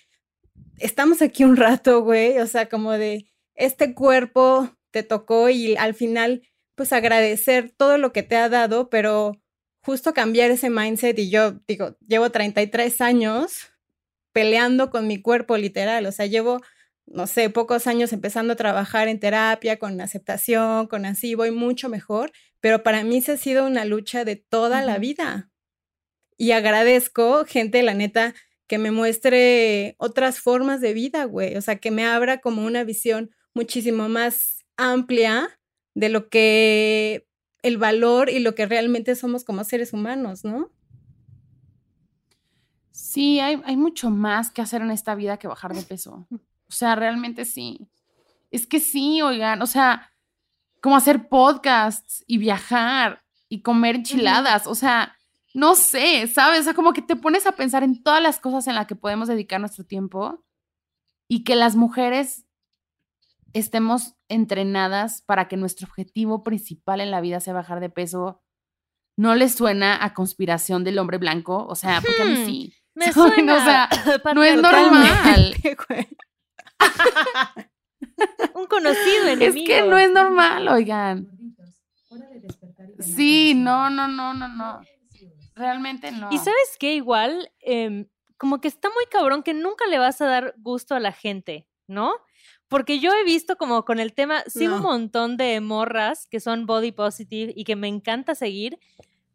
estamos 0.78 1.22
aquí 1.22 1.44
un 1.44 1.58
rato, 1.58 2.02
güey, 2.04 2.40
o 2.40 2.48
sea, 2.48 2.70
como 2.70 2.94
de 2.94 3.30
este 3.56 3.94
cuerpo 3.94 4.78
te 4.92 5.04
tocó 5.04 5.50
y 5.50 5.76
al 5.76 5.94
final 5.94 6.44
pues 6.76 6.94
agradecer 6.94 7.72
todo 7.76 7.98
lo 7.98 8.14
que 8.14 8.24
te 8.24 8.38
ha 8.38 8.48
dado, 8.48 8.90
pero 8.90 9.34
justo 9.82 10.14
cambiar 10.14 10.52
ese 10.52 10.70
mindset 10.70 11.18
y 11.20 11.30
yo 11.30 11.60
digo, 11.68 11.98
llevo 12.08 12.30
33 12.30 13.02
años 13.02 13.68
peleando 14.32 14.90
con 14.90 15.08
mi 15.08 15.22
cuerpo 15.22 15.58
literal, 15.58 16.06
o 16.06 16.12
sea, 16.12 16.28
llevo, 16.28 16.62
no 17.06 17.28
sé, 17.28 17.50
pocos 17.50 17.88
años 17.88 18.14
empezando 18.14 18.54
a 18.54 18.56
trabajar 18.56 19.08
en 19.08 19.20
terapia, 19.20 19.78
con 19.78 20.00
aceptación, 20.00 20.88
con 20.88 21.06
así, 21.06 21.36
voy 21.36 21.52
mucho 21.52 21.90
mejor, 21.90 22.32
pero 22.62 22.84
para 22.84 23.04
mí 23.04 23.22
se 23.22 23.34
ha 23.34 23.38
sido 23.38 23.66
una 23.66 23.84
lucha 23.84 24.24
de 24.24 24.36
toda 24.36 24.82
la 24.82 25.00
vida. 25.00 25.49
Y 26.42 26.54
agradezco, 26.54 27.44
gente, 27.44 27.84
la 27.84 27.94
neta, 27.94 28.34
que 28.66 28.78
me 28.78 28.92
muestre 28.92 29.96
otras 29.98 30.40
formas 30.40 30.80
de 30.80 30.94
vida, 30.94 31.26
güey, 31.26 31.58
o 31.58 31.62
sea, 31.62 31.76
que 31.76 31.92
me 31.92 32.06
abra 32.06 32.40
como 32.40 32.66
una 32.66 32.86
visión 32.86 33.30
muchísimo 33.54 34.08
más 34.08 34.66
amplia 34.78 35.60
de 35.96 36.08
lo 36.08 36.30
que 36.30 37.28
el 37.62 37.78
valor 37.78 38.30
y 38.30 38.40
lo 38.40 38.56
que 38.56 38.66
realmente 38.66 39.18
somos 39.18 39.44
como 39.44 39.66
seres 39.66 39.92
humanos, 39.92 40.46
¿no? 40.46 40.72
Sí, 42.92 43.42
hay, 43.42 43.62
hay, 43.66 43.76
mucho 43.76 44.10
más 44.10 44.50
que 44.50 44.62
hacer 44.62 44.82
en 44.82 44.92
esta 44.92 45.16
vida 45.16 45.38
que 45.38 45.50
bajar 45.50 45.76
de 45.76 45.84
peso. 45.84 46.26
O 46.70 46.72
sea, 46.72 46.94
realmente 46.94 47.46
sí. 47.46 47.90
Es 48.52 48.68
que 48.68 48.80
sí, 48.80 49.24
oigan, 49.24 49.64
o 49.64 49.66
sea, 49.66 50.14
como 50.82 50.96
hacer 50.96 51.28
podcasts 51.28 52.24
y 52.28 52.38
viajar 52.38 53.24
y 53.50 53.64
comer 53.64 53.96
enchiladas, 53.96 54.68
o 54.68 54.76
sea, 54.76 55.19
no 55.54 55.76
sé, 55.76 56.28
¿sabes? 56.28 56.62
O 56.62 56.64
sea, 56.64 56.74
como 56.74 56.94
que 56.94 57.02
te 57.02 57.16
pones 57.16 57.48
a 57.48 57.54
pensar 57.54 57.84
en 57.84 58.04
todas 58.04 58.22
las 58.22 58.40
cosas 58.40 58.68
en 58.68 58.76
las 58.76 58.88
que 58.88 58.96
podemos 58.96 59.28
dedicar 59.28 59.60
nuestro 59.60 59.84
tiempo 59.86 60.46
y 61.28 61.44
que 61.44 61.56
las 61.56 61.76
mujeres 61.76 62.46
estemos 63.54 64.16
entrenadas 64.28 65.22
para 65.22 65.48
que 65.48 65.58
nuestro 65.58 65.88
objetivo 65.88 66.44
principal 66.44 67.02
en 67.02 67.12
la 67.12 67.22
vida 67.22 67.40
sea 67.40 67.54
bajar 67.54 67.80
de 67.80 67.90
peso, 67.90 68.42
¿no 69.18 69.36
les 69.36 69.54
suena 69.56 70.04
a 70.04 70.14
conspiración 70.14 70.84
del 70.84 71.00
hombre 71.00 71.18
blanco? 71.18 71.66
O 71.68 71.76
sea, 71.76 72.02
porque 72.02 72.22
a 72.22 72.26
mí 72.26 72.36
hmm, 72.36 72.46
sí. 72.46 72.74
Me 72.96 73.14
suena. 73.14 73.56
o 73.56 73.64
sea, 73.64 73.90
no 74.36 74.44
es 74.44 74.62
normal. 74.62 75.56
Un 78.54 78.66
conocido 78.66 79.28
enemigo. 79.28 79.74
Es 79.74 79.82
que 79.82 79.88
no 79.88 79.98
es 79.98 80.12
normal, 80.12 80.68
oigan. 80.68 81.28
Sí, 83.00 83.54
no, 83.56 83.90
no, 83.90 84.08
no, 84.08 84.34
no, 84.34 84.48
no. 84.50 84.82
Realmente 85.60 86.10
no. 86.14 86.30
Y 86.32 86.38
sabes 86.38 86.78
qué, 86.80 86.94
igual, 86.94 87.52
em, 87.60 88.08
como 88.38 88.62
que 88.62 88.70
está 88.70 88.90
muy 88.90 89.06
cabrón 89.12 89.44
que 89.44 89.54
nunca 89.54 89.86
le 89.88 90.00
vas 90.00 90.22
a 90.22 90.26
dar 90.26 90.54
gusto 90.58 90.96
a 90.96 91.02
la 91.02 91.12
gente, 91.12 91.68
¿no? 91.86 92.14
Porque 92.70 93.00
yo 93.00 93.12
he 93.12 93.26
visto 93.26 93.58
como 93.58 93.84
con 93.84 94.00
el 94.00 94.14
tema, 94.14 94.42
sigo 94.48 94.78
un 94.78 94.84
montón 94.84 95.36
de 95.36 95.60
morras 95.60 96.28
que 96.28 96.40
son 96.40 96.66
body 96.66 96.94
positive 96.94 97.52
y 97.54 97.66
que 97.66 97.76
me 97.76 97.90
encanta 97.90 98.36
seguir, 98.36 98.80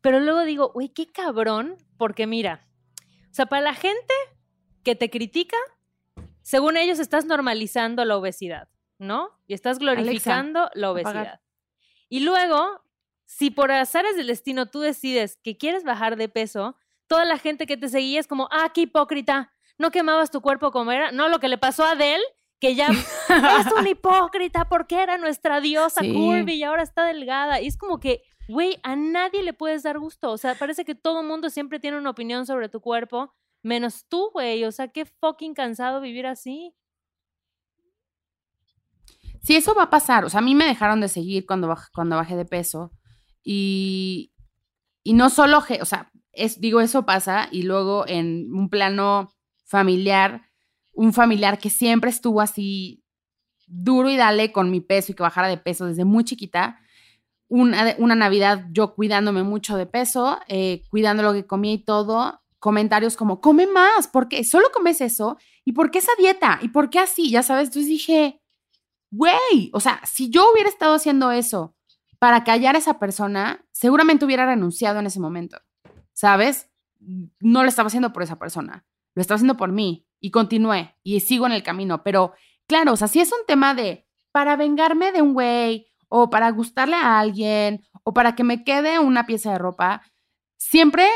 pero 0.00 0.18
luego 0.18 0.44
digo, 0.44 0.72
uy, 0.74 0.88
qué 0.88 1.12
cabrón, 1.12 1.76
porque 1.98 2.26
mira, 2.26 2.66
o 3.30 3.34
sea, 3.34 3.44
para 3.44 3.60
la 3.60 3.74
gente 3.74 4.14
que 4.82 4.94
te 4.94 5.10
critica, 5.10 5.58
según 6.40 6.78
ellos 6.78 7.00
estás 7.00 7.26
normalizando 7.26 8.02
la 8.06 8.16
obesidad, 8.16 8.70
¿no? 8.98 9.28
Y 9.46 9.52
estás 9.52 9.78
glorificando 9.78 10.70
la 10.72 10.90
obesidad. 10.90 11.40
Y 12.08 12.20
luego, 12.20 12.83
si 13.36 13.50
por 13.50 13.72
azares 13.72 14.16
del 14.16 14.28
destino 14.28 14.66
tú 14.66 14.78
decides 14.78 15.38
que 15.42 15.56
quieres 15.56 15.82
bajar 15.82 16.14
de 16.16 16.28
peso, 16.28 16.76
toda 17.08 17.24
la 17.24 17.36
gente 17.36 17.66
que 17.66 17.76
te 17.76 17.88
seguía 17.88 18.20
es 18.20 18.28
como, 18.28 18.48
ah, 18.52 18.70
qué 18.72 18.82
hipócrita, 18.82 19.52
no 19.76 19.90
quemabas 19.90 20.30
tu 20.30 20.40
cuerpo 20.40 20.70
como 20.70 20.92
era, 20.92 21.10
no, 21.10 21.28
lo 21.28 21.40
que 21.40 21.48
le 21.48 21.58
pasó 21.58 21.84
a 21.84 21.90
Adele 21.90 22.22
que 22.60 22.76
ya 22.76 22.86
es 22.86 23.72
un 23.76 23.86
hipócrita 23.88 24.68
porque 24.68 25.02
era 25.02 25.18
nuestra 25.18 25.60
diosa 25.60 26.00
Curvy 26.00 26.54
y 26.54 26.62
ahora 26.62 26.84
está 26.84 27.04
delgada. 27.04 27.60
Y 27.60 27.66
es 27.66 27.76
como 27.76 27.98
que, 27.98 28.22
güey, 28.48 28.78
a 28.84 28.94
nadie 28.94 29.42
le 29.42 29.52
puedes 29.52 29.82
dar 29.82 29.98
gusto. 29.98 30.30
O 30.30 30.38
sea, 30.38 30.54
parece 30.54 30.84
que 30.84 30.94
todo 30.94 31.24
mundo 31.24 31.50
siempre 31.50 31.80
tiene 31.80 31.98
una 31.98 32.10
opinión 32.10 32.46
sobre 32.46 32.68
tu 32.68 32.80
cuerpo, 32.80 33.34
menos 33.62 34.06
tú, 34.08 34.30
güey. 34.32 34.64
O 34.64 34.70
sea, 34.70 34.88
qué 34.88 35.04
fucking 35.04 35.54
cansado 35.54 36.00
vivir 36.00 36.26
así. 36.26 36.72
Sí, 39.42 39.56
eso 39.56 39.74
va 39.74 39.82
a 39.82 39.90
pasar. 39.90 40.24
O 40.24 40.30
sea, 40.30 40.38
a 40.38 40.44
mí 40.44 40.54
me 40.54 40.64
dejaron 40.64 41.00
de 41.00 41.08
seguir 41.08 41.44
cuando, 41.46 41.74
cuando 41.92 42.16
bajé 42.16 42.36
de 42.36 42.46
peso. 42.46 42.92
Y, 43.44 44.32
y 45.04 45.12
no 45.12 45.30
solo, 45.30 45.58
o 45.58 45.84
sea, 45.84 46.10
es, 46.32 46.60
digo, 46.60 46.80
eso 46.80 47.06
pasa. 47.06 47.48
Y 47.52 47.62
luego 47.62 48.06
en 48.08 48.52
un 48.52 48.68
plano 48.68 49.30
familiar, 49.64 50.50
un 50.92 51.12
familiar 51.12 51.58
que 51.58 51.70
siempre 51.70 52.10
estuvo 52.10 52.40
así 52.40 53.04
duro 53.66 54.10
y 54.10 54.16
dale 54.16 54.52
con 54.52 54.70
mi 54.70 54.80
peso 54.80 55.12
y 55.12 55.14
que 55.14 55.22
bajara 55.22 55.48
de 55.48 55.58
peso 55.58 55.86
desde 55.86 56.04
muy 56.04 56.24
chiquita. 56.24 56.80
Una, 57.48 57.94
una 57.98 58.14
Navidad 58.14 58.66
yo 58.72 58.94
cuidándome 58.94 59.42
mucho 59.42 59.76
de 59.76 59.86
peso, 59.86 60.38
eh, 60.48 60.82
cuidando 60.90 61.22
lo 61.22 61.32
que 61.32 61.46
comía 61.46 61.72
y 61.72 61.84
todo. 61.84 62.40
Comentarios 62.58 63.16
como, 63.16 63.42
come 63.42 63.66
más, 63.66 64.08
¿por 64.08 64.28
qué? 64.28 64.42
¿Solo 64.42 64.68
comes 64.72 65.02
eso? 65.02 65.36
¿Y 65.66 65.72
por 65.72 65.90
qué 65.90 65.98
esa 65.98 66.12
dieta? 66.18 66.58
¿Y 66.62 66.68
por 66.68 66.88
qué 66.88 66.98
así? 66.98 67.30
Ya 67.30 67.42
sabes, 67.42 67.68
entonces 67.68 67.90
dije, 67.90 68.40
güey, 69.10 69.70
o 69.74 69.80
sea, 69.80 70.00
si 70.06 70.30
yo 70.30 70.50
hubiera 70.50 70.70
estado 70.70 70.94
haciendo 70.94 71.30
eso 71.30 71.73
para 72.24 72.42
callar 72.42 72.74
a 72.74 72.78
esa 72.78 72.98
persona, 72.98 73.66
seguramente 73.70 74.24
hubiera 74.24 74.46
renunciado 74.46 74.98
en 74.98 75.04
ese 75.04 75.20
momento, 75.20 75.58
¿sabes? 76.14 76.70
No 76.98 77.62
lo 77.62 77.68
estaba 77.68 77.88
haciendo 77.88 78.14
por 78.14 78.22
esa 78.22 78.38
persona, 78.38 78.86
lo 79.14 79.20
estaba 79.20 79.36
haciendo 79.36 79.58
por 79.58 79.72
mí 79.72 80.06
y 80.20 80.30
continué 80.30 80.96
y 81.02 81.20
sigo 81.20 81.44
en 81.44 81.52
el 81.52 81.62
camino. 81.62 82.02
Pero 82.02 82.32
claro, 82.66 82.94
o 82.94 82.96
sea, 82.96 83.08
si 83.08 83.20
es 83.20 83.30
un 83.30 83.44
tema 83.46 83.74
de 83.74 84.08
para 84.32 84.56
vengarme 84.56 85.12
de 85.12 85.20
un 85.20 85.34
güey 85.34 85.86
o 86.08 86.30
para 86.30 86.50
gustarle 86.50 86.96
a 86.96 87.18
alguien 87.18 87.84
o 88.04 88.14
para 88.14 88.34
que 88.34 88.42
me 88.42 88.64
quede 88.64 88.98
una 88.98 89.26
pieza 89.26 89.52
de 89.52 89.58
ropa, 89.58 90.00
siempre 90.56 91.06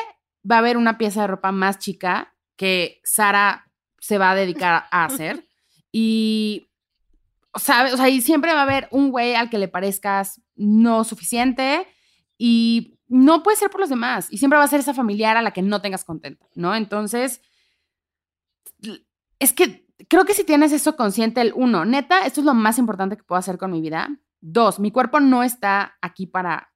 va 0.44 0.56
a 0.56 0.59
haber 0.59 0.76
una 0.76 0.98
pieza 0.98 1.22
de 1.22 1.28
ropa 1.28 1.52
más 1.52 1.78
chica 1.78 2.36
que 2.54 3.00
Sara 3.02 3.72
se 3.98 4.18
va 4.18 4.32
a 4.32 4.34
dedicar 4.34 4.84
a 4.90 5.06
hacer. 5.06 5.48
Y, 5.90 6.68
¿sabes? 7.59 7.92
O 7.92 7.96
sea, 7.96 8.09
y 8.09 8.20
siempre 8.20 8.52
va 8.52 8.61
a 8.61 8.64
haber 8.64 8.88
un 8.90 9.11
güey 9.11 9.34
al 9.34 9.50
que 9.50 9.59
le 9.59 9.68
parezcas 9.68 10.40
no 10.56 11.04
suficiente 11.04 11.86
y 12.36 12.98
no 13.09 13.42
puede 13.42 13.56
ser 13.56 13.70
por 13.70 13.80
los 13.80 13.88
demás. 13.88 14.28
Y 14.30 14.38
siempre 14.38 14.59
va 14.59 14.64
a 14.64 14.68
ser 14.68 14.80
esa 14.80 14.94
familiar 14.94 15.36
a 15.36 15.42
la 15.42 15.52
que 15.52 15.62
no 15.62 15.80
tengas 15.80 16.04
contenta, 16.04 16.46
¿no? 16.54 16.74
Entonces, 16.74 17.40
es 19.38 19.52
que 19.52 19.86
creo 20.09 20.24
que 20.24 20.34
si 20.34 20.44
tienes 20.44 20.72
eso 20.72 20.96
consciente, 20.96 21.40
el 21.40 21.52
uno, 21.54 21.84
neta, 21.84 22.26
esto 22.26 22.40
es 22.40 22.46
lo 22.46 22.54
más 22.54 22.78
importante 22.78 23.16
que 23.16 23.24
puedo 23.24 23.38
hacer 23.38 23.59
con 23.59 23.70
mi 23.70 23.80
vida. 23.80 24.09
Dos, 24.40 24.78
mi 24.78 24.92
cuerpo 24.92 25.20
no 25.20 25.42
está 25.42 25.96
aquí 26.00 26.26
para 26.26 26.72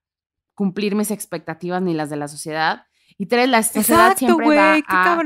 cumplir 0.54 0.94
mis 0.94 1.10
expectativas 1.10 1.82
ni 1.82 1.94
las 1.94 2.10
de 2.10 2.16
la 2.16 2.28
sociedad. 2.28 2.86
Y 3.18 3.26
tres, 3.26 3.48
la 3.48 3.62
sociedad 3.62 4.16
siempre 4.16 4.56
va 4.56 4.74
a 4.74 5.24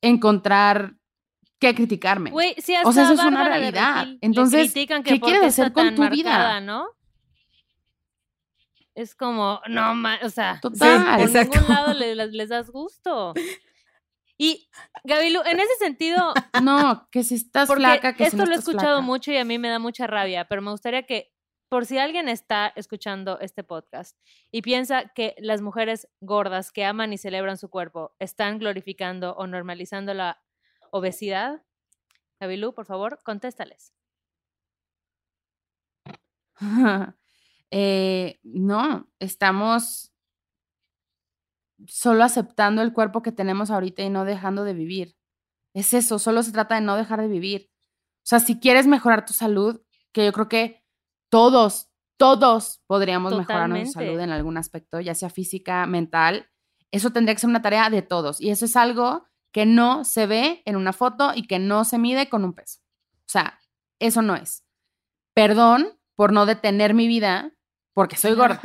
encontrar 0.00 0.96
que 1.58 1.74
criticarme. 1.74 2.30
o 2.32 2.38
sea, 2.60 2.82
eso 2.82 3.12
es 3.14 3.20
una 3.24 3.44
realidad. 3.48 4.06
Entonces, 4.20 4.72
¿qué 4.72 5.20
quieres 5.20 5.42
hacer 5.44 5.72
con 5.72 5.94
tu 5.94 6.08
vida? 6.08 6.60
¿no? 6.60 6.88
es 8.94 9.14
como, 9.14 9.60
no, 9.68 9.94
ma- 9.94 10.18
o 10.22 10.30
sea, 10.30 10.58
Total. 10.60 11.18
por 11.18 11.26
exacto. 11.28 11.58
ningún 11.60 11.74
lado 11.74 11.92
le- 11.94 12.14
les, 12.14 12.32
les 12.32 12.48
das 12.48 12.70
gusto. 12.70 13.34
Y, 14.38 14.68
Gabilu, 15.04 15.40
en 15.44 15.60
ese 15.60 15.74
sentido, 15.78 16.32
No, 16.62 17.06
que 17.10 17.22
si 17.22 17.34
estás 17.34 17.70
flaca, 17.72 18.14
que 18.14 18.24
si 18.24 18.28
esto 18.28 18.38
no 18.38 18.46
lo 18.46 18.52
he 18.52 18.58
escuchado 18.58 18.96
flaca. 18.96 19.00
mucho 19.02 19.32
y 19.32 19.36
a 19.36 19.44
mí 19.44 19.58
me 19.58 19.68
da 19.68 19.78
mucha 19.78 20.06
rabia, 20.06 20.46
pero 20.48 20.62
me 20.62 20.70
gustaría 20.70 21.02
que, 21.04 21.30
por 21.68 21.84
si 21.84 21.98
alguien 21.98 22.28
está 22.30 22.72
escuchando 22.74 23.38
este 23.40 23.64
podcast 23.64 24.16
y 24.50 24.62
piensa 24.62 25.08
que 25.14 25.34
las 25.38 25.60
mujeres 25.60 26.08
gordas 26.20 26.70
que 26.72 26.84
aman 26.86 27.12
y 27.12 27.18
celebran 27.18 27.58
su 27.58 27.68
cuerpo 27.68 28.14
están 28.18 28.58
glorificando 28.58 29.34
o 29.34 29.46
normalizando 29.46 30.14
la 30.14 30.40
obesidad, 30.96 31.62
Gabilu, 32.40 32.74
por 32.74 32.86
favor, 32.86 33.18
contéstales. 33.24 33.92
Eh, 37.72 38.38
no, 38.44 39.10
estamos 39.18 40.12
solo 41.88 42.22
aceptando 42.22 42.80
el 42.80 42.92
cuerpo 42.92 43.22
que 43.22 43.32
tenemos 43.32 43.72
ahorita 43.72 44.04
y 44.04 44.08
no 44.08 44.24
dejando 44.24 44.62
de 44.62 44.72
vivir. 44.72 45.16
Es 45.74 45.92
eso, 45.92 46.20
solo 46.20 46.44
se 46.44 46.52
trata 46.52 46.76
de 46.76 46.80
no 46.80 46.96
dejar 46.96 47.20
de 47.20 47.26
vivir. 47.26 47.70
O 48.18 48.28
sea, 48.28 48.38
si 48.38 48.60
quieres 48.60 48.86
mejorar 48.86 49.26
tu 49.26 49.32
salud, 49.32 49.82
que 50.12 50.24
yo 50.24 50.32
creo 50.32 50.48
que 50.48 50.84
todos, 51.28 51.90
todos 52.16 52.80
podríamos 52.86 53.36
mejorar 53.36 53.68
nuestra 53.68 54.02
salud 54.02 54.20
en 54.20 54.30
algún 54.30 54.56
aspecto, 54.56 55.00
ya 55.00 55.14
sea 55.16 55.28
física, 55.28 55.86
mental, 55.86 56.48
eso 56.92 57.10
tendría 57.10 57.34
que 57.34 57.40
ser 57.40 57.50
una 57.50 57.62
tarea 57.62 57.90
de 57.90 58.02
todos. 58.02 58.40
Y 58.40 58.50
eso 58.50 58.64
es 58.64 58.76
algo 58.76 59.26
que 59.56 59.64
no 59.64 60.04
se 60.04 60.26
ve 60.26 60.60
en 60.66 60.76
una 60.76 60.92
foto 60.92 61.32
y 61.34 61.46
que 61.46 61.58
no 61.58 61.86
se 61.86 61.96
mide 61.96 62.28
con 62.28 62.44
un 62.44 62.52
peso. 62.52 62.80
O 63.20 63.28
sea, 63.28 63.58
eso 63.98 64.20
no 64.20 64.36
es. 64.36 64.66
Perdón 65.32 65.98
por 66.14 66.30
no 66.30 66.44
detener 66.44 66.92
mi 66.92 67.08
vida 67.08 67.52
porque 67.94 68.18
soy 68.18 68.34
gorda. 68.34 68.60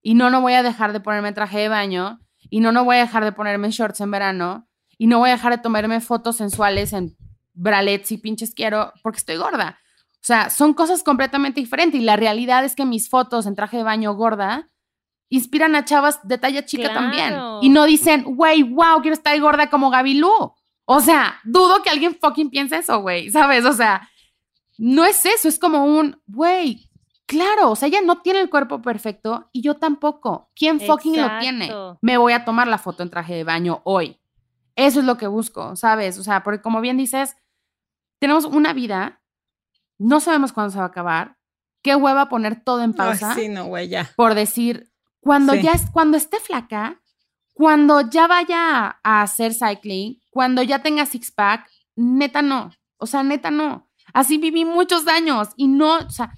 Y 0.00 0.14
no, 0.14 0.30
no 0.30 0.40
voy 0.40 0.54
a 0.54 0.62
dejar 0.62 0.94
de 0.94 1.00
ponerme 1.00 1.34
traje 1.34 1.58
de 1.58 1.68
baño. 1.68 2.18
Y 2.48 2.60
no, 2.60 2.72
no 2.72 2.82
voy 2.82 2.96
a 2.96 3.00
dejar 3.00 3.24
de 3.24 3.32
ponerme 3.32 3.70
shorts 3.72 4.00
en 4.00 4.10
verano. 4.10 4.66
Y 4.96 5.06
no 5.06 5.18
voy 5.18 5.28
a 5.28 5.34
dejar 5.34 5.54
de 5.54 5.62
tomarme 5.62 6.00
fotos 6.00 6.36
sensuales 6.38 6.94
en 6.94 7.14
bralets 7.52 8.10
y 8.10 8.16
pinches 8.16 8.54
quiero 8.54 8.90
porque 9.02 9.18
estoy 9.18 9.36
gorda. 9.36 9.80
O 10.14 10.24
sea, 10.24 10.48
son 10.48 10.72
cosas 10.72 11.02
completamente 11.02 11.60
diferentes. 11.60 12.00
Y 12.00 12.04
la 12.04 12.16
realidad 12.16 12.64
es 12.64 12.74
que 12.74 12.86
mis 12.86 13.10
fotos 13.10 13.44
en 13.44 13.54
traje 13.54 13.76
de 13.76 13.82
baño 13.82 14.14
gorda 14.14 14.66
inspiran 15.32 15.74
a 15.74 15.84
chavas 15.86 16.20
de 16.24 16.36
talla 16.36 16.66
chica 16.66 16.92
también. 16.92 17.34
Y 17.62 17.70
no 17.70 17.84
dicen, 17.84 18.22
güey, 18.22 18.62
wow, 18.62 19.00
quiero 19.00 19.14
estar 19.14 19.38
gorda 19.40 19.70
como 19.70 19.88
Gabilú. 19.88 20.52
O 20.84 21.00
sea, 21.00 21.40
dudo 21.44 21.82
que 21.82 21.88
alguien 21.88 22.14
fucking 22.20 22.50
piense 22.50 22.76
eso, 22.76 23.00
güey, 23.00 23.30
¿sabes? 23.30 23.64
O 23.64 23.72
sea, 23.72 24.10
no 24.76 25.06
es 25.06 25.24
eso, 25.24 25.48
es 25.48 25.58
como 25.58 25.86
un, 25.86 26.20
güey, 26.26 26.90
claro, 27.24 27.70
o 27.70 27.76
sea, 27.76 27.88
ella 27.88 28.02
no 28.04 28.20
tiene 28.20 28.40
el 28.40 28.50
cuerpo 28.50 28.82
perfecto 28.82 29.48
y 29.52 29.62
yo 29.62 29.76
tampoco. 29.76 30.50
¿Quién 30.54 30.80
fucking 30.80 31.18
lo 31.18 31.38
tiene? 31.38 31.72
Me 32.02 32.18
voy 32.18 32.34
a 32.34 32.44
tomar 32.44 32.68
la 32.68 32.76
foto 32.76 33.02
en 33.02 33.08
traje 33.08 33.34
de 33.34 33.44
baño 33.44 33.80
hoy. 33.84 34.20
Eso 34.76 35.00
es 35.00 35.06
lo 35.06 35.16
que 35.16 35.28
busco, 35.28 35.76
¿sabes? 35.76 36.18
O 36.18 36.22
sea, 36.22 36.42
porque 36.42 36.60
como 36.60 36.82
bien 36.82 36.98
dices, 36.98 37.36
tenemos 38.18 38.44
una 38.44 38.74
vida, 38.74 39.22
no 39.96 40.20
sabemos 40.20 40.52
cuándo 40.52 40.72
se 40.72 40.78
va 40.78 40.84
a 40.84 40.88
acabar. 40.88 41.38
Qué 41.82 41.96
hueva 41.96 42.28
poner 42.28 42.62
todo 42.62 42.82
en 42.82 42.90
Ay, 42.90 42.96
pausa 42.96 43.34
sí, 43.34 43.48
no, 43.48 43.64
güey, 43.64 43.88
ya. 43.88 44.10
por 44.14 44.34
decir, 44.34 44.91
cuando 45.22 45.52
Sí. 45.54 45.62
ya 45.62 45.72
es, 45.72 45.88
cuando 45.90 46.16
esté 46.16 46.40
flaca, 46.40 47.00
cuando 47.52 48.00
ya 48.10 48.26
vaya 48.26 48.98
a 49.04 49.22
hacer 49.22 49.54
cycling, 49.54 50.20
cuando 50.30 50.62
ya 50.62 50.82
tenga 50.82 51.06
six 51.06 51.30
pack, 51.30 51.70
neta 51.94 52.42
no. 52.42 52.72
O 52.96 53.06
sea, 53.06 53.22
neta 53.22 53.50
no. 53.52 53.88
Así 54.12 54.36
viví 54.36 54.64
muchos 54.64 55.06
años 55.06 55.50
y 55.56 55.68
no, 55.68 55.98
o 55.98 56.10
sea, 56.10 56.32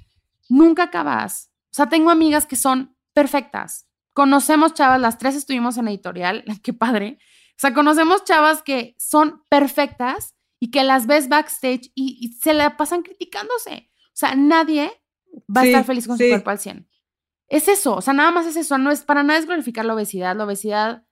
nunca 0.51 0.85
acabas. 0.85 1.51
O 1.71 1.75
sea, 1.75 1.89
tengo 1.89 2.11
amigas 2.11 2.45
que 2.45 2.57
son 2.57 2.95
perfectas. 3.15 3.89
Conocemos 4.13 4.75
chavas, 4.75 5.01
las 5.01 5.17
tres 5.17 5.35
estuvimos 5.35 5.79
en 5.79 5.89
editorial, 5.89 6.45
qué 6.63 6.75
padre. 6.75 7.19
O 7.53 7.59
sea, 7.59 7.73
conocemos 7.73 8.25
chavas 8.25 8.63
que 8.63 8.95
son 8.99 9.43
perfectas 9.49 10.35
y 10.61 10.71
que 10.71 10.85
las 10.85 11.07
ves 11.07 11.29
backstage 11.29 11.91
y, 11.95 12.19
y 12.21 12.35
se 12.35 12.53
la 12.53 12.77
pasan 12.77 13.03
criticándose. 13.03 13.91
O 14.09 14.17
sea, 14.17 14.35
nadie 14.35 14.93
va 15.55 15.63
a 15.63 15.65
estar 15.65 15.85
feliz 15.85 16.07
con 16.07 16.19
sí. 16.19 16.25
su 16.25 16.31
cuerpo 16.31 16.51
al 16.51 16.59
100. 16.59 16.87
Es 17.49 17.69
eso, 17.69 17.97
o 17.97 18.01
sea, 18.01 18.15
nada 18.15 18.31
más 18.31 18.47
es 18.47 18.57
eso, 18.57 18.79
no 18.79 18.91
es 18.91 19.03
para 19.05 19.23
nada 19.23 19.39
es 19.39 19.47
glorificar 19.47 19.85
la 19.85 19.95
obesidad. 19.95 20.35
La 20.37 20.45
obesidad 20.45 21.05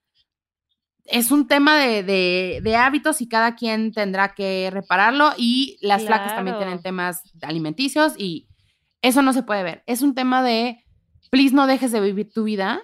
es 1.05 1.30
un 1.30 1.47
tema 1.47 1.76
de, 1.78 2.03
de- 2.03 2.61
de 2.62 2.76
hábitos 2.76 3.20
y 3.20 3.28
cada 3.28 3.55
quien 3.55 3.93
tendrá 3.93 4.35
que 4.35 4.70
repararlo 4.72 5.33
y 5.37 5.76
las 5.83 6.03
flacas 6.07 6.35
también 6.37 6.57
tienen 6.59 6.83
temas 6.83 7.22
alimenticios 7.43 8.14
y 8.16 8.49
eso 9.03 9.20
no 9.22 9.33
se 9.33 9.43
puede 9.43 9.62
ver. 9.62 9.83
Es 9.87 10.01
un 10.03 10.14
tema 10.14 10.43
de, 10.43 10.85
please 11.30 11.55
no 11.55 11.66
dejes 11.66 11.93
de 11.93 12.01
vivir 12.01 12.33
tu 12.33 12.45
vida 12.45 12.83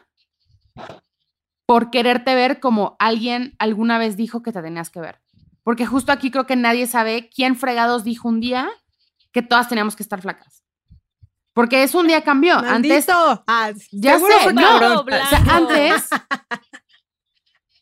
por 1.67 1.91
quererte 1.91 2.35
ver 2.35 2.61
como 2.61 2.97
alguien 2.99 3.55
alguna 3.59 3.99
vez 3.99 4.17
dijo 4.17 4.43
que 4.43 4.53
te 4.53 4.63
tenías 4.63 4.91
que 4.91 5.01
ver. 5.01 5.21
Porque 5.63 5.87
justo 5.87 6.13
aquí 6.13 6.31
creo 6.31 6.47
que 6.47 6.57
nadie 6.57 6.87
sabe 6.87 7.29
quién 7.35 7.57
fregados 7.57 8.03
dijo 8.05 8.29
un 8.29 8.41
día 8.41 8.69
que 9.33 9.43
todas 9.43 9.69
teníamos 9.69 9.95
que 9.97 10.03
estar 10.03 10.21
flacas. 10.21 10.65
Porque 11.59 11.83
eso 11.83 11.99
un 11.99 12.07
día 12.07 12.23
cambió. 12.23 12.57
Antes. 12.57 13.09
Ah, 13.11 13.73
ya 13.91 14.17
sé, 14.21 14.33
fue 14.45 14.55
no, 14.55 15.01
o 15.01 15.05
sea, 15.05 15.43
antes, 15.51 16.09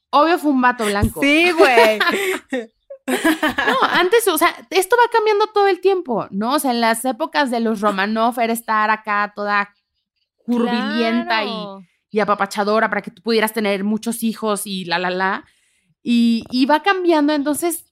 obvio 0.08 0.38
fue 0.38 0.50
un 0.50 0.62
vato 0.62 0.86
blanco. 0.86 1.20
Sí, 1.20 1.50
güey. 1.50 1.98
No, 3.06 3.76
antes, 3.90 4.26
o 4.28 4.38
sea, 4.38 4.56
esto 4.70 4.96
va 4.96 5.10
cambiando 5.12 5.48
todo 5.48 5.68
el 5.68 5.82
tiempo, 5.82 6.26
¿no? 6.30 6.54
O 6.54 6.58
sea, 6.58 6.70
en 6.70 6.80
las 6.80 7.04
épocas 7.04 7.50
de 7.50 7.60
los 7.60 7.82
Romanov 7.82 8.40
era 8.40 8.54
estar 8.54 8.88
acá 8.88 9.30
toda 9.36 9.74
curvilínea 10.46 11.26
Claro. 11.26 11.82
y, 12.10 12.16
y 12.16 12.20
apapachadora 12.20 12.88
para 12.88 13.02
que 13.02 13.10
tú 13.10 13.20
pudieras 13.20 13.52
tener 13.52 13.84
muchos 13.84 14.22
hijos 14.22 14.66
y 14.66 14.86
la, 14.86 14.98
la, 14.98 15.10
la. 15.10 15.44
Y, 16.02 16.44
y 16.50 16.64
va 16.64 16.82
cambiando, 16.82 17.34
entonces 17.34 17.84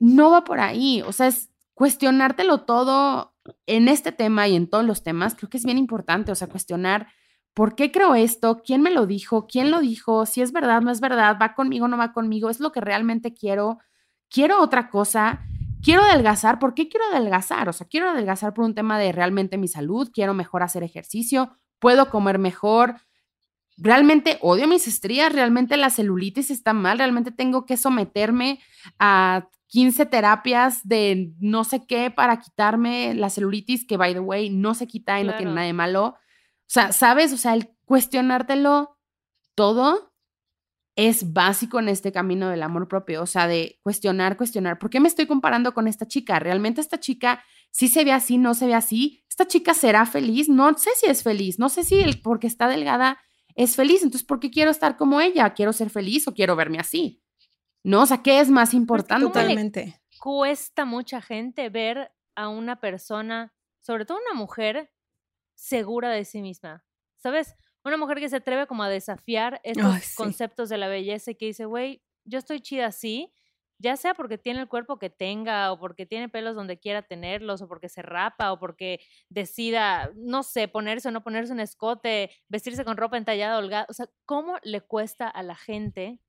no 0.00 0.32
va 0.32 0.42
por 0.42 0.58
ahí. 0.58 1.02
O 1.02 1.12
sea, 1.12 1.28
es 1.28 1.50
cuestionártelo 1.74 2.62
todo 2.62 3.33
en 3.66 3.88
este 3.88 4.12
tema 4.12 4.48
y 4.48 4.56
en 4.56 4.68
todos 4.68 4.84
los 4.84 5.02
temas, 5.02 5.34
creo 5.34 5.50
que 5.50 5.56
es 5.56 5.64
bien 5.64 5.78
importante. 5.78 6.32
O 6.32 6.34
sea, 6.34 6.48
cuestionar 6.48 7.08
por 7.54 7.76
qué 7.76 7.92
creo 7.92 8.14
esto, 8.14 8.62
quién 8.64 8.82
me 8.82 8.90
lo 8.90 9.06
dijo, 9.06 9.46
quién 9.46 9.70
lo 9.70 9.80
dijo, 9.80 10.26
si 10.26 10.42
es 10.42 10.52
verdad, 10.52 10.82
no 10.82 10.90
es 10.90 11.00
verdad, 11.00 11.38
va 11.40 11.54
conmigo, 11.54 11.88
no 11.88 11.96
va 11.96 12.12
conmigo, 12.12 12.50
es 12.50 12.60
lo 12.60 12.72
que 12.72 12.80
realmente 12.80 13.32
quiero, 13.32 13.78
quiero 14.28 14.60
otra 14.60 14.90
cosa. 14.90 15.40
Quiero 15.82 16.02
adelgazar, 16.02 16.58
¿por 16.58 16.72
qué 16.72 16.88
quiero 16.88 17.04
adelgazar? 17.12 17.68
O 17.68 17.72
sea, 17.74 17.86
quiero 17.86 18.08
adelgazar 18.08 18.54
por 18.54 18.64
un 18.64 18.74
tema 18.74 18.98
de 18.98 19.12
realmente 19.12 19.58
mi 19.58 19.68
salud, 19.68 20.10
quiero 20.14 20.32
mejor 20.32 20.62
hacer 20.62 20.82
ejercicio, 20.82 21.50
puedo 21.78 22.08
comer 22.08 22.38
mejor, 22.38 22.96
realmente 23.76 24.38
odio 24.40 24.66
mis 24.66 24.88
estrías, 24.88 25.30
realmente 25.30 25.76
la 25.76 25.90
celulitis 25.90 26.50
está 26.50 26.72
mal, 26.72 26.96
realmente 26.96 27.32
tengo 27.32 27.66
que 27.66 27.76
someterme 27.76 28.60
a 28.98 29.48
15 29.74 30.06
terapias 30.06 30.86
de 30.86 31.32
no 31.40 31.64
sé 31.64 31.84
qué 31.84 32.08
para 32.08 32.38
quitarme 32.38 33.12
la 33.12 33.28
celulitis, 33.28 33.84
que 33.84 33.96
by 33.96 34.14
the 34.14 34.20
way 34.20 34.48
no 34.48 34.72
se 34.72 34.86
quita 34.86 35.20
y 35.20 35.24
no 35.24 35.34
tiene 35.34 35.52
nada 35.52 35.66
de 35.66 35.72
malo. 35.72 36.04
O 36.06 36.16
sea, 36.68 36.92
¿sabes? 36.92 37.32
O 37.32 37.36
sea, 37.36 37.54
el 37.54 37.70
cuestionártelo 37.84 38.96
todo 39.56 40.14
es 40.94 41.32
básico 41.32 41.80
en 41.80 41.88
este 41.88 42.12
camino 42.12 42.50
del 42.50 42.62
amor 42.62 42.86
propio, 42.86 43.20
o 43.20 43.26
sea, 43.26 43.48
de 43.48 43.80
cuestionar, 43.82 44.36
cuestionar, 44.36 44.78
¿por 44.78 44.90
qué 44.90 45.00
me 45.00 45.08
estoy 45.08 45.26
comparando 45.26 45.74
con 45.74 45.88
esta 45.88 46.06
chica? 46.06 46.38
¿Realmente 46.38 46.80
esta 46.80 47.00
chica 47.00 47.42
sí 47.72 47.88
se 47.88 48.04
ve 48.04 48.12
así, 48.12 48.38
no 48.38 48.54
se 48.54 48.68
ve 48.68 48.74
así? 48.74 49.24
¿Esta 49.28 49.48
chica 49.48 49.74
será 49.74 50.06
feliz? 50.06 50.48
No 50.48 50.72
sé 50.78 50.90
si 50.94 51.06
es 51.06 51.24
feliz, 51.24 51.58
no 51.58 51.68
sé 51.68 51.82
si 51.82 51.96
el, 51.96 52.20
porque 52.20 52.46
está 52.46 52.68
delgada 52.68 53.18
es 53.56 53.74
feliz, 53.74 54.04
entonces 54.04 54.24
¿por 54.24 54.38
qué 54.38 54.52
quiero 54.52 54.70
estar 54.70 54.96
como 54.96 55.20
ella? 55.20 55.52
¿Quiero 55.52 55.72
ser 55.72 55.90
feliz 55.90 56.28
o 56.28 56.32
quiero 56.32 56.54
verme 56.54 56.78
así? 56.78 57.23
¿No? 57.84 58.02
O 58.02 58.06
sea, 58.06 58.22
¿qué 58.22 58.40
es 58.40 58.50
más 58.50 58.74
importante? 58.74 59.24
¿cómo 59.24 59.34
le- 59.34 59.40
Totalmente. 59.42 60.00
Cuesta 60.20 60.84
mucha 60.84 61.20
gente 61.20 61.68
ver 61.68 62.10
a 62.34 62.48
una 62.48 62.80
persona, 62.80 63.52
sobre 63.80 64.04
todo 64.06 64.18
una 64.18 64.38
mujer, 64.38 64.90
segura 65.54 66.10
de 66.10 66.24
sí 66.24 66.40
misma. 66.42 66.84
¿Sabes? 67.16 67.54
Una 67.84 67.96
mujer 67.96 68.18
que 68.18 68.28
se 68.28 68.36
atreve 68.36 68.66
como 68.66 68.82
a 68.82 68.88
desafiar 68.88 69.60
estos 69.64 69.84
Ay, 69.94 70.00
sí. 70.00 70.16
conceptos 70.16 70.68
de 70.68 70.78
la 70.78 70.88
belleza 70.88 71.30
y 71.30 71.34
que 71.36 71.46
dice, 71.46 71.66
güey, 71.66 72.02
yo 72.24 72.38
estoy 72.38 72.60
chida 72.60 72.86
así, 72.86 73.32
ya 73.78 73.96
sea 73.96 74.14
porque 74.14 74.38
tiene 74.38 74.60
el 74.60 74.68
cuerpo 74.68 74.98
que 74.98 75.10
tenga 75.10 75.70
o 75.72 75.78
porque 75.78 76.06
tiene 76.06 76.28
pelos 76.30 76.54
donde 76.54 76.78
quiera 76.78 77.02
tenerlos 77.02 77.60
o 77.60 77.68
porque 77.68 77.88
se 77.90 78.00
rapa 78.02 78.52
o 78.52 78.58
porque 78.58 79.00
decida, 79.28 80.10
no 80.16 80.42
sé, 80.42 80.68
ponerse 80.68 81.08
o 81.08 81.10
no 81.12 81.22
ponerse 81.22 81.52
un 81.52 81.60
escote, 81.60 82.30
vestirse 82.48 82.84
con 82.84 82.96
ropa 82.96 83.18
entallada, 83.18 83.58
holgada. 83.58 83.86
O 83.90 83.92
sea, 83.92 84.06
¿cómo 84.24 84.56
le 84.62 84.80
cuesta 84.80 85.28
a 85.28 85.42
la 85.42 85.54
gente 85.56 86.20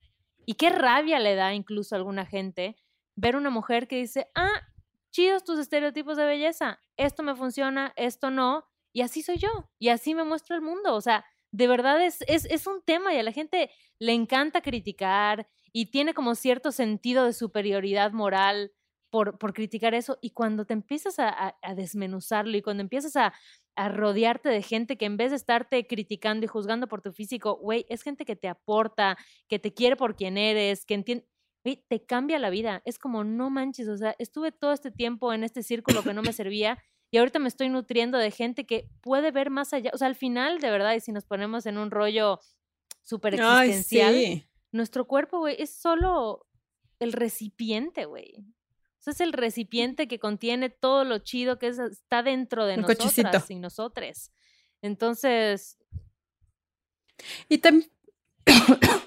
y 0.46 0.56
qué 0.56 0.70
rabia 0.70 1.20
le 1.20 1.36
da 1.36 1.54
incluso 1.54 1.96
a 1.96 1.98
alguna 1.98 2.26
gente 2.26 2.76
ver 3.16 3.36
una 3.36 3.50
mujer 3.50 3.88
que 3.88 3.98
dice, 3.98 4.30
ah, 4.36 4.62
chidos 5.12 5.44
tus 5.44 5.60
estereotipos 5.60 6.18
de 6.18 6.26
belleza, 6.26 6.80
esto 6.98 7.24
me 7.24 7.36
funciona, 7.36 7.94
esto 7.96 8.30
no, 8.30 8.66
y 8.92 9.02
así 9.02 9.22
soy 9.22 9.38
yo, 9.38 9.70
y 9.80 9.90
así 9.90 10.16
me 10.16 10.24
muestro 10.24 10.56
el 10.56 10.62
mundo. 10.62 10.96
O 10.96 11.02
sea, 11.02 11.26
de 11.52 11.68
verdad 11.68 12.04
es, 12.04 12.24
es, 12.28 12.46
es 12.46 12.68
un 12.68 12.82
tema 12.82 13.14
y 13.14 13.18
a 13.18 13.24
la 13.24 13.32
gente 13.32 13.72
le 14.00 14.14
encanta 14.14 14.62
criticar 14.62 15.48
y 15.72 15.88
tiene 15.88 16.14
como 16.14 16.36
cierto 16.36 16.72
sentido 16.72 17.26
de 17.26 17.34
superioridad 17.34 18.12
moral 18.12 18.72
por, 19.10 19.38
por 19.38 19.54
criticar 19.54 19.94
eso. 19.94 20.18
Y 20.22 20.32
cuando 20.32 20.66
te 20.66 20.74
empiezas 20.74 21.16
a, 21.20 21.56
desmenuzarlo 21.76 22.56
y 22.58 22.62
cuando 22.62 22.82
empiezas 22.82 23.16
a, 23.16 23.34
a 23.76 23.90
rodearte 23.90 24.50
de 24.50 24.62
gente 24.62 24.98
que 24.98 25.06
en 25.06 25.18
vez 25.18 25.32
de 25.32 25.38
estarte 25.38 25.86
criticando 25.86 26.46
y 26.46 26.48
juzgando 26.48 26.88
por 26.88 27.02
tu 27.02 27.12
físico, 27.12 27.58
güey, 27.58 27.86
es 27.90 28.02
gente 28.02 28.26
que 28.26 28.36
te 28.36 28.48
aporta, 28.48 29.18
que 29.48 29.60
te 29.60 29.74
quiere 29.74 29.96
por 29.96 30.16
quien 30.16 30.38
eres, 30.38 30.86
que 30.86 30.94
entiende, 30.94 31.28
güey, 31.64 31.84
te 31.88 32.06
cambia 32.06 32.40
la 32.40 32.50
vida. 32.50 32.82
Es 32.86 33.00
como, 33.00 33.24
no 33.24 33.50
manches, 33.50 33.88
o 33.88 33.98
sea, 33.98 34.16
estuve 34.20 34.52
todo 34.52 34.72
este 34.72 34.92
tiempo 34.92 35.34
en 35.34 35.44
este 35.44 35.64
círculo 35.64 36.04
que 36.04 36.14
no 36.14 36.22
me 36.22 36.34
servía 36.34 36.78
y 37.12 37.18
ahorita 37.18 37.40
me 37.40 37.48
estoy 37.48 37.70
nutriendo 37.70 38.18
de 38.18 38.32
gente 38.32 38.66
que 38.66 38.90
puede 39.02 39.32
ver 39.32 39.50
más 39.50 39.74
allá. 39.74 39.92
O 39.94 39.98
sea, 39.98 40.08
al 40.08 40.16
final, 40.16 40.60
de 40.60 40.70
verdad, 40.70 40.96
y 40.96 41.00
si 41.00 41.12
nos 41.12 41.26
ponemos 41.26 41.66
en 41.66 41.78
un 41.78 41.92
rollo 41.92 42.40
súper 43.04 43.36
existencial, 43.36 44.14
sí. 44.14 44.46
nuestro 44.72 45.06
cuerpo, 45.06 45.40
güey, 45.40 45.56
es 45.60 45.70
solo 45.70 46.46
el 47.00 47.14
recipiente, 47.14 48.06
güey. 48.06 48.44
Sea, 49.06 49.12
es 49.14 49.22
el 49.22 49.34
recipiente 49.34 50.08
que 50.08 50.18
contiene 50.18 50.70
todo 50.72 51.04
lo 51.04 51.20
chido 51.20 51.60
que 51.60 51.68
es- 51.68 51.78
está 51.78 52.24
dentro 52.24 52.66
de 52.66 52.82
cochecito. 52.82 53.30
y 53.50 53.56
nosotres. 53.60 54.32
Entonces, 54.82 55.78
Y 57.48 57.60
tam- 57.60 57.88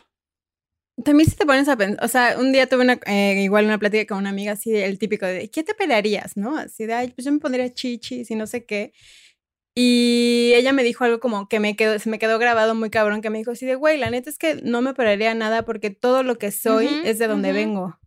también 1.04 1.28
si 1.28 1.36
te 1.36 1.44
pones 1.46 1.68
a 1.68 1.76
pensar, 1.76 2.04
o 2.04 2.08
sea, 2.08 2.36
un 2.38 2.52
día 2.52 2.66
tuve 2.68 2.82
una, 2.82 2.98
eh, 3.06 3.40
igual 3.42 3.64
una 3.66 3.78
plática 3.78 4.06
con 4.06 4.18
una 4.18 4.30
amiga 4.30 4.52
así, 4.52 4.74
el 4.74 4.98
típico 4.98 5.26
de, 5.26 5.50
¿qué 5.50 5.62
te 5.62 5.74
pelearías, 5.74 6.36
no? 6.36 6.56
Así 6.56 6.86
de, 6.86 6.94
ay, 6.94 7.08
pues 7.08 7.24
yo 7.24 7.32
me 7.32 7.38
pondría 7.38 7.72
chichis 7.72 8.30
y 8.30 8.34
no 8.34 8.46
sé 8.46 8.64
qué. 8.64 8.92
Y 9.74 10.52
ella 10.54 10.72
me 10.72 10.82
dijo 10.84 11.04
algo 11.04 11.20
como 11.20 11.48
que 11.48 11.60
me 11.60 11.76
quedó, 11.76 11.98
se 11.98 12.08
me 12.08 12.18
quedó 12.18 12.38
grabado 12.38 12.74
muy 12.74 12.90
cabrón, 12.90 13.20
que 13.20 13.30
me 13.30 13.38
dijo 13.38 13.50
así 13.52 13.66
de, 13.66 13.74
güey, 13.76 13.98
la 13.98 14.10
neta 14.10 14.30
es 14.30 14.38
que 14.38 14.56
no 14.62 14.80
me 14.80 14.94
pelearía 14.94 15.34
nada 15.34 15.64
porque 15.64 15.90
todo 15.90 16.22
lo 16.22 16.36
que 16.38 16.50
soy 16.50 16.86
es 17.04 17.18
de 17.18 17.26
donde 17.28 17.52
vengo. 17.52 17.98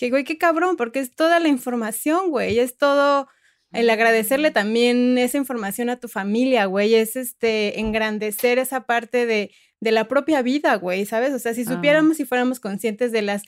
Dije, 0.00 0.10
güey, 0.10 0.24
qué 0.24 0.38
cabrón, 0.38 0.76
porque 0.76 1.00
es 1.00 1.14
toda 1.14 1.40
la 1.40 1.48
información, 1.48 2.30
güey, 2.30 2.58
es 2.60 2.76
todo 2.76 3.28
el 3.72 3.90
agradecerle 3.90 4.50
también 4.50 5.18
esa 5.18 5.36
información 5.36 5.90
a 5.90 5.98
tu 6.00 6.08
familia, 6.08 6.66
güey, 6.66 6.94
es 6.94 7.16
este 7.16 7.80
engrandecer 7.80 8.58
esa 8.58 8.86
parte 8.86 9.26
de, 9.26 9.50
de 9.80 9.92
la 9.92 10.08
propia 10.08 10.40
vida, 10.42 10.76
güey, 10.76 11.04
¿sabes? 11.04 11.34
O 11.34 11.38
sea, 11.38 11.52
si 11.52 11.62
Ah. 11.62 11.74
supiéramos 11.74 12.20
y 12.20 12.24
fuéramos 12.24 12.60
conscientes 12.60 13.12
de 13.12 13.22
las 13.22 13.42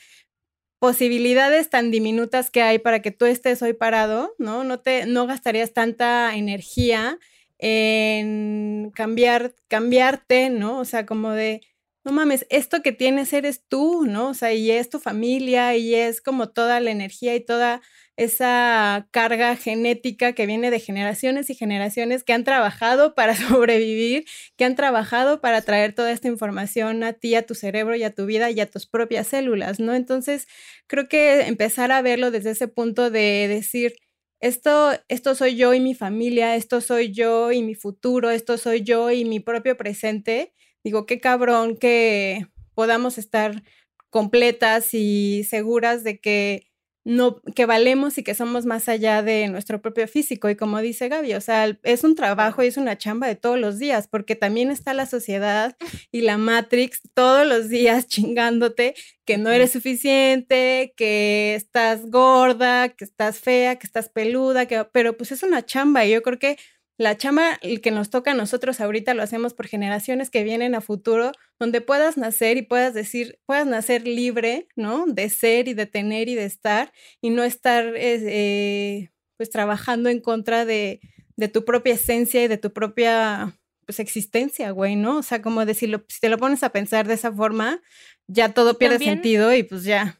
posibilidades 0.79 1.71
tan 1.71 1.91
diminutas 1.91 2.51
que 2.51 2.63
hay 2.63 2.79
para 2.79 3.01
que 3.03 3.11
tú 3.11 3.27
estés 3.27 3.63
hoy 3.63 3.73
parado, 3.75 4.35
¿no? 4.39 4.65
No 4.65 4.81
te 4.81 5.07
no 5.07 5.27
gastarías 5.27 5.73
tanta 5.73 6.35
energía 6.37 7.19
en 7.59 8.91
cambiar 8.95 9.55
cambiarte, 9.69 10.51
¿no? 10.51 10.79
O 10.81 10.85
sea, 10.85 11.07
como 11.07 11.31
de 11.31 11.61
no 12.05 12.13
mames, 12.13 12.47
esto 12.51 12.83
que 12.83 12.93
tienes 12.93 13.33
eres 13.33 13.63
tú, 13.69 14.05
¿no? 14.07 14.29
O 14.31 14.35
sea, 14.35 14.55
y 14.55 14.71
es 14.71 14.89
tu 14.89 14.99
familia 14.99 15.77
y 15.77 15.95
es 15.95 16.21
como 16.23 16.49
toda 16.51 16.81
la 16.81 16.91
energía 16.91 17.35
y 17.35 17.41
toda 17.45 17.83
esa 18.17 19.09
carga 19.13 19.57
genética 19.57 20.33
que 20.35 20.47
viene 20.47 20.71
de 20.71 20.81
generaciones 20.81 21.51
y 21.51 21.55
generaciones 21.55 22.25
que 22.25 22.33
han 22.33 22.45
trabajado 22.45 23.15
para 23.15 23.35
sobrevivir, 23.37 24.25
que 24.57 24.65
han 24.65 24.77
trabajado 24.77 25.41
para 25.41 25.63
traer 25.63 25.95
toda 25.95 26.13
esta 26.13 26.29
información 26.29 27.03
a 27.05 27.13
ti, 27.15 27.35
a 27.35 27.47
tu 27.47 27.55
cerebro 27.55 27.97
y 27.97 28.03
a 28.03 28.15
tu 28.15 28.27
vida 28.27 28.51
y 28.51 28.61
a 28.61 28.71
tus 28.71 28.87
propias 28.87 29.29
células, 29.29 29.81
¿no? 29.81 29.95
Entonces, 29.95 30.47
creo 30.87 31.09
que 31.09 31.43
empezar 31.43 31.93
a 31.93 32.03
verlo 32.03 32.31
desde 32.31 32.51
ese 32.51 32.69
punto 32.69 33.11
de 33.11 33.47
decir, 33.49 33.95
esto, 34.41 34.93
esto 35.09 35.35
soy 35.35 35.57
yo 35.57 35.75
y 35.75 35.81
mi 35.81 35.95
familia, 35.95 36.57
esto 36.57 36.81
soy 36.81 37.13
yo 37.13 37.53
y 37.53 37.63
mi 37.63 37.75
futuro, 37.75 38.31
esto 38.31 38.57
soy 38.59 38.83
yo 38.83 39.11
y 39.11 39.25
mi 39.27 39.41
propio 39.41 39.77
presente, 39.77 40.55
digo, 40.85 41.07
qué 41.07 41.20
cabrón 41.20 41.76
que 41.76 42.47
podamos 42.74 43.18
estar 43.18 43.62
completas 44.11 44.95
y 44.95 45.45
seguras 45.45 46.05
de 46.05 46.20
que 46.20 46.70
no, 47.03 47.41
que 47.55 47.64
valemos 47.64 48.18
y 48.18 48.22
que 48.22 48.35
somos 48.35 48.66
más 48.66 48.89
allá 48.89 49.22
de 49.22 49.49
nuestro 49.49 49.81
propio 49.81 50.07
físico. 50.07 50.51
Y 50.51 50.57
como 50.57 50.81
dice 50.81 51.09
Gaby, 51.09 51.35
o 51.35 51.41
sea, 51.41 51.78
es 51.83 52.05
un 52.05 52.14
trabajo 52.14 52.62
y 52.62 52.66
es 52.66 52.76
una 52.76 52.99
chamba 52.99 53.26
de 53.26 53.37
todos 53.37 53.59
los 53.59 53.78
días, 53.78 54.07
porque 54.07 54.37
también 54.37 54.70
está 54.70 54.93
la 54.93 55.07
sociedad 55.07 55.76
y 56.12 56.20
la 56.20 56.37
Matrix 56.37 57.01
todos 57.14 57.47
los 57.47 57.68
días 57.68 58.07
chingándote 58.09 58.95
que 59.24 59.39
no 59.39 59.51
eres 59.51 59.72
suficiente, 59.72 60.93
que 60.97 61.55
estás 61.55 62.11
gorda, 62.11 62.91
que 62.91 63.05
estás 63.05 63.39
fea, 63.39 63.76
que 63.76 63.87
estás 63.87 64.09
peluda, 64.11 64.66
que, 64.66 64.85
pero 64.93 65.16
pues 65.16 65.33
es 65.33 65.43
una 65.43 65.64
chamba. 65.64 66.05
Y 66.05 66.11
yo 66.12 66.22
creo 66.22 66.39
que 66.39 66.59
la 67.01 67.17
chamba 67.17 67.59
el 67.63 67.81
que 67.81 67.91
nos 67.91 68.11
toca 68.11 68.33
a 68.33 68.35
nosotros 68.35 68.79
ahorita 68.79 69.15
lo 69.15 69.23
hacemos 69.23 69.55
por 69.55 69.67
generaciones 69.67 70.29
que 70.29 70.45
vienen 70.45 70.75
a 70.75 70.83
futuro, 70.83 71.33
donde 71.59 71.81
puedas 71.81 72.19
nacer 72.19 72.59
y 72.59 72.63
puedas 72.63 72.93
decir, 72.93 73.39
puedas 73.47 73.67
nacer 73.67 74.07
libre, 74.07 74.69
¿no? 74.77 75.07
De 75.07 75.31
ser 75.31 75.67
y 75.67 75.73
de 75.73 75.87
tener 75.87 76.29
y 76.29 76.35
de 76.35 76.45
estar 76.45 76.93
y 77.23 77.31
no 77.31 77.43
estar 77.43 77.87
eh, 77.97 78.19
eh, 78.27 79.11
pues 79.39 79.49
trabajando 79.49 80.11
en 80.11 80.21
contra 80.21 80.67
de, 80.67 81.01
de, 81.37 81.49
tu 81.49 81.65
propia 81.65 81.95
esencia 81.95 82.45
y 82.45 82.49
de 82.49 82.59
tu 82.59 82.71
propia 82.71 83.59
pues 83.87 83.99
existencia, 83.99 84.71
güey, 84.73 84.95
¿no? 84.95 85.17
O 85.17 85.23
sea, 85.23 85.41
como 85.41 85.65
decirlo, 85.65 86.05
si 86.07 86.21
te 86.21 86.29
lo 86.29 86.37
pones 86.37 86.63
a 86.63 86.69
pensar 86.69 87.09
de 87.09 87.15
esa 87.15 87.33
forma, 87.33 87.81
ya 88.27 88.53
todo 88.53 88.77
pierde 88.77 88.97
También- 88.97 89.15
sentido 89.15 89.55
y 89.55 89.63
pues 89.63 89.85
ya. 89.85 90.20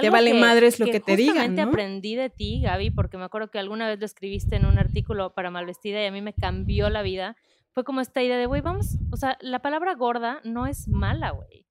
Te 0.00 0.10
vale 0.10 0.34
madres 0.34 0.78
lo 0.80 0.86
que 0.86 1.00
te 1.00 1.16
digan, 1.16 1.54
¿no? 1.54 1.62
aprendí 1.62 2.14
de 2.14 2.30
ti, 2.30 2.60
Gaby, 2.62 2.90
porque 2.90 3.16
me 3.18 3.24
acuerdo 3.24 3.50
que 3.50 3.58
alguna 3.58 3.88
vez 3.88 3.98
lo 3.98 4.06
escribiste 4.06 4.56
en 4.56 4.66
un 4.66 4.78
artículo 4.78 5.34
para 5.34 5.50
Malvestida 5.50 6.02
y 6.02 6.06
a 6.06 6.12
mí 6.12 6.20
me 6.22 6.32
cambió 6.34 6.88
la 6.90 7.02
vida. 7.02 7.36
Fue 7.72 7.84
como 7.84 8.00
esta 8.00 8.22
idea 8.22 8.38
de, 8.38 8.46
güey, 8.46 8.62
vamos, 8.62 8.96
o 9.12 9.16
sea, 9.16 9.36
la 9.40 9.60
palabra 9.60 9.94
gorda 9.94 10.40
no 10.44 10.66
es 10.66 10.88
mala, 10.88 11.30
güey. 11.30 11.66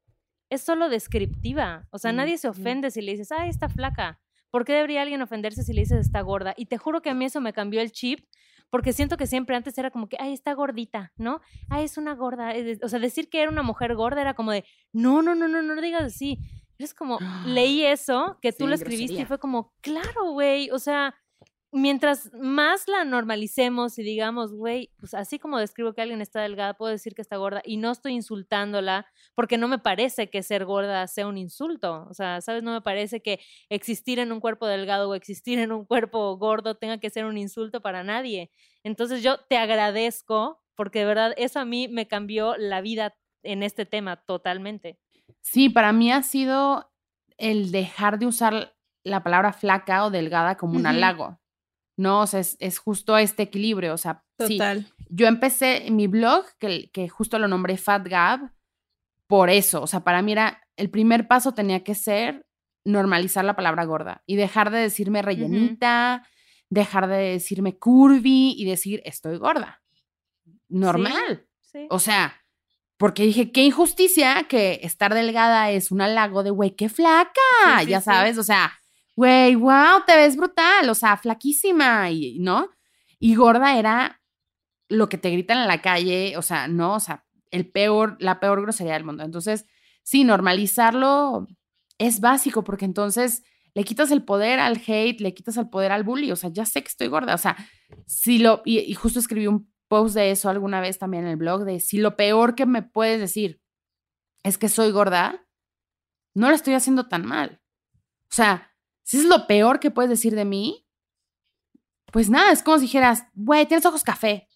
Es 0.50 0.62
solo 0.62 0.90
descriptiva. 0.90 1.88
O 1.92 1.98
sea, 1.98 2.12
Mm, 2.14 2.16
nadie 2.18 2.38
se 2.38 2.48
mm. 2.48 2.52
ofende 2.52 2.92
si 2.92 3.02
le 3.02 3.12
dices, 3.14 3.32
ay, 3.32 3.50
está 3.50 3.70
flaca. 3.70 4.20
¿Por 4.52 4.64
qué 4.66 4.74
debería 4.74 5.02
alguien 5.02 5.22
ofenderse 5.22 5.64
si 5.64 5.74
le 5.74 5.82
dices 5.82 6.00
está 6.06 6.22
gorda? 6.22 6.54
Y 6.56 6.68
te 6.68 6.78
juro 6.78 7.02
que 7.02 7.10
a 7.10 7.14
mí 7.14 7.26
eso 7.26 7.42
me 7.42 7.52
cambió 7.54 7.82
el 7.82 7.92
chip, 7.92 8.20
porque 8.70 8.94
siento 8.94 9.18
que 9.18 9.28
siempre 9.28 9.56
antes 9.56 9.78
era 9.78 9.90
como 9.92 10.08
que, 10.08 10.18
ay, 10.20 10.34
está 10.34 10.54
gordita, 10.54 11.12
¿no? 11.18 11.42
Ay, 11.70 11.86
es 11.86 11.98
una 11.98 12.14
gorda. 12.14 12.50
De- 12.54 12.80
O 12.84 12.88
sea, 12.88 13.00
decir 13.00 13.30
que 13.30 13.42
era 13.42 13.50
una 13.52 13.64
mujer 13.64 13.96
gorda 13.96 14.22
era 14.22 14.34
como 14.36 14.52
de, 14.52 14.64
no, 14.94 15.22
no, 15.22 15.34
no, 15.36 15.48
no, 15.48 15.62
no 15.62 15.82
digas 15.82 16.04
así. 16.04 16.38
Es 16.78 16.94
como, 16.94 17.20
leí 17.46 17.84
eso, 17.84 18.38
que 18.42 18.52
tú 18.52 18.66
Sí, 18.66 18.70
lo 18.70 18.76
escribiste 18.76 19.22
y 19.22 19.26
fue 19.26 19.40
como, 19.40 19.74
claro, 19.82 20.32
güey, 20.32 20.70
o 20.72 20.80
sea, 20.80 21.16
mientras 21.76 22.32
más 22.34 22.88
la 22.88 23.04
normalicemos 23.04 24.00
y 24.00 24.04
digamos, 24.04 24.54
güey, 24.54 24.92
pues 24.98 25.14
así 25.14 25.40
como 25.40 25.60
describo 25.60 25.94
que 25.94 26.02
alguien 26.02 26.22
está 26.22 26.42
delgada, 26.42 26.76
puedo 26.76 26.90
decir 26.90 27.14
que 27.14 27.22
está 27.22 27.36
gorda 27.36 27.62
y 27.66 27.76
no 27.76 27.92
estoy 27.92 28.14
insultándola 28.14 29.06
porque 29.36 29.58
no 29.58 29.68
me 29.68 29.78
parece 29.78 30.30
que 30.30 30.42
ser 30.42 30.64
gorda 30.64 31.06
sea 31.08 31.28
un 31.28 31.38
insulto. 31.38 32.08
O 32.10 32.14
sea, 32.14 32.40
¿sabes? 32.40 32.64
No 32.64 32.72
me 32.72 32.82
parece 32.82 33.22
que 33.22 33.42
existir 33.70 34.20
en 34.20 34.32
un 34.32 34.40
cuerpo 34.40 34.68
delgado 34.68 35.10
o 35.10 35.16
existir 35.16 35.60
en 35.60 35.74
un 35.74 35.86
cuerpo 35.86 36.38
gordo 36.38 36.76
tenga 36.76 36.98
que 36.98 37.10
ser 37.10 37.26
un 37.26 37.38
insulto 37.38 37.82
para 37.82 38.04
nadie. 38.04 38.52
Entonces 38.84 39.22
yo 39.22 39.40
te 39.50 39.58
agradezco 39.58 40.62
porque 40.76 41.00
de 41.00 41.06
verdad 41.06 41.34
eso 41.36 41.60
a 41.60 41.66
mí 41.66 41.90
me 41.90 42.08
cambió 42.08 42.56
la 42.58 42.80
vida 42.80 43.18
en 43.44 43.64
este 43.64 43.86
tema 43.86 44.24
totalmente. 44.26 44.98
Sí, 45.42 45.70
para 45.70 45.92
mí 45.94 46.12
ha 46.12 46.24
sido 46.24 46.92
el 47.38 47.72
dejar 47.72 48.20
de 48.20 48.28
usar 48.28 48.76
la 49.04 49.24
palabra 49.24 49.54
flaca 49.54 50.06
o 50.06 50.12
delgada 50.12 50.58
como 50.58 50.78
un 50.78 50.88
halago. 50.88 51.40
No, 51.98 52.22
o 52.22 52.28
sea, 52.28 52.42
es, 52.42 52.58
es 52.60 52.80
justo 52.80 53.18
este 53.18 53.44
equilibrio. 53.44 53.94
O 53.94 53.98
sea, 53.98 54.26
sí, 54.40 54.60
yo 55.10 55.28
empecé 55.28 55.90
mi 55.92 56.08
blog, 56.08 56.46
que, 56.60 56.90
que 56.92 57.08
justo 57.08 57.40
lo 57.40 57.48
nombré 57.48 57.78
Fat 57.78 58.08
Gab, 58.08 58.52
por 59.28 59.50
eso. 59.50 59.82
O 59.82 59.88
sea, 59.88 60.04
para 60.04 60.22
mí 60.22 60.34
era, 60.34 60.62
el 60.76 60.90
primer 60.90 61.28
paso 61.28 61.54
tenía 61.54 61.84
que 61.84 61.96
ser 61.96 62.46
normalizar 62.84 63.46
la 63.46 63.56
palabra 63.56 63.86
gorda 63.86 64.24
y 64.26 64.36
dejar 64.36 64.72
de 64.72 64.80
decirme 64.80 65.22
rellenita, 65.22 66.28
dejar 66.70 67.08
de 67.08 67.18
decirme 67.18 67.78
curvy 67.78 68.56
y 68.58 68.66
decir 68.66 69.02
estoy 69.06 69.38
gorda. 69.38 69.82
Normal. 70.68 71.48
Sí. 71.62 71.88
O 71.90 72.00
sea, 72.00 72.45
porque 72.98 73.24
dije, 73.24 73.52
qué 73.52 73.64
injusticia 73.64 74.46
que 74.48 74.80
estar 74.84 75.14
delgada 75.14 75.72
es 75.72 75.92
un 75.92 76.02
halago 76.02 76.44
de, 76.44 76.50
güey, 76.52 76.76
qué 76.76 76.90
flaca, 76.90 77.32
Sí, 77.80 77.86
sí, 77.86 77.90
ya 77.92 78.00
sí. 78.00 78.06
sabes, 78.06 78.38
o 78.38 78.44
sea, 78.44 78.72
güey, 79.16 79.56
wow, 79.56 80.04
te 80.06 80.16
ves 80.16 80.38
brutal, 80.38 80.90
o 80.90 80.96
sea, 80.96 81.18
flaquísima, 81.18 82.10
y, 82.12 82.40
¿no? 82.40 82.70
Y 83.20 83.36
gorda 83.36 83.78
era 83.78 84.22
lo 84.88 85.10
que 85.10 85.18
te 85.18 85.30
gritan 85.32 85.58
en 85.60 85.68
la 85.68 85.82
calle, 85.82 86.38
o 86.38 86.42
sea, 86.42 86.68
no, 86.68 86.96
o 86.96 87.00
sea, 87.00 87.26
el 87.52 87.70
peor, 87.70 88.18
la 88.20 88.40
peor 88.40 88.62
grosería 88.62 88.94
del 88.94 89.04
mundo. 89.06 89.24
Entonces, 89.24 89.66
sí, 90.04 90.24
normalizarlo 90.24 91.48
es 91.98 92.20
básico, 92.20 92.64
porque 92.64 92.86
entonces 92.86 93.44
le 93.74 93.84
quitas 93.84 94.12
el 94.12 94.24
poder 94.24 94.60
al 94.60 94.82
hate, 94.86 95.20
le 95.20 95.34
quitas 95.34 95.58
el 95.58 95.70
poder 95.70 95.92
al 95.92 96.04
bully, 96.04 96.32
o 96.32 96.36
sea, 96.36 96.50
ya 96.52 96.66
sé 96.66 96.82
que 96.82 96.88
estoy 96.88 97.08
gorda, 97.08 97.36
o 97.36 97.38
sea, 97.38 97.58
si 98.06 98.38
lo, 98.40 98.62
y, 98.64 98.80
y 98.80 98.94
justo 98.94 99.20
escribí 99.20 99.48
un 99.48 99.70
post 99.88 100.16
de 100.16 100.32
eso 100.32 100.50
alguna 100.50 100.82
vez 100.82 100.98
también 101.00 101.24
en 101.26 101.32
el 101.32 101.36
blog, 101.38 101.64
de 101.64 101.80
si 101.80 101.98
lo 101.98 102.16
peor 102.16 102.56
que 102.56 102.66
me 102.66 102.82
puedes 102.82 103.20
decir 103.20 103.62
es 104.44 104.58
que 104.58 104.70
soy 104.70 104.92
gorda, 104.92 105.46
no 106.34 106.50
lo 106.50 106.56
estoy 106.56 106.74
haciendo 106.74 107.08
tan 107.08 107.26
mal. 107.26 107.62
O 108.24 108.34
sea, 108.36 108.72
si 109.04 109.18
es 109.18 109.26
lo 109.26 109.48
peor 109.48 109.80
que 109.80 109.92
puedes 109.92 110.10
decir 110.10 110.36
de 110.36 110.46
mí, 110.46 110.88
pues 112.12 112.30
nada, 112.30 112.52
es 112.52 112.64
como 112.64 112.78
si 112.78 112.84
dijeras, 112.86 113.26
güey, 113.34 113.66
tienes 113.66 113.86
ojos 113.86 114.04
café. 114.04 114.48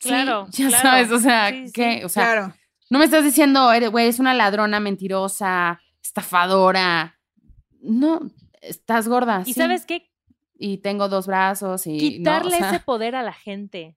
Sí, 0.00 0.08
Claro, 0.08 0.46
ya 0.50 0.68
claro. 0.68 0.82
sabes, 0.82 1.10
o 1.10 1.18
sea, 1.18 1.50
Sí. 1.50 2.04
O 2.04 2.08
sea, 2.08 2.24
claro. 2.24 2.54
no 2.90 2.98
me 2.98 3.04
estás 3.04 3.24
diciendo, 3.24 3.64
güey, 3.90 4.04
eres 4.06 4.18
una 4.18 4.34
ladrona, 4.34 4.80
mentirosa, 4.80 5.80
estafadora. 6.02 7.18
No, 7.80 8.20
estás 8.60 9.08
gorda. 9.08 9.42
Y 9.44 9.54
sí, 9.54 9.60
sabes 9.60 9.86
qué? 9.86 10.10
Y 10.54 10.78
tengo 10.78 11.08
dos 11.08 11.26
brazos 11.26 11.86
y. 11.86 11.90
no, 11.90 11.96
o 11.96 12.00
Quitarle 12.00 12.56
sea, 12.58 12.70
ese 12.70 12.80
poder 12.80 13.14
a 13.16 13.22
la 13.22 13.32
gente. 13.32 13.96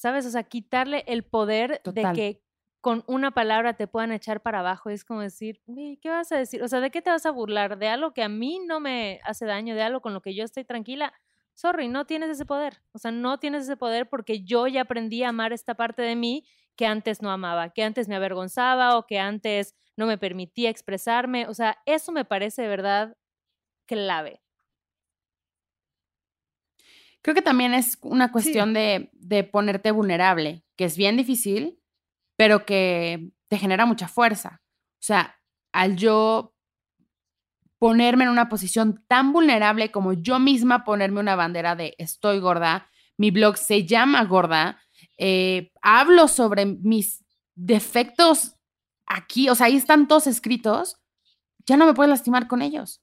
¿Sabes? 0.00 0.24
O 0.26 0.30
sea, 0.30 0.44
quitarle 0.44 1.04
el 1.06 1.24
poder 1.24 1.80
Total. 1.82 1.94
de 1.94 2.12
que 2.12 2.42
con 2.80 3.04
una 3.06 3.30
palabra 3.32 3.74
te 3.74 3.86
puedan 3.86 4.12
echar 4.12 4.40
para 4.42 4.60
abajo. 4.60 4.88
Es 4.90 5.04
como 5.04 5.20
decir, 5.20 5.60
"Güey, 5.66 5.98
¿qué 5.98 6.08
vas 6.08 6.32
a 6.32 6.38
decir? 6.38 6.62
O 6.62 6.68
sea, 6.68 6.80
¿de 6.80 6.90
qué 6.90 7.02
te 7.02 7.10
vas 7.10 7.26
a 7.26 7.30
burlar? 7.30 7.78
¿De 7.78 7.88
algo 7.88 8.14
que 8.14 8.22
a 8.22 8.28
mí 8.30 8.58
no 8.66 8.80
me 8.80 9.20
hace 9.24 9.44
daño? 9.46 9.74
¿De 9.74 9.82
algo 9.82 10.00
con 10.00 10.14
lo 10.14 10.22
que 10.22 10.34
yo 10.34 10.42
estoy 10.44 10.64
tranquila? 10.64 11.12
Sorry, 11.54 11.88
no 11.88 12.06
tienes 12.06 12.30
ese 12.30 12.46
poder. 12.46 12.82
O 12.92 12.98
sea, 12.98 13.10
no 13.10 13.38
tienes 13.38 13.64
ese 13.64 13.76
poder 13.76 14.08
porque 14.08 14.42
yo 14.44 14.66
ya 14.66 14.82
aprendí 14.82 15.22
a 15.22 15.28
amar 15.30 15.52
esta 15.52 15.74
parte 15.74 16.00
de 16.02 16.16
mí 16.16 16.44
que 16.76 16.86
antes 16.86 17.20
no 17.20 17.30
amaba, 17.30 17.68
que 17.70 17.82
antes 17.82 18.08
me 18.08 18.16
avergonzaba 18.16 18.96
o 18.96 19.06
que 19.06 19.18
antes 19.18 19.74
no 19.96 20.06
me 20.06 20.16
permitía 20.16 20.70
expresarme. 20.70 21.46
O 21.48 21.52
sea, 21.54 21.76
eso 21.84 22.12
me 22.12 22.24
parece 22.24 22.62
de 22.62 22.68
verdad 22.68 23.16
clave. 23.86 24.42
Creo 27.22 27.34
que 27.34 27.42
también 27.42 27.74
es 27.74 27.98
una 28.02 28.32
cuestión 28.32 28.72
de, 28.72 29.10
de 29.12 29.44
ponerte 29.44 29.90
vulnerable, 29.90 30.64
que 30.76 30.84
es 30.84 30.96
bien 30.96 31.16
difícil, 31.16 31.78
pero 32.36 32.64
que 32.64 33.30
te 33.48 33.58
genera 33.58 33.84
mucha 33.84 34.08
fuerza. 34.08 34.62
O 34.94 35.02
sea, 35.02 35.36
al 35.72 35.96
yo 35.96 36.54
ponerme 37.78 38.24
en 38.24 38.30
una 38.30 38.48
posición 38.48 39.04
tan 39.08 39.32
vulnerable 39.32 39.90
como 39.90 40.12
yo 40.12 40.38
misma 40.38 40.84
ponerme 40.84 41.20
una 41.20 41.34
bandera 41.34 41.76
de 41.76 41.94
estoy 41.98 42.38
gorda, 42.38 42.90
mi 43.16 43.30
blog 43.30 43.56
se 43.56 43.86
llama 43.86 44.24
gorda, 44.24 44.80
eh, 45.18 45.72
hablo 45.82 46.28
sobre 46.28 46.66
mis 46.66 47.24
defectos 47.54 48.56
aquí, 49.06 49.48
o 49.48 49.54
sea, 49.54 49.66
ahí 49.66 49.76
están 49.76 50.08
todos 50.08 50.26
escritos, 50.26 51.00
ya 51.66 51.76
no 51.76 51.86
me 51.86 51.94
puedes 51.94 52.10
lastimar 52.10 52.48
con 52.48 52.62
ellos. 52.62 53.02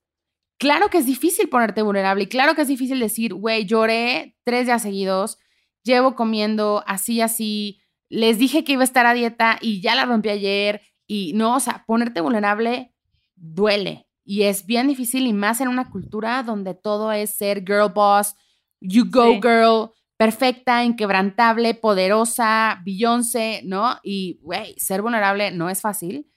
Claro 0.59 0.89
que 0.89 0.97
es 0.97 1.05
difícil 1.05 1.49
ponerte 1.49 1.81
vulnerable 1.83 2.23
y 2.23 2.27
claro 2.27 2.55
que 2.55 2.61
es 2.63 2.67
difícil 2.67 2.99
decir, 2.99 3.33
güey, 3.33 3.65
lloré 3.65 4.35
tres 4.43 4.65
días 4.65 4.81
seguidos, 4.81 5.37
llevo 5.83 6.15
comiendo 6.15 6.83
así, 6.87 7.21
así, 7.21 7.79
les 8.09 8.39
dije 8.39 8.63
que 8.63 8.73
iba 8.73 8.81
a 8.81 8.85
estar 8.85 9.05
a 9.05 9.13
dieta 9.13 9.57
y 9.61 9.81
ya 9.81 9.93
la 9.95 10.05
rompí 10.05 10.29
ayer 10.29 10.81
y 11.05 11.33
no, 11.33 11.55
o 11.55 11.59
sea, 11.59 11.83
ponerte 11.85 12.21
vulnerable 12.21 12.93
duele 13.35 14.07
y 14.25 14.43
es 14.43 14.65
bien 14.65 14.87
difícil 14.87 15.27
y 15.27 15.33
más 15.33 15.61
en 15.61 15.67
una 15.69 15.89
cultura 15.89 16.43
donde 16.43 16.73
todo 16.73 17.11
es 17.11 17.37
ser 17.37 17.59
girl 17.65 17.91
boss, 17.93 18.35
you 18.81 19.05
go 19.09 19.33
Sí. 19.33 19.39
girl, 19.41 19.91
perfecta, 20.17 20.83
inquebrantable, 20.83 21.75
poderosa, 21.75 22.81
Beyoncé, 22.83 23.61
¿no? 23.63 23.99
Y, 24.03 24.39
güey, 24.41 24.73
ser 24.77 25.01
vulnerable 25.01 25.51
no 25.51 25.69
es 25.69 25.81
fácil, 25.81 26.29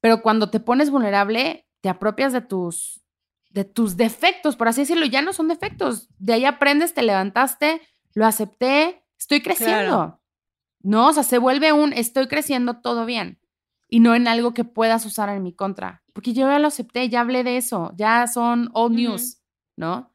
pero 0.00 0.20
cuando 0.22 0.50
te 0.50 0.60
pones 0.60 0.90
vulnerable, 0.90 1.66
te 1.80 1.88
apropias 1.88 2.32
de 2.32 2.42
tus, 2.42 3.01
de 3.52 3.64
tus 3.64 3.96
defectos, 3.96 4.56
por 4.56 4.68
así 4.68 4.82
decirlo, 4.82 5.06
ya 5.06 5.22
no 5.22 5.32
son 5.32 5.48
defectos. 5.48 6.08
De 6.18 6.32
ahí 6.32 6.44
aprendes, 6.44 6.94
te 6.94 7.02
levantaste, 7.02 7.80
lo 8.14 8.26
acepté, 8.26 9.04
estoy 9.18 9.42
creciendo. 9.42 10.20
No, 10.80 11.08
o 11.08 11.12
sea, 11.12 11.22
se 11.22 11.38
vuelve 11.38 11.72
un 11.72 11.92
estoy 11.92 12.26
creciendo 12.26 12.80
todo 12.80 13.06
bien 13.06 13.40
y 13.88 14.00
no 14.00 14.14
en 14.14 14.26
algo 14.26 14.54
que 14.54 14.64
puedas 14.64 15.04
usar 15.06 15.28
en 15.28 15.42
mi 15.42 15.54
contra, 15.54 16.02
porque 16.12 16.32
yo 16.32 16.48
ya 16.48 16.58
lo 16.58 16.68
acepté, 16.68 17.08
ya 17.08 17.20
hablé 17.20 17.44
de 17.44 17.56
eso, 17.56 17.92
ya 17.96 18.26
son 18.26 18.70
old 18.72 18.96
news, 18.96 19.38
¿no? 19.76 20.12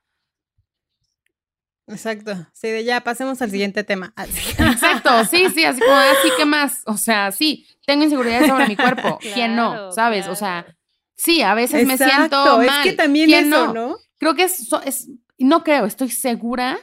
Exacto. 1.88 2.34
Sí, 2.52 2.68
de 2.68 2.84
ya 2.84 3.02
pasemos 3.02 3.42
al 3.42 3.50
siguiente 3.50 3.84
tema. 3.84 4.12
Así. 4.18 4.52
Exacto, 4.62 5.24
sí, 5.26 5.48
sí, 5.54 5.64
así 5.64 5.80
como, 5.80 5.94
así 5.94 6.30
que 6.38 6.46
más, 6.46 6.82
o 6.86 6.98
sea, 6.98 7.32
sí, 7.32 7.66
tengo 7.86 8.04
inseguridades 8.04 8.50
sobre 8.50 8.68
mi 8.68 8.76
cuerpo, 8.76 9.20
¿quién 9.34 9.56
no? 9.56 9.70
Claro, 9.70 9.92
¿Sabes? 9.94 10.28
O 10.28 10.36
sea. 10.36 10.77
Sí, 11.18 11.42
a 11.42 11.54
veces 11.54 11.86
me 11.86 11.98
siento 11.98 12.58
mal. 12.60 12.66
Es 12.66 12.92
que 12.92 12.94
también 12.94 13.28
¿quién 13.28 13.48
eso, 13.48 13.74
¿no? 13.74 13.98
Creo 14.18 14.36
que 14.36 14.44
es, 14.44 14.70
es, 14.86 15.10
no 15.38 15.64
creo, 15.64 15.86
estoy 15.86 16.10
segura 16.10 16.80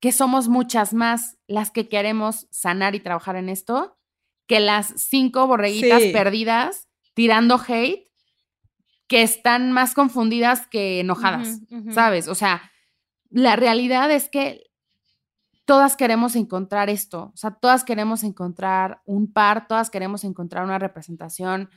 que 0.00 0.10
somos 0.10 0.48
muchas 0.48 0.92
más 0.92 1.36
las 1.46 1.70
que 1.70 1.88
queremos 1.88 2.48
sanar 2.50 2.96
y 2.96 3.00
trabajar 3.00 3.36
en 3.36 3.48
esto 3.48 3.96
que 4.48 4.58
las 4.58 4.92
cinco 4.96 5.46
borreguitas 5.46 6.02
Sí. 6.02 6.12
perdidas 6.12 6.88
tirando 7.14 7.60
hate 7.66 8.10
que 9.06 9.22
están 9.22 9.70
más 9.72 9.94
confundidas 9.94 10.66
que 10.66 10.98
enojadas. 11.00 11.60
¿sabes? 11.92 12.26
O 12.28 12.34
sea, 12.34 12.70
la 13.30 13.54
realidad 13.56 14.10
es 14.10 14.28
que 14.28 14.64
todas 15.64 15.96
queremos 15.96 16.34
encontrar 16.34 16.90
esto, 16.90 17.30
o 17.32 17.36
sea, 17.36 17.52
todas 17.52 17.84
queremos 17.84 18.24
encontrar 18.24 19.00
un 19.04 19.32
par, 19.32 19.68
todas 19.68 19.88
queremos 19.90 20.24
encontrar 20.24 20.64
una 20.64 20.78
representación 20.78 21.70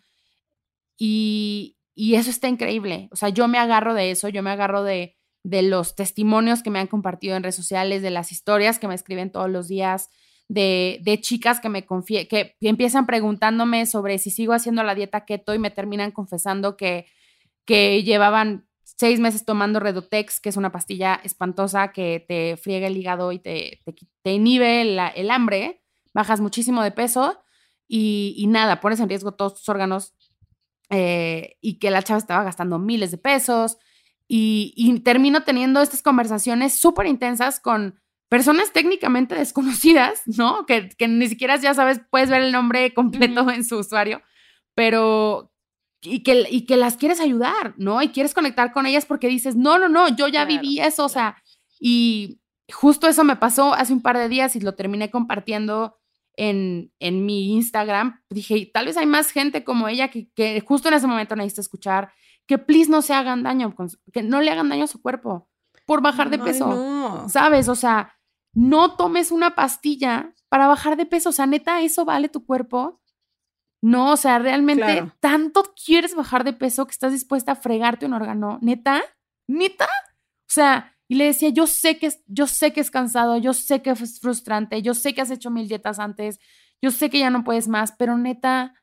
y, 0.97 1.77
y 1.93 2.15
eso 2.15 2.29
está 2.29 2.47
increíble. 2.47 3.09
O 3.11 3.15
sea, 3.15 3.29
yo 3.29 3.47
me 3.47 3.57
agarro 3.57 3.93
de 3.93 4.11
eso, 4.11 4.29
yo 4.29 4.43
me 4.43 4.51
agarro 4.51 4.83
de, 4.83 5.15
de 5.43 5.61
los 5.61 5.95
testimonios 5.95 6.63
que 6.63 6.71
me 6.71 6.79
han 6.79 6.87
compartido 6.87 7.35
en 7.35 7.43
redes 7.43 7.55
sociales, 7.55 8.01
de 8.01 8.09
las 8.09 8.31
historias 8.31 8.79
que 8.79 8.87
me 8.87 8.95
escriben 8.95 9.31
todos 9.31 9.49
los 9.49 9.67
días, 9.67 10.09
de, 10.47 10.99
de 11.03 11.21
chicas 11.21 11.59
que 11.59 11.69
me 11.69 11.85
confie 11.85 12.27
que 12.27 12.55
empiezan 12.61 13.05
preguntándome 13.05 13.85
sobre 13.85 14.17
si 14.19 14.29
sigo 14.29 14.53
haciendo 14.53 14.83
la 14.83 14.93
dieta 14.93 15.25
keto 15.25 15.55
y 15.55 15.59
me 15.59 15.71
terminan 15.71 16.11
confesando 16.11 16.77
que, 16.77 17.07
que 17.65 18.03
llevaban 18.03 18.67
seis 18.83 19.19
meses 19.19 19.45
tomando 19.45 19.79
Redotex, 19.79 20.39
que 20.39 20.49
es 20.49 20.57
una 20.57 20.71
pastilla 20.71 21.19
espantosa 21.23 21.91
que 21.91 22.23
te 22.27 22.57
friega 22.57 22.87
el 22.87 22.97
hígado 22.97 23.31
y 23.31 23.39
te, 23.39 23.81
te, 24.23 24.31
inhibe 24.33 24.81
el 24.81 25.31
hambre, 25.31 25.81
bajas 26.13 26.41
muchísimo 26.41 26.81
de 26.81 26.91
peso 26.91 27.39
y, 27.87 28.35
y 28.37 28.47
nada, 28.47 28.79
pones 28.81 28.99
en 28.99 29.09
riesgo 29.09 29.33
todos 29.33 29.55
tus 29.55 29.69
órganos 29.69 30.13
eh, 30.89 31.57
y 31.61 31.79
que 31.79 31.91
la 31.91 32.03
chava 32.03 32.19
estaba 32.19 32.43
gastando 32.43 32.79
miles 32.79 33.11
de 33.11 33.17
pesos 33.17 33.77
y, 34.27 34.73
y 34.75 34.99
termino 35.01 35.43
teniendo 35.43 35.81
estas 35.81 36.01
conversaciones 36.01 36.79
súper 36.79 37.07
intensas 37.07 37.59
con 37.59 37.99
personas 38.29 38.71
técnicamente 38.73 39.35
desconocidas, 39.35 40.23
¿no? 40.25 40.65
Que, 40.65 40.89
que 40.89 41.07
ni 41.07 41.27
siquiera 41.27 41.57
ya 41.57 41.73
sabes, 41.73 42.01
puedes 42.09 42.29
ver 42.29 42.41
el 42.41 42.51
nombre 42.51 42.93
completo 42.93 43.41
Ujú. 43.41 43.51
en 43.51 43.63
su 43.63 43.77
usuario, 43.77 44.21
pero 44.73 45.51
y 46.01 46.21
que, 46.23 46.47
y 46.49 46.65
que 46.65 46.77
las 46.77 46.97
quieres 46.97 47.19
ayudar, 47.19 47.73
¿no? 47.77 48.01
Y 48.01 48.09
quieres 48.09 48.33
conectar 48.33 48.71
con 48.71 48.85
ellas 48.85 49.05
porque 49.05 49.27
dices, 49.27 49.55
no, 49.55 49.79
no, 49.79 49.89
no, 49.89 50.07
yo 50.09 50.27
ya 50.27 50.45
Claro, 50.45 50.47
viví 50.47 50.79
eso, 50.79 51.05
o 51.05 51.09
sea, 51.09 51.41
y 51.79 52.39
justo 52.71 53.07
eso 53.07 53.23
me 53.23 53.35
pasó 53.35 53.73
hace 53.73 53.93
un 53.93 54.01
par 54.01 54.17
de 54.17 54.29
días 54.29 54.55
y 54.55 54.59
lo 54.59 54.75
terminé 54.75 55.09
compartiendo 55.11 55.97
en, 56.37 56.91
en 56.99 57.25
mi 57.25 57.53
Instagram. 57.53 58.21
Dije, 58.29 58.69
tal 58.73 58.85
vez 58.85 58.97
hay 58.97 59.05
más 59.05 59.31
gente 59.31 59.63
como 59.63 59.87
ella 59.87 60.09
que, 60.09 60.29
que 60.33 60.61
justo 60.61 60.87
en 60.87 60.95
ese 60.95 61.07
momento 61.07 61.35
necesita 61.35 61.61
escuchar 61.61 62.11
que 62.47 62.57
please 62.57 62.89
no 62.91 63.01
se 63.01 63.13
hagan 63.13 63.43
daño, 63.43 63.75
que 64.13 64.21
no 64.23 64.41
le 64.41 64.51
hagan 64.51 64.69
daño 64.69 64.83
a 64.83 64.87
su 64.87 65.01
cuerpo 65.01 65.49
por 65.85 66.01
bajar 66.01 66.29
de 66.29 66.37
Ay, 66.37 66.43
peso. 66.43 66.67
no. 66.67 67.29
¿Sabes? 67.29 67.67
O 67.69 67.75
sea, 67.75 68.13
no 68.53 68.95
tomes 68.95 69.31
una 69.31 69.55
pastilla 69.55 70.33
para 70.49 70.67
bajar 70.67 70.95
de 70.97 71.05
peso. 71.05 71.29
O 71.29 71.31
sea, 71.33 71.45
neta, 71.47 71.81
¿eso 71.81 72.05
vale 72.05 72.29
tu 72.29 72.45
cuerpo? 72.45 73.01
No, 73.81 74.11
o 74.13 74.17
sea, 74.17 74.39
realmente 74.39 74.83
Claro. 74.83 75.13
tanto 75.19 75.73
quieres 75.85 76.15
bajar 76.15 76.43
de 76.43 76.53
peso 76.53 76.85
que 76.85 76.91
estás 76.91 77.11
dispuesta 77.11 77.51
a 77.51 77.55
fregarte 77.55 78.05
un 78.05 78.13
órgano. 78.13 78.57
¿Neta? 78.61 79.01
¿Neta? 79.47 79.85
O 79.85 80.47
sea, 80.47 80.94
y 81.07 81.15
le 81.15 81.25
decía, 81.25 81.49
yo 81.49 81.67
sé 81.67 81.97
que 81.99 82.07
es, 82.07 82.21
yo 82.27 82.47
sé 82.47 82.73
que 82.73 82.81
es 82.81 82.89
cansado, 82.91 83.37
yo 83.37 83.53
sé 83.53 83.81
que 83.81 83.91
es 83.91 84.19
frustrante, 84.19 84.81
yo 84.81 84.93
sé 84.93 85.13
que 85.13 85.21
has 85.21 85.31
hecho 85.31 85.51
mil 85.51 85.67
dietas 85.67 85.99
antes, 85.99 86.39
yo 86.81 86.91
sé 86.91 87.09
que 87.09 87.19
ya 87.19 87.29
no 87.29 87.43
puedes 87.43 87.67
más, 87.67 87.93
pero 87.97 88.17
neta, 88.17 88.73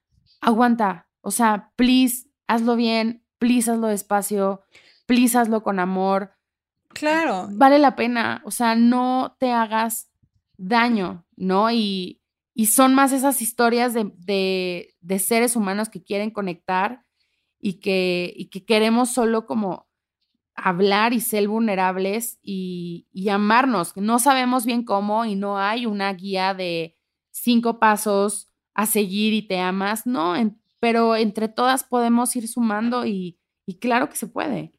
aguanta. 0.40 1.08
O 1.20 1.30
sea, 1.30 1.72
please, 1.76 2.28
hazlo 2.46 2.76
bien, 2.76 3.24
please, 3.38 3.70
hazlo 3.70 3.88
despacio, 3.88 4.62
please, 5.06 5.36
hazlo 5.38 5.62
con 5.62 5.78
amor 5.80 6.32
Claro. 6.94 7.48
vale 7.50 7.78
la 7.78 7.96
pena, 7.96 8.42
o 8.44 8.50
sea, 8.50 8.74
no 8.74 9.36
te 9.38 9.50
hagas 9.52 10.10
daño, 10.58 11.24
¿no? 11.36 11.70
Y, 11.70 12.20
y 12.54 12.66
son 12.66 12.94
más 12.94 13.12
esas 13.12 13.40
historias 13.40 13.94
de, 13.94 14.12
de- 14.18 14.94
de 15.00 15.18
seres 15.18 15.56
humanos 15.56 15.88
que 15.88 16.02
quieren 16.02 16.30
conectar 16.30 17.04
y 17.58 17.74
que, 17.80 18.32
y 18.36 18.46
que 18.50 18.64
queremos 18.64 19.10
solo 19.10 19.46
como 19.46 19.88
hablar 20.54 21.12
y 21.12 21.20
ser 21.20 21.48
vulnerables 21.48 22.38
y, 22.42 23.06
y 23.12 23.28
amarnos. 23.30 23.96
No 23.96 24.18
sabemos 24.18 24.64
bien 24.66 24.84
cómo 24.84 25.24
y 25.24 25.34
no 25.36 25.58
hay 25.58 25.86
una 25.86 26.12
guía 26.12 26.54
de 26.54 26.96
cinco 27.30 27.78
pasos 27.80 28.48
a 28.74 28.86
seguir 28.86 29.32
y 29.34 29.42
te 29.46 29.58
amas, 29.58 30.06
no, 30.06 30.36
en- 30.36 30.60
pero 30.80 31.16
entre 31.16 31.48
todas 31.48 31.84
podemos 31.84 32.34
ir 32.36 32.48
sumando 32.48 33.06
y, 33.06 33.38
y 33.66 33.78
claro 33.78 34.08
que 34.08 34.16
se 34.16 34.26
puede. 34.26 34.72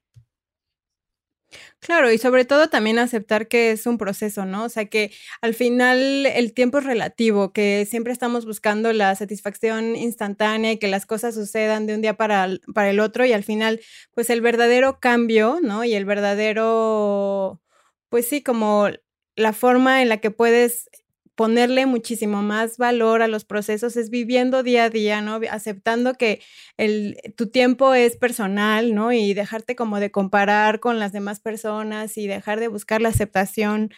Claro, 1.80 2.12
y 2.12 2.18
sobre 2.18 2.45
todo 2.45 2.70
también 2.70 2.97
aceptar 2.99 3.47
que 3.47 3.72
es 3.72 3.86
un 3.86 3.97
proceso, 3.97 4.45
¿no? 4.45 4.64
O 4.66 4.70
sea, 4.70 4.86
que 4.86 5.12
al 5.41 5.54
final 5.54 6.26
el 6.26 6.54
tiempo 6.54 6.78
es 6.78 6.86
relativo, 6.86 7.51
que 7.51 7.86
siempre 7.89 8.14
estamos 8.14 8.45
buscando 8.45 8.93
la 8.93 9.14
satisfacción 9.16 9.95
instantánea 9.95 10.72
y 10.74 10.78
que 10.80 10.88
las 10.88 11.06
cosas 11.06 11.36
sucedan 11.36 11.86
de 11.86 11.95
un 11.95 12.01
día 12.01 12.16
para, 12.16 12.47
para 12.74 12.89
el 12.89 12.99
otro 12.99 13.26
y 13.26 13.34
al 13.34 13.43
final, 13.43 13.82
pues 14.14 14.30
el 14.30 14.41
verdadero 14.41 14.99
cambio, 14.99 15.60
¿no? 15.62 15.84
Y 15.84 15.93
el 15.93 16.06
verdadero, 16.06 17.62
pues 18.10 18.28
sí, 18.30 18.41
como 18.41 18.88
la 19.36 19.51
forma 19.54 20.01
en 20.01 20.10
la 20.10 20.18
que 20.18 20.32
puedes 20.32 20.89
ponerle 21.36 21.86
muchísimo 21.86 22.44
más 22.44 22.78
valor 22.78 23.22
a 23.22 23.28
los 23.28 23.46
procesos 23.46 23.98
es 23.98 24.10
viviendo 24.10 24.64
día 24.64 24.86
a 24.86 24.90
día, 24.90 25.22
¿no? 25.22 25.40
Aceptando 25.50 26.14
que 26.14 26.42
el, 26.78 27.18
tu 27.36 27.50
tiempo 27.50 27.94
es 27.94 28.18
personal, 28.18 28.94
¿no? 28.94 29.12
Y 29.12 29.34
dejarte 29.34 29.76
como 29.76 30.00
de 30.00 30.12
comparar 30.12 30.80
con 30.80 31.00
las 31.00 31.12
demás 31.12 31.40
personas 31.40 32.18
y 32.18 32.28
dejar 32.28 32.60
de 32.60 32.68
buscar 32.68 33.02
la 33.02 33.10
aceptación 33.10 33.92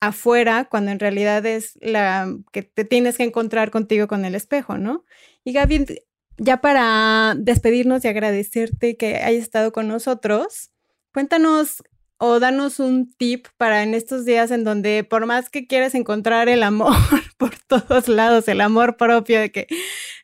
afuera 0.00 0.66
cuando 0.68 0.90
en 0.90 0.98
realidad 0.98 1.46
es 1.46 1.78
la 1.80 2.28
que 2.52 2.62
te 2.62 2.84
tienes 2.84 3.16
que 3.16 3.22
encontrar 3.22 3.70
contigo 3.70 4.08
con 4.08 4.24
el 4.24 4.34
espejo, 4.34 4.76
¿no? 4.76 5.04
Y 5.44 5.52
Gaby, 5.52 5.86
ya 6.38 6.60
para 6.60 7.34
despedirnos 7.38 8.04
y 8.04 8.08
agradecerte 8.08 8.96
que 8.96 9.16
hayas 9.16 9.42
estado 9.42 9.72
con 9.72 9.88
nosotros, 9.88 10.72
cuéntanos 11.12 11.82
o 12.24 12.38
danos 12.38 12.78
un 12.78 13.12
tip 13.12 13.48
para 13.56 13.82
en 13.82 13.94
estos 13.94 14.24
días 14.24 14.52
en 14.52 14.62
donde 14.62 15.02
por 15.02 15.26
más 15.26 15.50
que 15.50 15.66
quieras 15.66 15.96
encontrar 15.96 16.48
el 16.48 16.62
amor 16.62 16.94
por 17.36 17.50
todos 17.66 18.06
lados, 18.06 18.46
el 18.46 18.60
amor 18.60 18.96
propio 18.96 19.40
de 19.40 19.50
que 19.50 19.66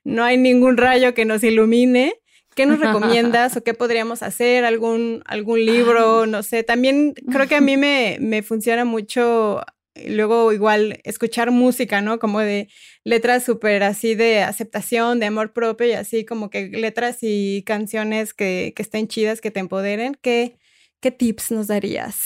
no 0.05 0.23
hay 0.23 0.37
ningún 0.37 0.77
rayo 0.77 1.13
que 1.13 1.25
nos 1.25 1.43
ilumine, 1.43 2.15
¿qué 2.55 2.67
nos 2.67 2.79
recomiendas 2.79 3.57
o 3.57 3.65
qué 3.65 3.75
podríamos 3.75 4.23
hacer? 4.23 4.65
¿Algún, 4.65 5.25
algún 5.27 5.67
libro? 5.67 6.27
No 6.27 6.45
sé, 6.45 6.63
también 6.63 7.15
creo 7.33 7.49
que 7.49 7.57
a 7.57 7.61
mí 7.61 7.77
me, 7.77 8.19
me 8.21 8.43
funciona 8.43 8.85
mucho 8.85 9.65
luego 10.07 10.53
igual 10.53 11.01
escuchar 11.03 11.51
música, 11.51 12.01
¿no? 12.01 12.21
Como 12.21 12.39
de 12.39 12.69
letras 13.03 13.43
súper 13.43 13.83
así 13.83 14.15
de 14.15 14.43
aceptación, 14.43 15.19
de 15.19 15.27
amor 15.27 15.53
propio 15.53 15.89
y 15.89 15.93
así 15.95 16.25
como 16.25 16.49
que 16.49 16.69
letras 16.69 17.19
y 17.23 17.65
canciones 17.67 18.35
que, 18.35 18.73
que 18.77 18.83
estén 18.83 19.09
chidas, 19.09 19.41
que 19.41 19.51
te 19.51 19.59
empoderen. 19.59 20.17
¿Qué, 20.23 20.59
¿Qué 21.01 21.13
tips 21.13 21.53
nos 21.53 21.69
darías? 21.69 22.21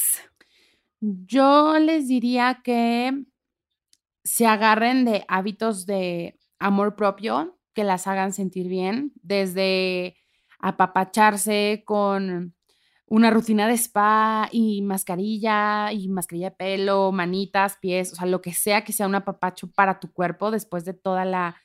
Yo 1.00 1.78
les 1.78 2.08
diría 2.08 2.62
que 2.64 3.12
se 4.24 4.46
agarren 4.46 5.04
de 5.04 5.24
hábitos 5.28 5.84
de 5.84 6.38
amor 6.58 6.96
propio 6.96 7.58
que 7.74 7.84
las 7.84 8.06
hagan 8.06 8.32
sentir 8.32 8.68
bien, 8.68 9.12
desde 9.22 10.16
apapacharse 10.58 11.82
con 11.84 12.54
una 13.06 13.30
rutina 13.30 13.68
de 13.68 13.74
spa 13.74 14.48
y 14.52 14.80
mascarilla 14.80 15.92
y 15.92 16.08
mascarilla 16.08 16.50
de 16.50 16.56
pelo, 16.56 17.12
manitas, 17.12 17.76
pies, 17.78 18.12
o 18.12 18.16
sea, 18.16 18.26
lo 18.26 18.40
que 18.40 18.54
sea 18.54 18.84
que 18.84 18.94
sea 18.94 19.06
un 19.06 19.16
apapacho 19.16 19.70
para 19.70 20.00
tu 20.00 20.10
cuerpo 20.14 20.50
después 20.50 20.86
de 20.86 20.94
toda 20.94 21.26
la 21.26 21.56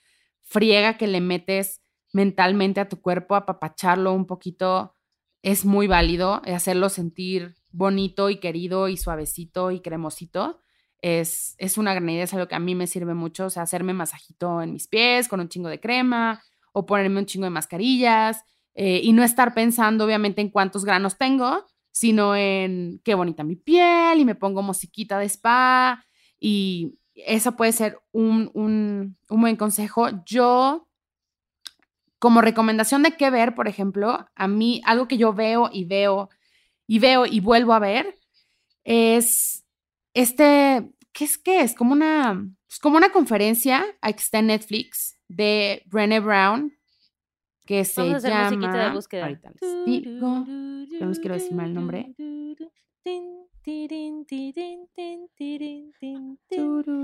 friega 0.44 0.98
que 0.98 1.08
le 1.08 1.22
metes 1.22 1.82
mentalmente 2.12 2.82
a 2.82 2.90
tu 2.90 3.02
cuerpo, 3.02 3.36
apapacharlo 3.36 4.14
un 4.14 4.26
poquito 4.26 4.97
es 5.42 5.66
muy 5.66 5.88
válido, 5.88 6.42
hacerlo 6.46 6.90
sentir 6.90 7.56
bonito 7.72 8.30
y 8.30 8.40
querido 8.40 8.88
y 8.88 8.98
suavecito 8.98 9.72
y 9.72 9.82
cremosito. 9.82 10.60
Es, 11.00 11.56
es 11.60 11.78
una 11.78 11.94
gran 11.94 12.10
idea, 12.10 12.24
es 12.24 12.34
algo 12.34 12.48
que 12.48 12.56
a 12.56 12.60
mí 12.60 12.74
me 12.74 12.88
sirve 12.88 13.14
mucho, 13.14 13.46
o 13.46 13.50
sea, 13.50 13.64
hacerme 13.64 13.94
masajito 13.94 14.62
en 14.62 14.74
mis 14.74 14.88
pies 14.88 15.28
con 15.28 15.40
un 15.40 15.48
chingo 15.50 15.70
de 15.70 15.80
crema 15.80 16.42
o 16.74 16.86
ponerme 16.86 17.20
un 17.20 17.26
chingo 17.26 17.46
de 17.46 17.52
mascarillas 17.52 18.44
eh, 18.74 19.02
y 19.04 19.14
no 19.14 19.24
estar 19.24 19.54
pensando 19.54 20.06
obviamente 20.06 20.42
en 20.42 20.50
cuántos 20.50 20.86
granos 20.86 21.18
tengo, 21.18 21.66
sino 21.92 22.36
en 22.36 23.00
qué 23.04 23.16
bonita 23.16 23.44
mi 23.44 23.56
piel 23.56 24.20
y 24.20 24.26
me 24.26 24.36
pongo 24.36 24.62
musiquita 24.62 25.20
de 25.20 25.26
spa 25.26 26.04
y 26.40 27.00
eso 27.16 27.56
puede 27.56 27.72
ser 27.72 28.00
un, 28.12 28.52
un, 28.54 29.18
un 29.30 29.42
buen 29.42 29.56
consejo. 29.56 30.10
Yo, 30.26 30.87
como 32.20 32.42
recomendación 32.42 33.04
de 33.04 33.12
qué 33.12 33.30
ver, 33.30 33.56
por 33.56 33.68
ejemplo, 33.68 34.28
a 34.36 34.48
mí 34.48 34.82
algo 34.86 35.08
que 35.08 35.18
yo 35.18 35.34
veo 35.34 35.70
y 35.72 35.86
veo 35.86 36.30
y 36.88 37.00
veo 37.00 37.26
y 37.26 37.40
vuelvo 37.40 37.74
a 37.74 37.80
ver 37.80 38.18
es 38.84 39.66
este, 40.14 40.90
¿qué 41.12 41.26
es 41.26 41.38
qué 41.38 41.62
es? 41.62 41.76
Como 41.76 41.92
una, 41.94 42.48
es 42.70 42.80
como 42.80 42.98
una 42.98 43.12
conferencia 43.12 43.86
que 44.02 44.10
está 44.10 44.40
en 44.40 44.48
Netflix 44.48 45.20
de 45.28 45.84
Brené 45.86 46.20
Brown, 46.20 46.74
que 47.66 47.86
se 47.86 48.02
Vamos 48.02 48.16
a 48.16 48.18
hacer 48.18 48.32
llama. 48.32 48.50
musiquita 48.50 48.86
de 48.86 48.96
búsqueda. 48.96 49.24
Ahorita 49.26 49.52
les 49.62 49.86
digo. 49.86 50.46
no 50.48 51.08
les 51.08 51.20
quiero 51.20 51.36
decir 51.36 51.54
mal 51.54 51.68
el 51.68 51.74
nombre. 51.74 52.16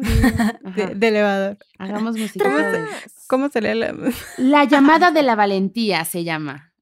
De, 0.95 1.07
elevador. 1.07 1.57
Hagamos 1.77 2.17
música. 2.17 2.45
¿Cómo 2.45 2.57
de- 2.57 2.87
¿Cómo 3.27 3.49
se 3.49 3.61
lee 3.61 3.73
la...? 3.75 3.93
La 4.37 4.63
llamada 4.63 5.11
de 5.11 5.23
la 5.23 5.35
valentía 5.35 6.05
se 6.05 6.23
llama. 6.23 6.73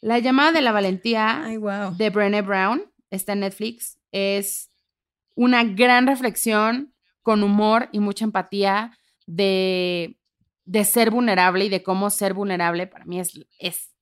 La 0.00 0.18
llamada 0.18 0.50
de 0.52 0.62
la 0.62 0.72
valentía 0.72 1.44
Ay, 1.44 1.56
wow. 1.56 1.94
de 1.96 2.10
Brené 2.10 2.42
Brown 2.42 2.82
está 3.10 3.34
en 3.34 3.40
Netflix. 3.40 3.98
Es 4.10 4.70
una 5.36 5.62
gran 5.62 6.08
reflexión 6.08 6.92
con 7.22 7.44
humor 7.44 7.88
y 7.92 8.00
mucha 8.00 8.24
empatía 8.24 8.98
de, 9.26 10.18
de 10.64 10.84
ser 10.84 11.10
vulnerable 11.12 11.66
y 11.66 11.68
de 11.68 11.82
cómo 11.84 12.10
ser 12.10 12.34
vulnerable 12.34 12.86
para 12.88 13.04
mí 13.04 13.20
es, 13.20 13.38
es 13.60 13.92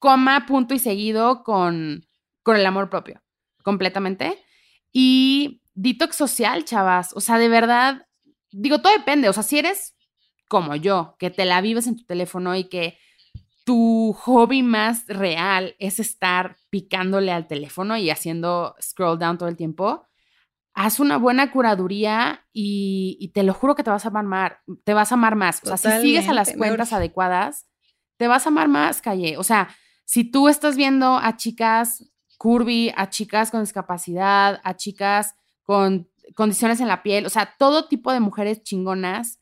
coma, 0.00 0.46
punto 0.46 0.74
y 0.74 0.78
seguido 0.80 1.44
con, 1.44 2.06
con 2.42 2.56
el 2.56 2.66
amor 2.66 2.90
propio, 2.90 3.22
completamente. 3.62 4.38
Y 4.92 5.62
detox 5.74 6.16
social, 6.16 6.64
chavas. 6.64 7.12
O 7.14 7.20
sea, 7.20 7.38
de 7.38 7.48
verdad, 7.48 8.06
digo, 8.50 8.80
todo 8.80 8.92
depende. 8.92 9.28
O 9.28 9.32
sea, 9.32 9.42
si 9.42 9.58
eres 9.58 9.96
como 10.48 10.74
yo, 10.74 11.14
que 11.18 11.30
te 11.30 11.44
la 11.44 11.60
vives 11.60 11.86
en 11.86 11.96
tu 11.96 12.04
teléfono 12.04 12.56
y 12.56 12.64
que 12.64 12.98
tu 13.64 14.12
hobby 14.14 14.64
más 14.64 15.06
real 15.06 15.76
es 15.78 16.00
estar 16.00 16.56
picándole 16.70 17.30
al 17.30 17.46
teléfono 17.46 17.96
y 17.96 18.10
haciendo 18.10 18.74
scroll 18.82 19.18
down 19.18 19.38
todo 19.38 19.48
el 19.48 19.56
tiempo, 19.56 20.08
haz 20.74 20.98
una 20.98 21.18
buena 21.18 21.52
curaduría 21.52 22.46
y, 22.52 23.16
y 23.20 23.28
te 23.28 23.44
lo 23.44 23.54
juro 23.54 23.76
que 23.76 23.84
te 23.84 23.90
vas 23.90 24.04
a 24.06 24.08
amar 24.08 24.58
te 24.84 24.92
vas 24.92 25.12
a 25.12 25.14
amar 25.14 25.36
más. 25.36 25.60
O 25.62 25.76
sea, 25.76 25.76
si 25.76 26.02
sigues 26.02 26.28
a 26.28 26.34
las 26.34 26.52
cuentas 26.56 26.92
adecuadas, 26.92 27.68
te 28.16 28.26
vas 28.26 28.46
a 28.46 28.48
amar 28.48 28.66
más, 28.66 29.00
Calle. 29.00 29.36
O 29.36 29.44
sea, 29.44 29.68
si 30.04 30.24
tú 30.24 30.48
estás 30.48 30.76
viendo 30.76 31.16
a 31.16 31.36
chicas 31.36 32.04
curvy, 32.40 32.90
a 32.96 33.10
chicas 33.10 33.50
con 33.50 33.60
discapacidad, 33.60 34.60
a 34.64 34.74
chicas 34.74 35.34
con 35.62 36.08
condiciones 36.34 36.80
en 36.80 36.88
la 36.88 37.02
piel, 37.02 37.26
o 37.26 37.28
sea, 37.28 37.54
todo 37.58 37.86
tipo 37.86 38.12
de 38.12 38.20
mujeres 38.20 38.62
chingonas, 38.62 39.40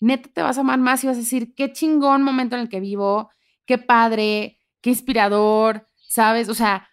neta 0.00 0.30
te 0.32 0.40
vas 0.40 0.56
a 0.56 0.62
amar 0.62 0.78
más 0.78 1.04
y 1.04 1.08
vas 1.08 1.16
a 1.16 1.20
decir, 1.20 1.52
qué 1.54 1.72
chingón 1.72 2.22
momento 2.22 2.56
en 2.56 2.62
el 2.62 2.68
que 2.70 2.80
vivo, 2.80 3.30
qué 3.66 3.76
padre, 3.76 4.58
qué 4.80 4.90
inspirador, 4.90 5.88
¿sabes? 6.08 6.48
O 6.48 6.54
sea, 6.54 6.88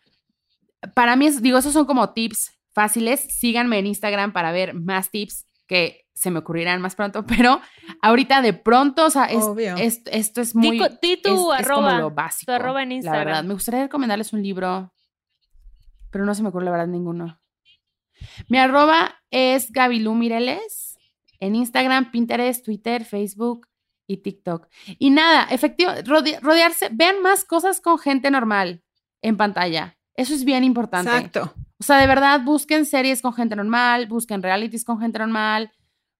para 0.93 1.15
mí, 1.15 1.27
es, 1.27 1.41
digo, 1.41 1.57
esos 1.57 1.71
son 1.73 1.85
como 1.85 2.11
tips 2.13 2.51
fáciles. 2.73 3.21
Síganme 3.29 3.79
en 3.79 3.87
Instagram 3.87 4.33
para 4.33 4.51
ver 4.51 4.73
más 4.73 5.09
tips 5.09 5.45
que 5.67 6.01
se 6.13 6.31
me 6.31 6.39
ocurrirán 6.39 6.81
más 6.81 6.95
pronto, 6.95 7.25
pero 7.27 7.61
ahorita 8.01 8.41
de 8.41 8.53
pronto, 8.53 9.05
o 9.05 9.09
sea, 9.09 9.25
es- 9.25 9.45
es- 9.77 10.01
esto 10.11 10.41
es 10.41 10.53
muy... 10.55 10.71
Di 10.71 10.79
co- 10.79 10.89
di 11.01 11.17
tu 11.21 11.53
es, 11.53 11.61
es 11.61 11.67
como 11.67 11.87
arroba, 11.87 11.99
lo 11.99 12.11
básico. 12.11 12.51
tu 12.51 12.55
arroba 12.55 12.83
en 12.83 12.89
La 12.89 12.95
verdad, 12.95 13.13
Instagram. 13.19 13.47
me 13.47 13.53
gustaría 13.53 13.81
recomendarles 13.83 14.33
un 14.33 14.41
libro, 14.43 14.93
pero 16.15 16.23
no 16.23 16.33
se 16.33 16.43
me 16.43 16.47
ocurre 16.47 16.63
la 16.63 16.71
verdad 16.71 16.87
ninguno. 16.87 17.41
Mi 18.47 18.57
arroba 18.57 19.15
es 19.31 19.69
Gabilú 19.73 20.13
Mireles 20.15 20.97
en 21.41 21.55
Instagram, 21.55 22.09
Pinterest, 22.09 22.63
Twitter, 22.63 23.03
Facebook 23.03 23.67
y 24.07 24.17
TikTok. 24.17 24.69
Y 24.97 25.09
nada, 25.09 25.43
efectivo, 25.51 25.91
rode- 26.05 26.39
rodearse, 26.39 26.87
vean 26.93 27.21
más 27.21 27.43
cosas 27.43 27.81
con 27.81 27.99
gente 27.99 28.31
normal 28.31 28.81
en 29.21 29.35
pantalla. 29.35 29.97
Eso 30.13 30.33
es 30.33 30.45
bien 30.45 30.63
importante. 30.63 31.11
Exacto. 31.11 31.53
O 31.77 31.83
sea, 31.83 31.97
de 31.97 32.07
verdad, 32.07 32.39
busquen 32.45 32.85
series 32.85 33.21
con 33.21 33.33
gente 33.33 33.57
normal, 33.57 34.07
busquen 34.07 34.41
realities 34.41 34.85
con 34.85 34.97
gente 35.01 35.19
normal. 35.19 35.73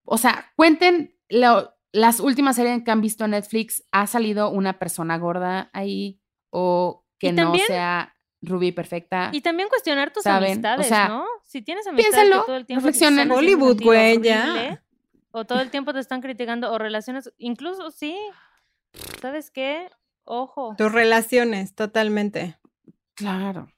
O 0.03 0.17
sea, 0.17 0.51
cuenten 0.57 1.15
lo- 1.29 1.73
las 1.93 2.19
últimas 2.19 2.57
series 2.57 2.83
que 2.83 2.91
han 2.91 2.99
visto 2.99 3.23
en 3.23 3.31
Netflix. 3.31 3.81
¿Ha 3.93 4.07
salido 4.07 4.49
una 4.49 4.77
persona 4.77 5.17
gorda 5.17 5.69
ahí? 5.71 6.19
O 6.49 7.05
que 7.17 7.27
Y 7.29 7.31
no 7.31 7.43
también- 7.43 7.67
sea 7.67 8.11
rubia 8.45 8.69
y 8.69 8.71
perfecta. 8.71 9.29
Y 9.33 9.41
también 9.41 9.69
cuestionar 9.69 10.11
tus 10.11 10.23
¿Saben? 10.23 10.49
O 10.49 10.51
amistades, 10.53 10.87
sea, 10.87 11.07
¿no? 11.07 11.25
Si 11.43 11.61
tienes 11.61 11.85
amistades 11.87 12.13
piénsenlo, 12.15 12.41
que 12.41 12.45
todo 12.47 12.55
el 12.57 12.65
tiempo 12.65 12.87
están 12.87 13.13
haciendo 13.13 13.35
Hollywood, 13.35 13.81
güey, 13.81 14.21
ya. 14.21 14.81
O 15.31 15.45
todo 15.45 15.59
el 15.59 15.69
tiempo 15.69 15.93
te 15.93 15.99
están 15.99 16.21
criticando, 16.21 16.71
o 16.71 16.77
relaciones, 16.77 17.31
incluso 17.37 17.91
sí. 17.91 18.17
¿Sabes 19.21 19.51
qué? 19.51 19.89
Ojo. 20.23 20.75
Tus 20.77 20.91
relaciones, 20.91 21.75
totalmente. 21.75 22.57
Claro. 23.15 23.69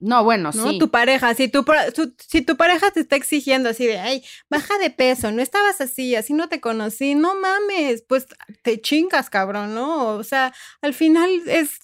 No, 0.00 0.24
bueno, 0.24 0.50
¿no? 0.52 0.70
sí. 0.70 0.78
Tu 0.80 0.90
pareja, 0.90 1.32
si 1.34 1.46
tu, 1.46 1.64
su- 1.94 2.16
si 2.18 2.42
tu 2.42 2.56
pareja 2.56 2.90
te 2.90 2.98
está 2.98 3.14
exigiendo 3.14 3.68
así 3.68 3.86
de, 3.86 4.00
ay, 4.00 4.24
baja 4.50 4.76
de 4.78 4.90
peso, 4.90 5.30
no 5.30 5.40
estabas 5.40 5.80
así, 5.80 6.16
así 6.16 6.32
no 6.32 6.48
te 6.48 6.60
conocí, 6.60 7.14
no 7.14 7.36
mames, 7.36 8.02
pues 8.08 8.26
te 8.62 8.80
chingas, 8.80 9.30
cabrón, 9.30 9.74
¿no? 9.76 10.08
O 10.16 10.24
sea, 10.24 10.52
al 10.80 10.92
final 10.92 11.30
es, 11.46 11.78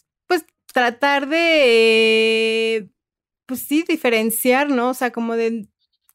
tratar 0.72 1.28
de, 1.28 2.90
pues 3.46 3.60
sí, 3.62 3.84
diferenciar, 3.88 4.68
¿no? 4.70 4.90
O 4.90 4.94
sea, 4.94 5.10
como 5.10 5.34
de, 5.34 5.66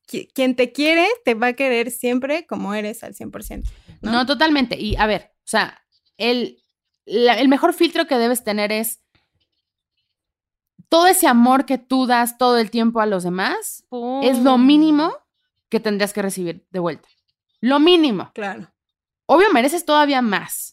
qui- 0.08 0.30
quien 0.34 0.56
te 0.56 0.72
quiere, 0.72 1.08
te 1.26 1.34
va 1.34 1.48
a 1.48 1.54
querer 1.54 1.92
siempre 1.92 2.46
como 2.46 2.74
eres 2.74 3.04
al 3.04 3.14
100%. 3.16 3.64
¿no? 4.02 4.12
¿no? 4.12 4.26
totalmente. 4.26 4.80
Y 4.80 4.96
a 4.98 5.06
ver, 5.08 5.32
o 5.40 5.46
sea, 5.48 5.82
el, 6.18 6.62
la- 7.06 7.40
el 7.40 7.48
mejor 7.50 7.74
filtro 7.74 8.08
que 8.08 8.18
debes 8.18 8.44
tener 8.44 8.72
es 8.72 9.02
todo 10.90 11.08
ese 11.08 11.28
amor 11.28 11.66
que 11.66 11.78
tú 11.78 12.06
das 12.06 12.38
todo 12.38 12.58
el 12.60 12.70
tiempo 12.70 13.00
a 13.02 13.06
los 13.08 13.24
demás 13.24 13.84
es 14.22 14.38
lo 14.40 14.58
mínimo 14.60 15.12
que 15.70 15.80
tendrías 15.80 16.14
que 16.14 16.22
recibir 16.22 16.68
de 16.70 16.80
vuelta. 16.80 17.10
Lo 17.62 17.80
mínimo. 17.80 18.30
Claro. 18.36 18.72
Obvio, 19.26 19.52
mereces 19.54 19.86
todavía 19.86 20.22
más. 20.22 20.73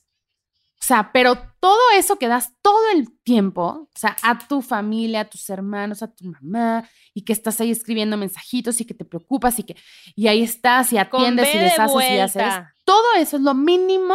O 0.83 0.87
sea, 0.87 1.12
pero 1.12 1.37
todo 1.61 1.78
eso 1.95 2.16
que 2.16 2.26
das 2.26 2.55
todo 2.62 2.91
el 2.95 3.12
tiempo, 3.22 3.62
o 3.95 3.99
sea, 3.99 4.16
a 4.22 4.39
tu 4.39 4.62
familia, 4.62 5.20
a 5.20 5.24
tus 5.28 5.51
hermanos, 5.51 6.03
a 6.03 6.11
tu 6.11 6.24
mamá, 6.24 6.89
y 7.12 7.22
que 7.22 7.35
estás 7.35 7.61
ahí 7.61 7.70
escribiendo 7.70 8.16
mensajitos 8.16 8.81
y 8.81 8.87
que 8.87 8.95
te 8.95 9.05
preocupas 9.05 9.59
y 9.59 9.64
que 9.64 9.76
y 10.16 10.28
ahí 10.28 10.43
estás 10.43 10.91
y 10.95 10.99
atiendes 10.99 11.55
y 11.55 11.59
de 11.59 11.64
deshaces 11.64 12.11
y 12.11 12.18
haces. 12.18 12.55
Todo 12.85 13.05
eso 13.18 13.37
es 13.37 13.43
lo 13.43 13.53
mínimo 13.53 14.14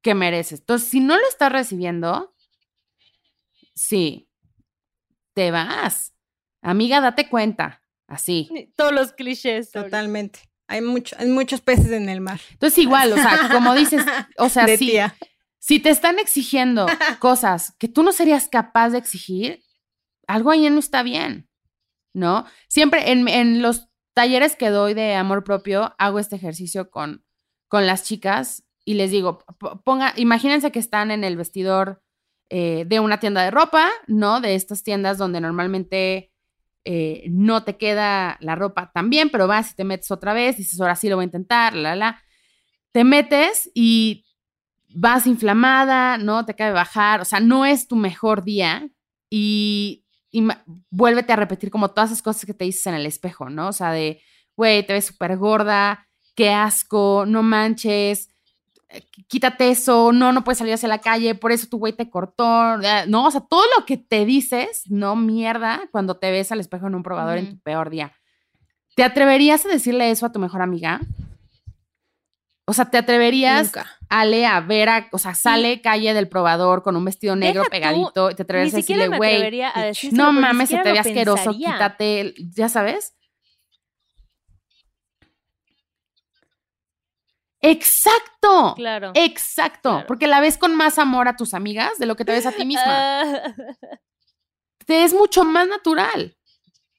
que 0.00 0.14
mereces. 0.14 0.60
Entonces, 0.60 0.88
si 0.88 1.00
no 1.00 1.16
lo 1.18 1.28
estás 1.28 1.52
recibiendo, 1.52 2.34
sí, 3.74 4.30
te 5.34 5.50
vas. 5.50 6.14
Amiga, 6.62 7.02
date 7.02 7.28
cuenta. 7.28 7.82
Así. 8.06 8.72
Todos 8.76 8.92
los 8.92 9.12
clichés. 9.12 9.70
Totalmente. 9.70 10.40
Hay, 10.68 10.80
mucho, 10.80 11.16
hay 11.18 11.28
muchos 11.28 11.60
peces 11.60 11.90
en 11.92 12.08
el 12.08 12.20
mar. 12.20 12.40
Entonces, 12.50 12.78
igual, 12.78 13.12
o 13.12 13.16
sea, 13.16 13.50
como 13.52 13.74
dices, 13.74 14.04
o 14.38 14.48
sea, 14.48 14.64
de 14.64 14.78
sí, 14.78 14.86
tía. 14.86 15.14
Si 15.62 15.78
te 15.78 15.90
están 15.90 16.18
exigiendo 16.18 16.86
cosas 17.20 17.76
que 17.78 17.86
tú 17.86 18.02
no 18.02 18.10
serías 18.10 18.48
capaz 18.48 18.90
de 18.90 18.98
exigir, 18.98 19.62
algo 20.26 20.50
ahí 20.50 20.68
no 20.68 20.80
está 20.80 21.04
bien, 21.04 21.48
¿no? 22.12 22.46
Siempre 22.66 23.12
en, 23.12 23.28
en 23.28 23.62
los 23.62 23.88
talleres 24.12 24.56
que 24.56 24.70
doy 24.70 24.94
de 24.94 25.14
amor 25.14 25.44
propio, 25.44 25.94
hago 25.98 26.18
este 26.18 26.34
ejercicio 26.34 26.90
con, 26.90 27.24
con 27.68 27.86
las 27.86 28.02
chicas 28.02 28.64
y 28.84 28.94
les 28.94 29.12
digo, 29.12 29.44
ponga, 29.84 30.12
imagínense 30.16 30.72
que 30.72 30.80
están 30.80 31.12
en 31.12 31.22
el 31.22 31.36
vestidor 31.36 32.02
eh, 32.50 32.84
de 32.88 32.98
una 32.98 33.20
tienda 33.20 33.44
de 33.44 33.52
ropa, 33.52 33.88
¿no? 34.08 34.40
De 34.40 34.56
estas 34.56 34.82
tiendas 34.82 35.16
donde 35.16 35.40
normalmente 35.40 36.32
eh, 36.84 37.24
no 37.30 37.62
te 37.62 37.76
queda 37.76 38.36
la 38.40 38.56
ropa 38.56 38.90
tan 38.92 39.10
bien, 39.10 39.30
pero 39.30 39.46
vas 39.46 39.70
y 39.70 39.74
te 39.76 39.84
metes 39.84 40.10
otra 40.10 40.32
vez, 40.32 40.56
dices, 40.56 40.80
ahora 40.80 40.96
sí 40.96 41.08
lo 41.08 41.14
voy 41.14 41.22
a 41.22 41.26
intentar, 41.26 41.76
la, 41.76 41.94
la. 41.94 42.20
Te 42.90 43.04
metes 43.04 43.70
y 43.74 44.24
vas 44.94 45.26
inflamada, 45.26 46.18
¿no? 46.18 46.44
Te 46.44 46.54
cabe 46.54 46.72
bajar, 46.72 47.20
o 47.20 47.24
sea, 47.24 47.40
no 47.40 47.64
es 47.64 47.88
tu 47.88 47.96
mejor 47.96 48.44
día 48.44 48.88
y, 49.30 50.04
y 50.30 50.46
vuélvete 50.90 51.32
a 51.32 51.36
repetir 51.36 51.70
como 51.70 51.90
todas 51.90 52.10
esas 52.10 52.22
cosas 52.22 52.44
que 52.44 52.54
te 52.54 52.64
dices 52.64 52.86
en 52.86 52.94
el 52.94 53.06
espejo, 53.06 53.50
¿no? 53.50 53.68
O 53.68 53.72
sea, 53.72 53.92
de, 53.92 54.20
güey, 54.56 54.84
te 54.86 54.92
ves 54.92 55.06
súper 55.06 55.36
gorda, 55.36 56.06
qué 56.34 56.50
asco, 56.50 57.24
no 57.26 57.42
manches, 57.42 58.28
eh, 58.88 59.02
quítate 59.28 59.70
eso, 59.70 60.12
no, 60.12 60.32
no 60.32 60.44
puedes 60.44 60.58
salir 60.58 60.74
hacia 60.74 60.88
la 60.88 60.98
calle, 60.98 61.34
por 61.34 61.52
eso 61.52 61.66
tu 61.68 61.78
güey 61.78 61.94
te 61.94 62.10
cortó, 62.10 62.80
eh, 62.82 63.04
no, 63.08 63.26
o 63.26 63.30
sea, 63.30 63.40
todo 63.40 63.62
lo 63.76 63.86
que 63.86 63.96
te 63.96 64.24
dices, 64.24 64.84
no 64.88 65.16
mierda, 65.16 65.88
cuando 65.90 66.18
te 66.18 66.30
ves 66.30 66.52
al 66.52 66.60
espejo 66.60 66.86
en 66.86 66.94
un 66.94 67.02
probador 67.02 67.38
en 67.38 67.50
tu 67.50 67.58
peor 67.60 67.90
día. 67.90 68.12
¿Te 68.94 69.04
atreverías 69.04 69.64
a 69.64 69.70
decirle 69.70 70.10
eso 70.10 70.26
a 70.26 70.32
tu 70.32 70.38
mejor 70.38 70.60
amiga? 70.60 71.00
O 72.66 72.74
sea, 72.74 72.90
¿te 72.90 72.98
atreverías, 72.98 73.64
Nunca. 73.64 73.98
Ale, 74.14 74.44
a 74.44 74.60
ver, 74.60 74.88
a, 74.90 75.08
o 75.12 75.16
sea, 75.18 75.34
sale 75.34 75.80
calle 75.80 76.12
del 76.12 76.28
probador 76.28 76.82
con 76.82 76.96
un 76.96 77.04
vestido 77.06 77.34
negro 77.34 77.62
Deja 77.62 77.64
tú, 77.64 77.70
pegadito 77.70 78.30
y 78.30 78.34
te 78.34 78.42
Ni 78.42 78.44
atreverías 78.44 78.74
a 78.74 78.76
decirle, 78.76 79.08
güey, 79.08 79.62
no 80.12 80.32
mames, 80.34 80.68
se 80.68 80.76
te 80.78 80.92
ve 80.92 80.98
asqueroso, 80.98 81.44
pensaría. 81.44 81.72
quítate, 81.72 82.34
ya 82.54 82.68
sabes. 82.68 83.14
Exacto, 87.60 88.74
Claro. 88.76 89.12
exacto, 89.14 89.90
Claro. 89.90 90.06
porque 90.08 90.26
la 90.26 90.40
ves 90.40 90.58
con 90.58 90.74
más 90.74 90.98
amor 90.98 91.28
a 91.28 91.36
tus 91.36 91.54
amigas 91.54 91.96
de 91.98 92.06
lo 92.06 92.16
que 92.16 92.24
te 92.24 92.32
ves 92.32 92.44
a 92.46 92.52
ti 92.52 92.64
misma. 92.64 92.84
Te 94.86 95.04
es 95.04 95.14
mucho 95.14 95.44
más 95.44 95.68
natural. 95.68 96.36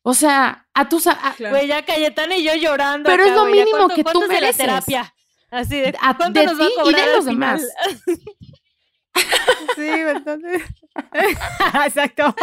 O 0.03 0.13
sea, 0.13 0.67
a 0.73 0.87
tus... 0.87 1.05
a- 1.07 1.17
Claro. 1.35 1.53
Güey, 1.55 1.67
ya 1.67 1.83
Cayetana 1.85 2.35
y 2.37 2.43
yo 2.43 2.55
llorando. 2.55 3.09
Pero 3.09 3.23
acá, 3.23 3.31
es 3.31 3.35
lo 3.37 3.41
güey, 3.43 3.53
mínimo 3.59 3.77
cuánto- 3.77 3.95
que 3.95 4.03
tú 4.05 4.21
la 4.21 4.27
mereces. 4.27 4.57
terapia. 4.57 5.12
Así 5.53 5.79
de, 5.79 5.93
A- 6.01 6.17
¿cuánto 6.17 6.39
de 6.39 6.45
nos 6.47 6.59
va 6.59 6.65
a 6.65 6.67
ti 6.67 6.73
y 6.73 6.77
de 6.77 6.83
cobrar 6.83 7.07
los 7.15 7.25
final? 7.25 7.59
demás. 7.59 7.69
Sí, 9.75 9.87
entonces. 9.87 10.61
Exacto. 11.85 12.35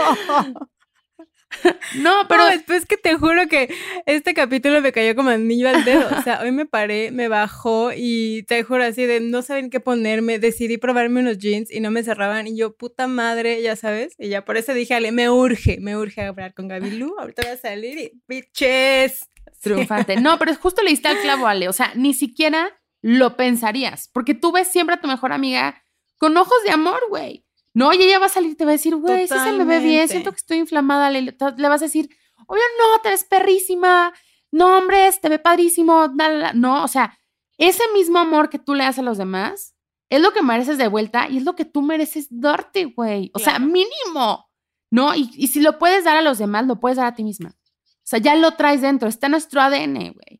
no, 1.96 2.26
Pero 2.28 2.28
pero 2.28 2.46
después 2.46 2.86
que 2.86 2.96
te 2.96 3.16
juro 3.16 3.48
que 3.48 3.74
este 4.06 4.34
capítulo 4.34 4.80
me 4.80 4.92
cayó 4.92 5.16
como 5.16 5.30
anillo 5.30 5.68
al 5.68 5.84
dedo. 5.84 6.08
O 6.16 6.22
sea, 6.22 6.40
hoy 6.42 6.52
me 6.52 6.66
paré, 6.66 7.11
me 7.11 7.26
bajó 7.26 7.90
y 7.94 8.44
te 8.44 8.62
juro 8.62 8.84
así 8.84 9.04
de 9.04 9.18
no 9.20 9.42
saben 9.42 9.68
qué 9.70 9.80
ponerme. 9.80 10.38
Decidí 10.38 10.78
probarme 10.78 11.20
unos 11.20 11.38
jeans 11.38 11.72
y 11.72 11.80
no 11.80 11.90
me 11.90 12.04
cerraban. 12.04 12.46
Y 12.46 12.56
yo, 12.56 12.76
puta 12.76 13.08
madre, 13.08 13.61
ya 13.62 13.74
sabes. 13.74 14.14
Y 14.18 14.28
ya 14.28 14.44
por 14.44 14.56
eso 14.56 14.72
dije, 14.74 14.94
Ale, 14.94 15.11
me 15.11 15.28
urge, 15.28 15.78
me 15.80 15.96
urge 15.96 16.22
hablar 16.22 16.54
con 16.54 16.68
Gaby 16.68 16.92
Lu. 16.92 17.16
Ahorita 17.18 17.42
voy 17.42 17.50
a 17.52 17.56
salir 17.56 17.98
y 17.98 18.12
bitches. 18.28 19.28
triunfante. 19.61 20.16
No, 20.20 20.38
pero 20.38 20.52
es 20.52 20.58
justo 20.58 20.82
le 20.82 20.90
diste 20.90 21.08
al 21.08 21.18
clavo, 21.18 21.48
Ale. 21.48 21.68
O 21.68 21.72
sea, 21.72 21.92
ni 21.96 22.14
siquiera 22.14 22.70
lo 23.03 23.36
pensarías, 23.36 24.09
porque 24.12 24.34
tú 24.34 24.53
ves 24.53 24.68
siempre 24.68 24.94
a 24.94 25.01
tu 25.01 25.09
mejor 25.09 25.32
amiga 25.32 25.82
con 26.18 26.36
ojos 26.36 26.62
de 26.64 26.70
amor, 26.70 27.01
güey. 27.09 27.46
No, 27.72 27.92
y 27.92 28.03
ella 28.03 28.18
va 28.18 28.26
a 28.26 28.30
salir 28.30 28.51
y 28.51 28.55
te 28.57 28.64
va 28.64 28.72
a 28.72 28.72
decir, 28.72 28.96
güey, 28.96 29.28
sí 29.28 29.34
se 29.38 29.53
me 29.53 29.64
ve 29.64 29.78
bien, 29.78 30.09
siento 30.09 30.30
que 30.32 30.36
estoy 30.36 30.59
inflamada. 30.59 31.11
Le, 31.11 31.22
le 31.22 31.68
vas 31.68 31.82
a 31.82 31.86
decir, 31.86 32.11
oye, 32.46 32.62
no, 32.78 33.01
te 33.01 33.11
ves 33.11 33.24
perrísima. 33.24 34.12
No, 34.51 34.76
hombre, 34.78 35.09
te 35.20 35.28
ve 35.28 35.38
padrísimo. 35.38 36.12
la, 36.16 36.28
la, 36.28 36.38
la". 36.38 36.53
No, 36.53 36.82
o 36.82 36.88
sea, 36.88 37.16
ese 37.57 37.82
mismo 37.94 38.18
amor 38.18 38.51
que 38.51 38.59
tú 38.59 38.74
le 38.74 38.84
das 38.84 38.98
a 38.98 39.03
los 39.03 39.18
demás 39.18 39.76
es 40.09 40.20
lo 40.20 40.32
que 40.32 40.42
mereces 40.42 40.78
de 40.78 40.88
vuelta 40.88 41.28
y 41.28 41.38
es 41.38 41.44
lo 41.44 41.55
que 41.55 41.64
tú 41.64 41.82
mereces 41.82 42.26
darte, 42.28 42.86
güey. 42.86 43.30
O 43.34 43.38
sea, 43.38 43.59
mínimo. 43.59 44.48
¿No? 44.90 45.14
Y, 45.14 45.30
y 45.36 45.46
si 45.46 45.61
lo 45.61 45.78
puedes 45.78 46.03
dar 46.03 46.16
a 46.16 46.22
los 46.22 46.38
demás, 46.38 46.66
lo 46.66 46.80
puedes 46.80 46.96
dar 46.96 47.07
a 47.07 47.14
ti 47.14 47.22
misma. 47.22 47.51
O 47.51 48.03
sea, 48.11 48.18
ya 48.18 48.34
lo 48.34 48.57
traes 48.57 48.80
dentro, 48.80 49.09
está 49.09 49.28
en 49.28 49.32
nuestro 49.32 49.61
ADN, 49.61 50.12
güey. 50.12 50.39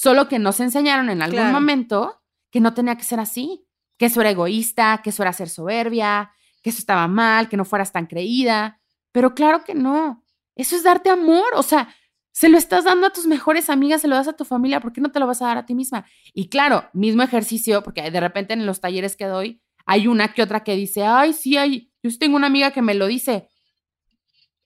Solo 0.00 0.28
que 0.28 0.38
nos 0.38 0.60
enseñaron 0.60 1.10
en 1.10 1.22
algún 1.22 1.38
Claro. 1.40 1.52
momento 1.52 2.22
que 2.52 2.60
no 2.60 2.72
tenía 2.72 2.96
que 2.96 3.02
ser 3.02 3.18
así, 3.18 3.66
que 3.98 4.06
eso 4.06 4.20
era 4.20 4.30
egoísta, 4.30 5.00
que 5.02 5.10
eso 5.10 5.24
era 5.24 5.32
ser 5.32 5.48
soberbia, 5.48 6.30
que 6.62 6.70
eso 6.70 6.78
estaba 6.78 7.08
mal, 7.08 7.48
que 7.48 7.56
no 7.56 7.64
fueras 7.64 7.90
tan 7.90 8.06
creída. 8.06 8.80
Pero 9.10 9.34
claro 9.34 9.64
que 9.64 9.74
no. 9.74 10.24
Eso 10.54 10.76
es 10.76 10.84
darte 10.84 11.10
amor. 11.10 11.46
O 11.56 11.64
sea, 11.64 11.92
se 12.30 12.48
lo 12.48 12.58
estás 12.58 12.84
dando 12.84 13.08
a 13.08 13.10
tus 13.10 13.26
mejores 13.26 13.68
amigas, 13.70 14.00
se 14.02 14.06
lo 14.06 14.14
das 14.14 14.28
a 14.28 14.36
tu 14.36 14.44
familia, 14.44 14.78
¿por 14.80 14.92
qué 14.92 15.00
no 15.00 15.10
te 15.10 15.18
lo 15.18 15.26
vas 15.26 15.42
a 15.42 15.46
dar 15.46 15.58
a 15.58 15.66
ti 15.66 15.74
misma? 15.74 16.06
Y 16.32 16.48
claro, 16.48 16.88
mismo 16.92 17.24
ejercicio, 17.24 17.82
porque 17.82 18.08
de 18.08 18.20
repente 18.20 18.52
en 18.52 18.66
los 18.66 18.80
talleres 18.80 19.16
que 19.16 19.24
doy, 19.26 19.60
hay 19.84 20.06
una 20.06 20.28
que 20.32 20.42
otra 20.44 20.62
que 20.62 20.76
dice, 20.76 21.04
ay, 21.04 21.32
sí, 21.32 21.56
hay, 21.56 21.90
yo 22.04 22.10
tengo 22.20 22.36
una 22.36 22.46
amiga 22.46 22.70
que 22.70 22.82
me 22.82 22.94
lo 22.94 23.08
dice. 23.08 23.48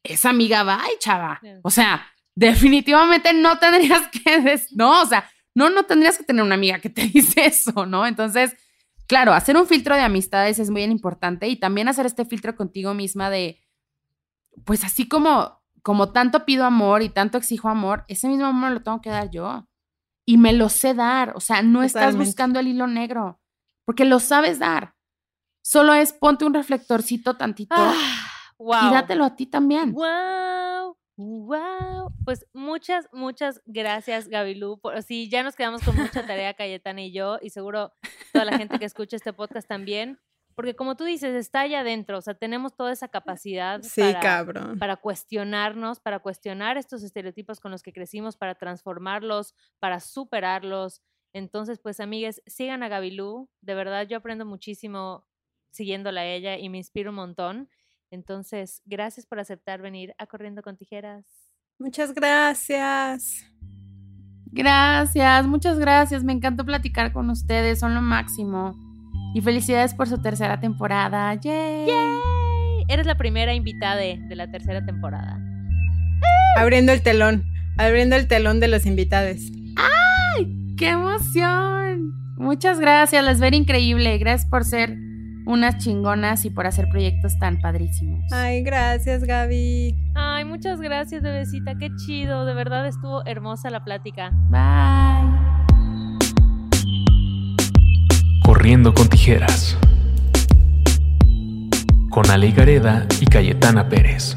Esa 0.03 0.29
amiga 0.29 0.63
va, 0.63 0.81
ay, 0.83 0.93
chava. 0.99 1.41
O 1.63 1.71
sea, 1.71 2.05
definitivamente 2.35 3.33
no 3.35 3.59
tendrías 3.59 4.09
que, 4.09 4.61
no, 4.75 5.03
o 5.03 5.07
sea, 5.07 5.29
no, 5.55 5.71
no 5.71 5.85
tendrías 5.85 6.17
que 6.19 6.25
tener 6.25 6.43
una 6.43 6.55
amiga 6.55 6.79
que 6.79 6.91
te 6.91 7.03
dice 7.09 7.47
eso, 7.47 7.87
¿no? 7.87 8.07
Entonces, 8.07 8.55
claro, 9.07 9.33
hacer 9.33 9.57
un 9.57 9.67
filtro 9.67 9.95
de 9.95 10.03
amistades 10.03 10.59
es 10.59 10.71
muy 10.71 10.83
importante 10.85 11.49
y 11.49 11.57
también 11.57 11.89
hacer 11.89 12.07
este 12.07 12.25
filtro 12.25 12.57
contigo 12.57 12.95
misma 12.95 13.31
de, 13.31 13.61
pues 14.65 14.85
así 14.85 15.09
como, 15.09 15.63
como 15.83 16.13
tanto 16.13 16.45
pido 16.45 16.65
amor 16.65 17.03
y 17.03 17.09
tanto 17.09 17.39
exijo 17.39 17.69
amor, 17.69 18.05
ese 18.09 18.29
mismo 18.29 18.47
amor 18.47 18.73
lo 18.73 18.83
tengo 18.83 19.01
que 19.01 19.11
dar 19.11 19.31
yo. 19.31 19.69
Y 20.25 20.37
me 20.37 20.53
lo 20.53 20.69
sé 20.69 20.95
dar, 20.95 21.33
o 21.37 21.41
sea, 21.41 21.63
no 21.63 21.83
estás 21.83 22.17
buscando 22.17 22.61
el 22.61 22.69
hilo 22.69 22.87
negro, 22.87 23.41
porque 23.85 24.05
lo 24.05 24.21
sabes 24.21 24.61
dar. 24.61 24.95
Solo 25.63 25.95
es 25.95 26.13
ponte 26.13 26.45
un 26.45 26.55
reflectorcito 26.55 27.37
tantito 27.37 27.75
Ah, 27.77 27.95
wow. 28.57 28.89
y 28.89 28.93
dátelo 28.93 29.25
a 29.25 29.35
ti 29.35 29.47
también. 29.47 29.93
Wow, 29.93 30.97
wow. 31.17 31.92
Pues 32.25 32.47
muchas, 32.53 33.09
muchas 33.13 33.61
gracias, 33.67 34.29
Gabilú. 34.29 34.79
Por, 34.81 35.03
sí, 35.03 35.29
ya 35.29 35.43
nos 35.43 35.57
quedamos 35.57 35.83
con 35.83 35.97
mucha 35.97 36.25
tarea, 36.27 36.55
Cayetana 36.55 37.03
y 37.03 37.13
yo, 37.13 37.39
y 37.41 37.51
seguro 37.51 37.93
toda 38.33 38.45
la 38.45 38.57
gente 38.59 38.79
que 38.79 38.85
escucha 38.85 39.17
este 39.17 39.33
podcast 39.33 39.67
también, 39.69 40.21
porque 40.55 40.77
como 40.77 40.97
tú 40.97 41.05
dices, 41.05 41.35
está 41.35 41.63
allá 41.63 41.81
adentro, 41.81 42.19
o 42.19 42.21
sea, 42.21 42.35
tenemos 42.35 42.77
toda 42.77 42.93
esa 42.93 43.09
capacidad 43.09 43.81
Sí, 43.83 44.01
para, 44.01 44.21
cabrón. 44.21 44.79
para 44.79 44.97
cuestionarnos, 44.97 46.01
para 46.01 46.19
cuestionar 46.21 46.77
estos 46.77 47.03
estereotipos 47.03 47.59
con 47.61 47.71
los 47.71 47.83
que 47.83 47.93
crecimos, 47.93 48.37
para 48.37 48.55
transformarlos, 48.55 49.55
para 49.81 50.01
superarlos. 50.01 51.01
Entonces, 51.33 51.81
pues, 51.81 52.01
amigues, 52.01 52.43
sigan 52.47 52.83
a 52.83 52.89
Gabilú. 52.89 53.49
De 53.63 53.75
verdad, 53.75 54.07
yo 54.07 54.19
aprendo 54.19 54.45
muchísimo 54.45 55.27
siguiéndola 55.71 56.21
a 56.21 56.27
ella 56.27 56.59
y 56.59 56.69
me 56.69 56.79
inspiro 56.79 57.11
un 57.11 57.17
montón. 57.17 57.71
Entonces, 58.11 58.83
gracias 58.85 59.25
por 59.25 59.41
aceptar 59.41 59.81
venir 59.81 60.15
a 60.19 60.27
Corriendo 60.27 60.63
con 60.63 60.77
Tijeras. 60.77 61.42
Muchas 61.79 62.15
gracias. 62.15 63.47
Gracias, 64.47 65.47
muchas 65.47 65.79
gracias. 65.79 66.25
Me 66.25 66.33
encantó 66.33 66.65
platicar 66.65 67.13
con 67.13 67.31
ustedes, 67.31 67.81
son 67.81 67.95
lo 67.95 68.03
máximo. 68.03 68.77
Y 69.35 69.41
felicidades 69.41 69.95
por 69.95 70.09
su 70.09 70.21
tercera 70.21 70.61
temporada. 70.61 71.35
¡Yay! 71.35 71.87
¡Yay! 71.87 72.85
Eres 72.89 73.07
la 73.07 73.17
primera 73.17 73.55
invitada 73.55 73.97
de, 73.97 74.19
de 74.29 74.37
la 74.37 74.51
tercera 74.51 74.85
temporada. 74.85 75.41
Abriendo 76.57 76.93
el 76.93 77.03
telón. 77.03 77.45
Abriendo 77.79 78.17
el 78.17 78.29
telón 78.29 78.61
de 78.61 78.69
los 78.69 78.85
invitados. 78.85 79.39
¡Qué 80.77 80.91
emoción! 80.91 82.13
Muchas 82.37 82.81
gracias, 82.81 83.25
les 83.25 83.39
ver 83.39 83.55
increíble. 83.55 84.19
Gracias 84.19 84.51
por 84.51 84.65
ser 84.65 84.97
unas 85.47 85.79
chingonas 85.79 86.45
y 86.45 86.51
por 86.51 86.67
hacer 86.67 86.89
proyectos 86.89 87.39
tan 87.39 87.61
padrísimos. 87.61 88.25
Ay, 88.33 88.63
gracias, 88.63 89.25
Gaby. 89.25 89.95
Ay, 90.15 90.45
muchas 90.45 90.81
gracias, 90.81 91.23
bebecita. 91.23 91.75
Qué 91.77 91.91
chido. 91.97 92.45
De 92.45 92.55
verdad 92.55 92.87
estuvo 92.87 93.25
hermosa 93.27 93.71
la 93.71 93.85
plática. 93.85 94.31
Bye. 94.49 95.31
Corriendo 98.45 98.93
con 98.95 99.09
tijeras. 99.09 99.79
con 102.11 102.29
Ale 102.31 102.51
Gareda 102.51 103.07
y 103.21 103.25
Cayetana 103.25 103.89
Pérez. 103.89 104.37